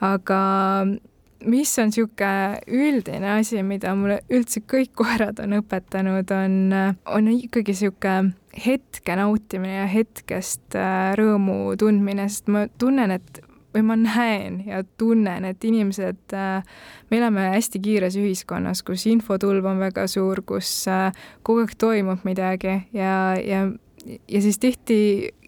aga 0.00 0.40
mis 1.44 1.72
on 1.78 1.90
niisugune 1.90 2.60
üldine 2.68 3.34
asi, 3.38 3.62
mida 3.66 3.94
mulle 3.98 4.20
üldse 4.32 4.62
kõik 4.70 4.94
koerad 4.98 5.40
on 5.44 5.58
õpetanud, 5.60 6.30
on, 6.34 6.56
on 7.06 7.32
ikkagi 7.34 7.74
niisugune 7.74 8.34
hetke 8.64 9.16
nautimine 9.18 9.80
ja 9.80 9.88
hetkest 9.90 10.76
äh, 10.78 11.10
rõõmu 11.18 11.74
tundmine, 11.80 12.28
sest 12.30 12.50
ma 12.52 12.68
tunnen, 12.78 13.16
et 13.16 13.42
või 13.74 13.82
ma 13.88 13.96
näen 13.98 14.60
ja 14.68 14.84
tunnen, 14.98 15.44
et 15.48 15.64
inimesed, 15.66 16.34
äh, 16.36 16.62
me 17.10 17.18
elame 17.18 17.48
hästi 17.56 17.80
kiires 17.82 18.18
ühiskonnas, 18.20 18.84
kus 18.86 19.06
infotulv 19.10 19.66
on 19.66 19.82
väga 19.82 20.06
suur, 20.10 20.44
kus 20.46 20.70
äh, 20.90 21.10
kogu 21.42 21.64
aeg 21.64 21.74
toimub 21.80 22.22
midagi 22.28 22.76
ja, 22.94 23.34
ja 23.42 23.66
ja 24.04 24.40
siis 24.42 24.58
tihti 24.58 24.96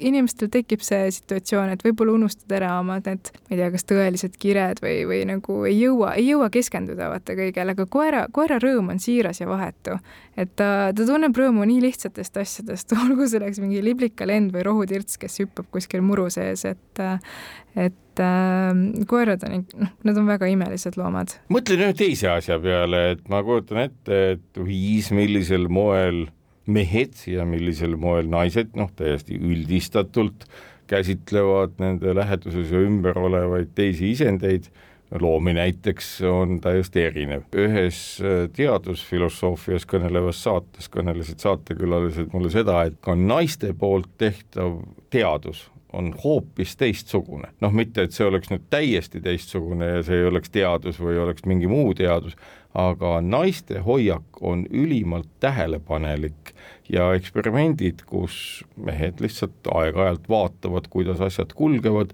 inimestel 0.00 0.48
tekib 0.52 0.82
see 0.84 1.10
situatsioon, 1.14 1.72
et 1.74 1.82
võib-olla 1.84 2.14
unustad 2.16 2.52
ära 2.56 2.72
oma 2.80 2.98
need, 3.04 3.30
ma 3.34 3.54
ei 3.54 3.60
tea, 3.60 3.68
kas 3.74 3.86
tõelised 3.88 4.36
kired 4.40 4.80
või, 4.84 4.96
või 5.08 5.20
nagu 5.28 5.58
ei 5.68 5.76
jõua, 5.78 6.14
ei 6.20 6.30
jõua 6.30 6.48
keskenduda 6.52 7.10
vaata 7.12 7.36
kõigele, 7.38 7.76
aga 7.76 7.86
koera, 7.90 8.24
koera 8.32 8.58
rõõm 8.62 8.92
on 8.94 9.02
siiras 9.02 9.42
ja 9.42 9.48
vahetu. 9.50 9.98
et 10.36 10.54
ta, 10.56 10.92
ta 10.96 11.08
tunneb 11.08 11.36
rõõmu 11.36 11.66
nii 11.68 11.82
lihtsatest 11.84 12.36
asjadest, 12.42 12.96
olgu 13.04 13.28
selleks 13.28 13.60
mingi 13.62 13.82
liblikalend 13.84 14.54
või 14.54 14.64
rohutirts, 14.66 15.20
kes 15.20 15.40
hüppab 15.44 15.68
kuskil 15.76 16.04
muru 16.04 16.30
sees, 16.32 16.64
et 16.64 17.04
et 17.76 18.22
äh, 18.24 19.04
koerad 19.08 19.44
on, 19.44 19.66
noh, 19.76 19.92
nad 20.08 20.16
on 20.16 20.28
väga 20.28 20.48
imelised 20.48 20.96
loomad. 20.96 21.36
mõtlen 21.52 21.84
ühe 21.84 21.96
teise 21.96 22.30
asja 22.32 22.56
peale, 22.62 23.02
et 23.16 23.28
ma 23.28 23.42
kujutan 23.44 23.84
ette, 23.84 24.22
et 24.36 24.64
viis, 24.64 25.12
millisel 25.12 25.68
moel 25.68 26.24
mehed 26.66 27.14
ja 27.30 27.46
millisel 27.48 27.96
moel 28.00 28.28
naised, 28.30 28.74
noh, 28.78 28.90
täiesti 28.96 29.38
üldistatult 29.38 30.46
käsitlevad 30.86 31.78
nende 31.82 32.14
läheduses 32.14 32.70
ja 32.70 32.82
ümber 32.82 33.18
olevaid 33.18 33.72
teisi 33.74 34.10
isendeid, 34.14 34.68
loomi 35.20 35.54
näiteks 35.54 36.20
on 36.26 36.60
täiesti 36.60 37.04
erinev. 37.06 37.46
ühes 37.54 38.18
äh, 38.22 38.48
teadusfilosoofias 38.56 39.86
kõnelevas 39.86 40.42
saates 40.42 40.90
kõnelesid 40.90 41.42
saatekülalised 41.42 42.34
mulle 42.34 42.50
seda, 42.50 42.82
et 42.86 42.98
ka 43.00 43.14
naiste 43.14 43.72
poolt 43.78 44.10
tehtav 44.18 44.80
teadus 45.10 45.68
on 45.92 46.14
hoopis 46.24 46.76
teistsugune. 46.76 47.48
noh, 47.60 47.72
mitte 47.72 48.02
et 48.02 48.12
see 48.12 48.26
oleks 48.26 48.50
nüüd 48.50 48.66
täiesti 48.70 49.20
teistsugune 49.22 49.86
ja 49.94 50.02
see 50.06 50.20
ei 50.20 50.28
oleks 50.28 50.50
teadus 50.50 50.98
või 51.00 51.18
oleks 51.22 51.46
mingi 51.46 51.70
muu 51.70 51.94
teadus, 51.94 52.36
aga 52.76 53.20
naiste 53.24 53.80
hoiak 53.86 54.40
on 54.44 54.66
ülimalt 54.68 55.28
tähelepanelik 55.40 56.52
ja 56.92 57.08
eksperimendid, 57.16 58.04
kus 58.08 58.64
mehed 58.76 59.22
lihtsalt 59.24 59.70
aeg-ajalt 59.72 60.28
vaatavad, 60.28 60.90
kuidas 60.92 61.22
asjad 61.24 61.54
kulgevad, 61.56 62.12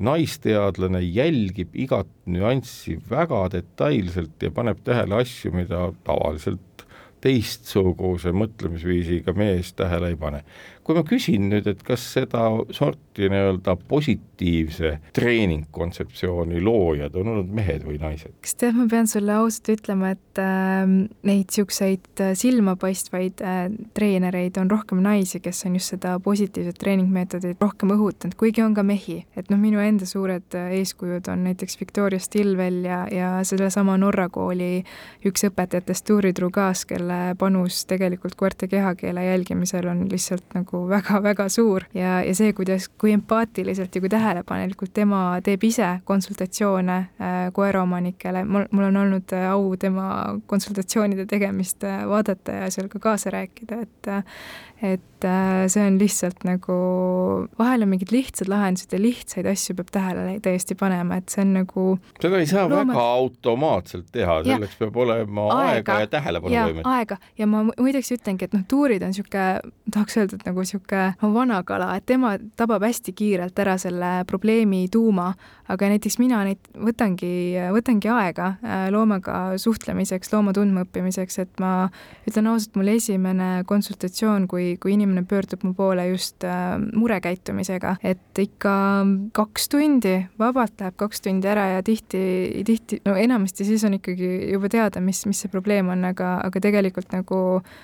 naisteadlane 0.00 1.00
jälgib 1.02 1.74
igat 1.74 2.10
nüanssi 2.26 2.96
väga 3.10 3.44
detailselt 3.52 4.42
ja 4.42 4.50
paneb 4.54 4.80
tähele 4.86 5.20
asju, 5.22 5.52
mida 5.54 5.88
tavaliselt 6.06 6.86
teistsuguse 7.24 8.34
mõtlemisviisiga 8.36 9.32
mees 9.36 9.72
tähele 9.78 10.12
ei 10.12 10.18
pane 10.20 10.42
kui 10.84 10.96
ma 10.96 11.02
küsin 11.06 11.48
nüüd, 11.48 11.68
et 11.70 11.82
kas 11.86 12.02
seda 12.16 12.44
sorti 12.74 13.28
nii-öelda 13.32 13.76
positiivse 13.88 14.98
treeningkontseptsiooni 15.16 16.60
loojad 16.64 17.14
on 17.20 17.30
olnud 17.32 17.52
mehed 17.56 17.86
või 17.86 17.96
naised? 18.02 18.34
kas 18.44 18.56
tead, 18.60 18.76
ma 18.76 18.86
pean 18.90 19.08
sulle 19.10 19.32
ausalt 19.38 19.70
ütlema, 19.74 20.12
et 20.14 20.40
äh, 20.42 20.84
neid 21.24 21.48
niisuguseid 21.48 22.22
silmapaistvaid 22.36 23.42
äh, 23.44 23.62
treenereid 23.96 24.58
on 24.60 24.70
rohkem 24.70 25.00
naisi, 25.04 25.40
kes 25.44 25.64
on 25.68 25.78
just 25.78 25.94
seda 25.94 26.16
positiivset 26.24 26.78
treeningmeetodit 26.80 27.62
rohkem 27.62 27.94
õhutanud, 27.96 28.36
kuigi 28.40 28.64
on 28.64 28.76
ka 28.76 28.84
mehi. 28.86 29.22
et 29.36 29.50
noh, 29.52 29.60
minu 29.60 29.80
enda 29.80 30.08
suured 30.08 30.58
äh, 30.58 30.76
eeskujud 30.80 31.30
on 31.32 31.46
näiteks 31.48 31.80
Victoria 31.80 32.20
Stilwell 32.20 32.84
ja, 32.84 33.04
ja 33.12 33.32
sellesama 33.46 33.96
Norra 34.00 34.28
kooli 34.32 34.84
üks 35.24 35.46
õpetajatest 35.48 36.06
Turi 36.08 36.34
Trugas, 36.36 36.84
kelle 36.88 37.34
panus 37.40 37.84
tegelikult 37.88 38.36
koerte 38.36 38.68
kehakeele 38.68 39.24
jälgimisel 39.30 39.88
on 39.88 40.04
lihtsalt 40.10 40.52
nagu 40.54 40.73
nagu 40.74 40.88
väga-väga 40.88 41.48
suur. 41.48 41.84
Ja, 41.94 42.22
ja 42.24 42.34
see, 42.34 42.52
kuidas, 42.52 42.88
kui 42.88 43.12
empaatiliselt 43.14 43.94
ja 43.94 44.00
kui 44.02 44.10
tähelepanelikult 44.10 44.92
tema 44.94 45.40
teeb 45.44 45.64
ise 45.64 46.00
konsultatsioone 46.04 46.96
äh, 46.96 47.38
koeraomanikele, 47.52 48.44
mul, 48.44 48.66
mul 48.70 48.88
on 48.90 48.96
olnud 49.04 49.32
äh, 49.32 49.50
au 49.52 49.76
tema 49.76 50.38
konsultatsioonide 50.46 51.26
tegemist 51.30 51.84
äh, 51.84 52.04
vaadata 52.08 52.64
ja 52.64 52.70
seal 52.74 52.88
ka 52.88 52.98
kaasa 52.98 53.30
rääkida, 53.34 53.80
et 53.82 54.12
et 54.84 55.24
äh, 55.24 55.64
see 55.72 55.80
on 55.86 55.96
lihtsalt 56.00 56.42
nagu, 56.44 56.74
vahel 57.58 57.86
on 57.86 57.90
mingid 57.94 58.12
lihtsad 58.12 58.50
lahendused 58.52 58.92
ja 58.92 59.00
lihtsaid 59.00 59.48
asju 59.48 59.76
peab 59.78 59.90
tähele 59.94 60.36
täiesti 60.44 60.76
panema, 60.76 61.18
et 61.20 61.32
see 61.32 61.40
on 61.44 61.54
nagu 61.56 61.84
seda 62.20 62.40
ei 62.42 62.48
saa 62.50 62.66
loomad... 62.68 62.92
väga 62.92 63.06
automaatselt 63.14 64.10
teha, 64.12 64.36
selleks 64.44 64.76
ja, 64.76 64.80
peab 64.82 64.98
olema 65.06 65.46
aega, 65.54 65.64
aega 65.70 65.98
ja 66.02 66.10
tähelepanuvõimet. 66.16 66.88
aega. 66.90 67.18
Ja 67.40 67.48
ma 67.48 67.64
muideks 67.70 68.12
ütlengi, 68.18 68.48
et 68.48 68.56
noh, 68.56 68.66
tuurid 68.68 69.04
on 69.06 69.14
niisugune, 69.14 69.72
tahaks 69.94 70.18
öelda, 70.20 70.40
et 70.40 70.46
nagu 70.50 70.66
niisugune 70.66 71.32
vana 71.38 71.62
kala, 71.66 71.94
et 71.96 72.08
tema 72.10 72.34
tabab 72.60 72.84
hästi 72.84 73.16
kiirelt 73.16 73.64
ära 73.64 73.78
selle 73.80 74.12
probleemi 74.28 74.84
tuuma, 74.92 75.30
aga 75.72 75.88
näiteks 75.94 76.18
mina 76.20 76.42
neid 76.44 76.60
võtangi, 76.76 77.32
võtangi 77.72 78.12
aega 78.12 78.52
äh, 78.60 78.86
loomaga 78.92 79.56
suhtlemiseks, 79.60 80.32
looma 80.34 80.52
tundmaõppimiseks, 80.56 81.40
et 81.40 81.64
ma 81.64 81.88
ütlen 82.28 82.52
ausalt, 82.52 82.76
mul 82.76 82.92
esimene 82.92 83.50
konsultatsioon, 83.68 84.48
kui 84.50 84.73
kui, 84.74 84.80
kui 84.80 84.94
inimene 84.94 85.24
pöördub 85.28 85.62
mu 85.64 85.74
poole 85.74 86.06
just 86.08 86.44
äh, 86.44 86.78
murekäitumisega, 86.94 87.96
et 88.02 88.38
ikka 88.38 88.74
kaks 89.32 89.68
tundi, 89.68 90.14
vabalt 90.38 90.80
läheb 90.80 90.96
kaks 90.96 91.20
tundi 91.24 91.48
ära 91.48 91.66
ja 91.76 91.82
tihti, 91.82 92.62
tihti, 92.66 93.00
no 93.04 93.16
enamasti 93.16 93.64
siis 93.64 93.84
on 93.84 93.98
ikkagi 93.98 94.52
juba 94.52 94.68
teada, 94.72 95.00
mis, 95.00 95.24
mis 95.26 95.44
see 95.44 95.52
probleem 95.52 95.88
on, 95.92 96.04
aga, 96.08 96.36
aga 96.44 96.62
tegelikult 96.62 97.12
nagu 97.14 97.40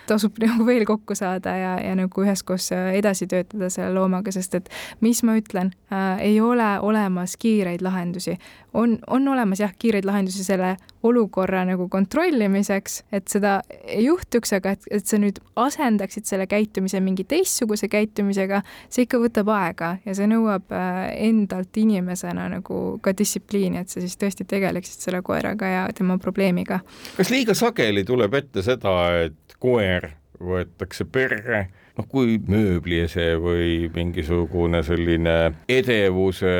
tasub 0.08 0.38
nagu 0.44 0.66
veel 0.66 0.86
kokku 0.88 1.14
saada 1.18 1.56
ja, 1.56 1.74
ja 1.82 1.96
nagu 1.98 2.24
üheskoos 2.24 2.70
edasi 2.74 3.28
töötada 3.30 3.70
selle 3.70 3.94
loomaga, 3.96 4.32
sest 4.34 4.58
et 4.58 4.70
mis 5.00 5.22
ma 5.26 5.36
ütlen 5.40 5.74
äh,, 5.92 6.22
ei 6.30 6.40
ole 6.40 6.72
olemas 6.80 7.36
kiireid 7.40 7.82
lahendusi. 7.82 8.38
on, 8.74 8.98
on 9.06 9.28
olemas 9.28 9.60
jah, 9.60 9.72
kiireid 9.78 10.06
lahendusi 10.06 10.44
selle 10.44 10.76
olukorra 11.02 11.64
nagu 11.64 11.88
kontrollimiseks, 11.88 13.02
et 13.12 13.28
seda 13.28 13.60
ei 13.84 14.04
juhtuks, 14.04 14.52
aga 14.52 14.74
et, 14.76 14.84
et 14.90 15.06
sa 15.06 15.18
nüüd 15.18 15.40
asendaksid 15.56 16.28
selle 16.28 16.46
käitumise 16.46 16.79
mingi 17.04 17.24
teistsuguse 17.28 17.88
käitumisega, 17.92 18.62
see 18.88 19.06
ikka 19.06 19.20
võtab 19.22 19.50
aega 19.54 19.90
ja 20.06 20.14
see 20.16 20.28
nõuab 20.30 20.72
äh, 20.74 21.02
endalt 21.28 21.76
inimesena 21.80 22.48
nagu 22.52 22.98
ka 23.02 23.14
distsipliini, 23.16 23.82
et 23.82 23.92
sa 23.92 24.02
siis 24.02 24.16
tõesti 24.20 24.46
tegeleksid 24.48 25.06
selle 25.08 25.22
koeraga 25.26 25.74
ja 25.74 25.84
tema 25.96 26.18
probleemiga. 26.18 26.80
kas 27.16 27.30
liiga 27.30 27.54
sageli 27.54 28.04
tuleb 28.04 28.34
ette 28.40 28.64
seda, 28.66 28.96
et 29.26 29.58
koer 29.60 30.10
võetakse 30.40 31.04
perre 31.04 31.66
noh, 32.00 32.06
kui 32.08 32.38
mööbliese 32.48 33.34
või 33.40 33.90
mingisugune 33.94 34.82
selline 34.86 35.36
edevuse 35.70 36.52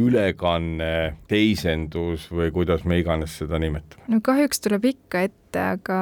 ülekanne, 0.00 0.94
teisendus 1.30 2.28
või 2.32 2.52
kuidas 2.54 2.84
me 2.88 3.00
iganes 3.02 3.38
seda 3.42 3.60
nimetame? 3.62 4.04
no 4.12 4.20
kahjuks 4.24 4.62
tuleb 4.64 4.90
ikka 4.92 5.26
ette, 5.28 5.68
aga 5.78 6.00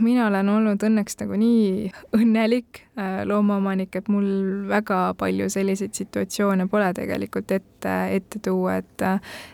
mina 0.00 0.26
olen 0.28 0.48
olnud 0.48 0.84
õnneks 0.86 1.18
nagu 1.20 1.38
nii 1.40 1.90
õnnelik 2.16 2.83
loomaomanik, 3.24 3.96
et 3.96 4.08
mul 4.08 4.26
väga 4.68 5.14
palju 5.18 5.48
selliseid 5.50 5.96
situatsioone 5.98 6.68
pole 6.70 6.92
tegelikult 6.94 7.50
ette, 7.50 7.94
ette 8.14 8.38
tuua, 8.44 8.76
et 8.76 9.02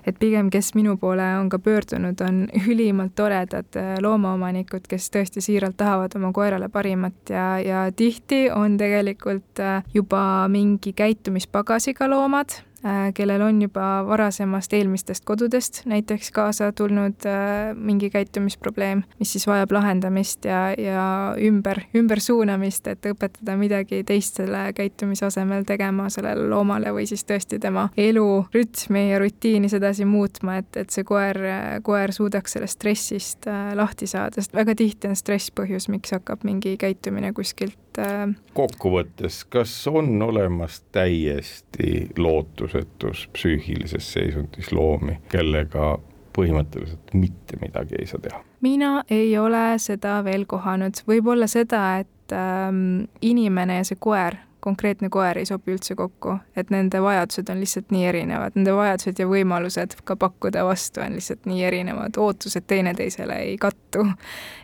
et 0.06 0.18
pigem, 0.20 0.50
kes 0.52 0.74
minu 0.74 0.96
poole 1.00 1.24
on 1.38 1.48
ka 1.48 1.58
pöördunud, 1.58 2.20
on 2.20 2.42
ülimalt 2.68 3.14
toredad 3.16 3.76
äh, 3.76 3.94
loomaomanikud, 4.02 4.86
kes 4.88 5.10
tõesti 5.14 5.42
siiralt 5.44 5.76
tahavad 5.80 6.16
oma 6.18 6.32
koerale 6.36 6.68
parimat 6.68 7.32
ja, 7.32 7.46
ja 7.64 7.84
tihti 7.96 8.48
on 8.54 8.76
tegelikult 8.80 9.60
äh, 9.60 9.84
juba 9.94 10.22
mingi 10.48 10.92
käitumispagasiga 10.96 12.10
loomad 12.10 12.60
Äh, 12.84 13.12
kellel 13.12 13.42
on 13.44 13.58
juba 13.62 14.06
varasemast 14.08 14.72
eelmistest 14.72 15.24
kodudest 15.28 15.82
näiteks 15.84 16.30
kaasa 16.32 16.70
tulnud 16.72 17.26
äh, 17.28 17.74
mingi 17.76 18.08
käitumisprobleem, 18.10 19.02
mis 19.18 19.32
siis 19.34 19.44
vajab 19.46 19.74
lahendamist 19.76 20.48
ja, 20.48 20.70
ja 20.72 21.02
ümber, 21.36 21.82
ümbersuunamist, 21.94 22.88
et 22.88 23.04
õpetada 23.04 23.29
midagi 23.60 24.02
teist 24.06 24.40
selle 24.40 24.70
käitumise 24.76 25.26
asemel 25.26 25.64
tegema 25.68 26.08
sellele 26.10 26.48
loomale 26.50 26.94
või 26.94 27.06
siis 27.10 27.24
tõesti 27.28 27.60
tema 27.62 27.88
elurütmi 27.96 29.06
ja 29.10 29.18
rutiini 29.22 29.68
sedasi 29.68 30.04
muutma, 30.08 30.60
et, 30.62 30.76
et 30.76 30.90
see 30.90 31.04
koer, 31.04 31.38
koer 31.86 32.14
suudaks 32.16 32.56
sellest 32.56 32.78
stressist 32.78 33.50
äh, 33.50 33.72
lahti 33.78 34.08
saada, 34.10 34.40
sest 34.40 34.54
väga 34.56 34.74
tihti 34.78 35.10
on 35.10 35.18
stress 35.18 35.52
põhjus, 35.54 35.90
miks 35.92 36.14
hakkab 36.16 36.44
mingi 36.48 36.76
käitumine 36.80 37.32
kuskilt 37.36 37.78
et 37.90 38.36
kokkuvõttes, 38.54 39.44
kas 39.50 39.72
on 39.88 40.22
olemas 40.22 40.80
täiesti 40.92 42.10
lootusetus 42.18 43.28
psüühilises 43.32 44.12
seisundis 44.12 44.72
loomi, 44.72 45.18
kellega 45.30 45.96
põhimõtteliselt 46.36 47.14
mitte 47.14 47.58
midagi 47.60 47.98
ei 47.98 48.06
saa 48.06 48.22
teha? 48.22 48.42
mina 48.60 49.04
ei 49.10 49.38
ole 49.38 49.78
seda 49.78 50.20
veel 50.24 50.44
kohanud, 50.46 51.02
võib-olla 51.08 51.48
seda, 51.48 52.00
et 52.04 52.08
ähm, 52.36 53.08
inimene 53.20 53.80
ja 53.80 53.88
see 53.88 54.00
koer 54.00 54.38
konkreetne 54.60 55.08
koer 55.08 55.38
ei 55.40 55.46
sobi 55.48 55.74
üldse 55.74 55.94
kokku, 55.96 56.36
et 56.58 56.70
nende 56.72 57.00
vajadused 57.02 57.48
on 57.52 57.60
lihtsalt 57.62 57.92
nii 57.94 58.04
erinevad, 58.10 58.56
nende 58.58 58.74
vajadused 58.76 59.20
ja 59.20 59.26
võimalused 59.28 59.96
ka 60.04 60.16
pakkuda 60.20 60.64
vastu 60.68 61.02
on 61.04 61.16
lihtsalt 61.16 61.48
nii 61.48 61.62
erinevad, 61.64 62.18
ootused 62.20 62.66
teineteisele 62.70 63.38
ei 63.46 63.56
kattu. 63.60 64.04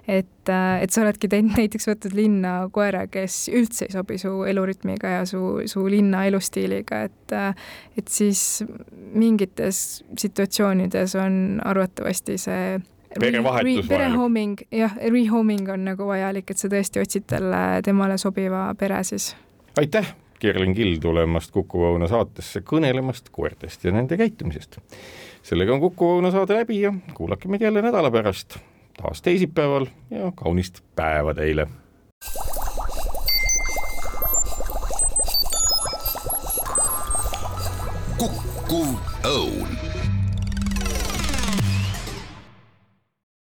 et, 0.08 0.48
äh, 0.48 0.82
et 0.82 0.90
sa 0.90 1.02
oledki 1.02 1.28
teinud 1.28 1.56
näiteks 1.58 1.88
võtnud 1.88 2.14
linna 2.14 2.52
koera, 2.72 3.06
kes 3.10 3.48
üldse 3.48 3.88
ei 3.88 3.94
sobi 3.94 4.18
su 4.22 4.42
elurütmiga 4.46 5.16
ja 5.16 5.24
su, 5.26 5.62
su 5.66 5.86
linna 5.90 6.26
elustiiliga, 6.26 7.02
et 7.08 7.32
äh, 7.32 7.54
et 7.96 8.08
siis 8.08 8.64
mingites 9.14 10.04
situatsioonides 10.18 11.16
on 11.18 11.60
arvatavasti 11.64 12.38
see 12.38 12.76
perevahetus 13.20 13.88
perehoming, 13.88 14.60
jah, 14.72 14.94
rehoming 15.12 15.68
on 15.72 15.84
nagu 15.92 16.06
vajalik, 16.08 16.50
et 16.50 16.60
sa 16.60 16.70
tõesti 16.72 17.02
otsid 17.02 17.26
talle, 17.32 17.64
temale 17.84 18.18
sobiva 18.18 18.68
pere 18.78 19.02
siis 19.04 19.32
aitäh, 19.76 20.14
Kerlin 20.38 20.74
Kill 20.74 20.98
tulemast 21.00 21.50
Kuku 21.52 21.82
Õuna 21.90 22.08
saatesse 22.08 22.60
kõnelemast 22.64 23.28
koertest 23.32 23.84
ja 23.84 23.92
nende 23.92 24.16
käitumisest. 24.16 24.78
sellega 25.42 25.74
on 25.74 25.80
Kuku 25.80 26.16
Õuna 26.16 26.30
saade 26.32 26.54
läbi 26.54 26.80
ja 26.80 26.94
kuulake 27.14 27.48
meid 27.48 27.62
jälle 27.62 27.82
nädala 27.82 28.10
pärast, 28.10 28.58
taas 28.96 29.22
teisipäeval 29.22 29.86
ja 30.10 30.32
kaunist 30.36 30.82
päeva 30.96 31.34
teile. 31.34 31.66
Kuku 38.18 38.84
Õun 39.24 39.85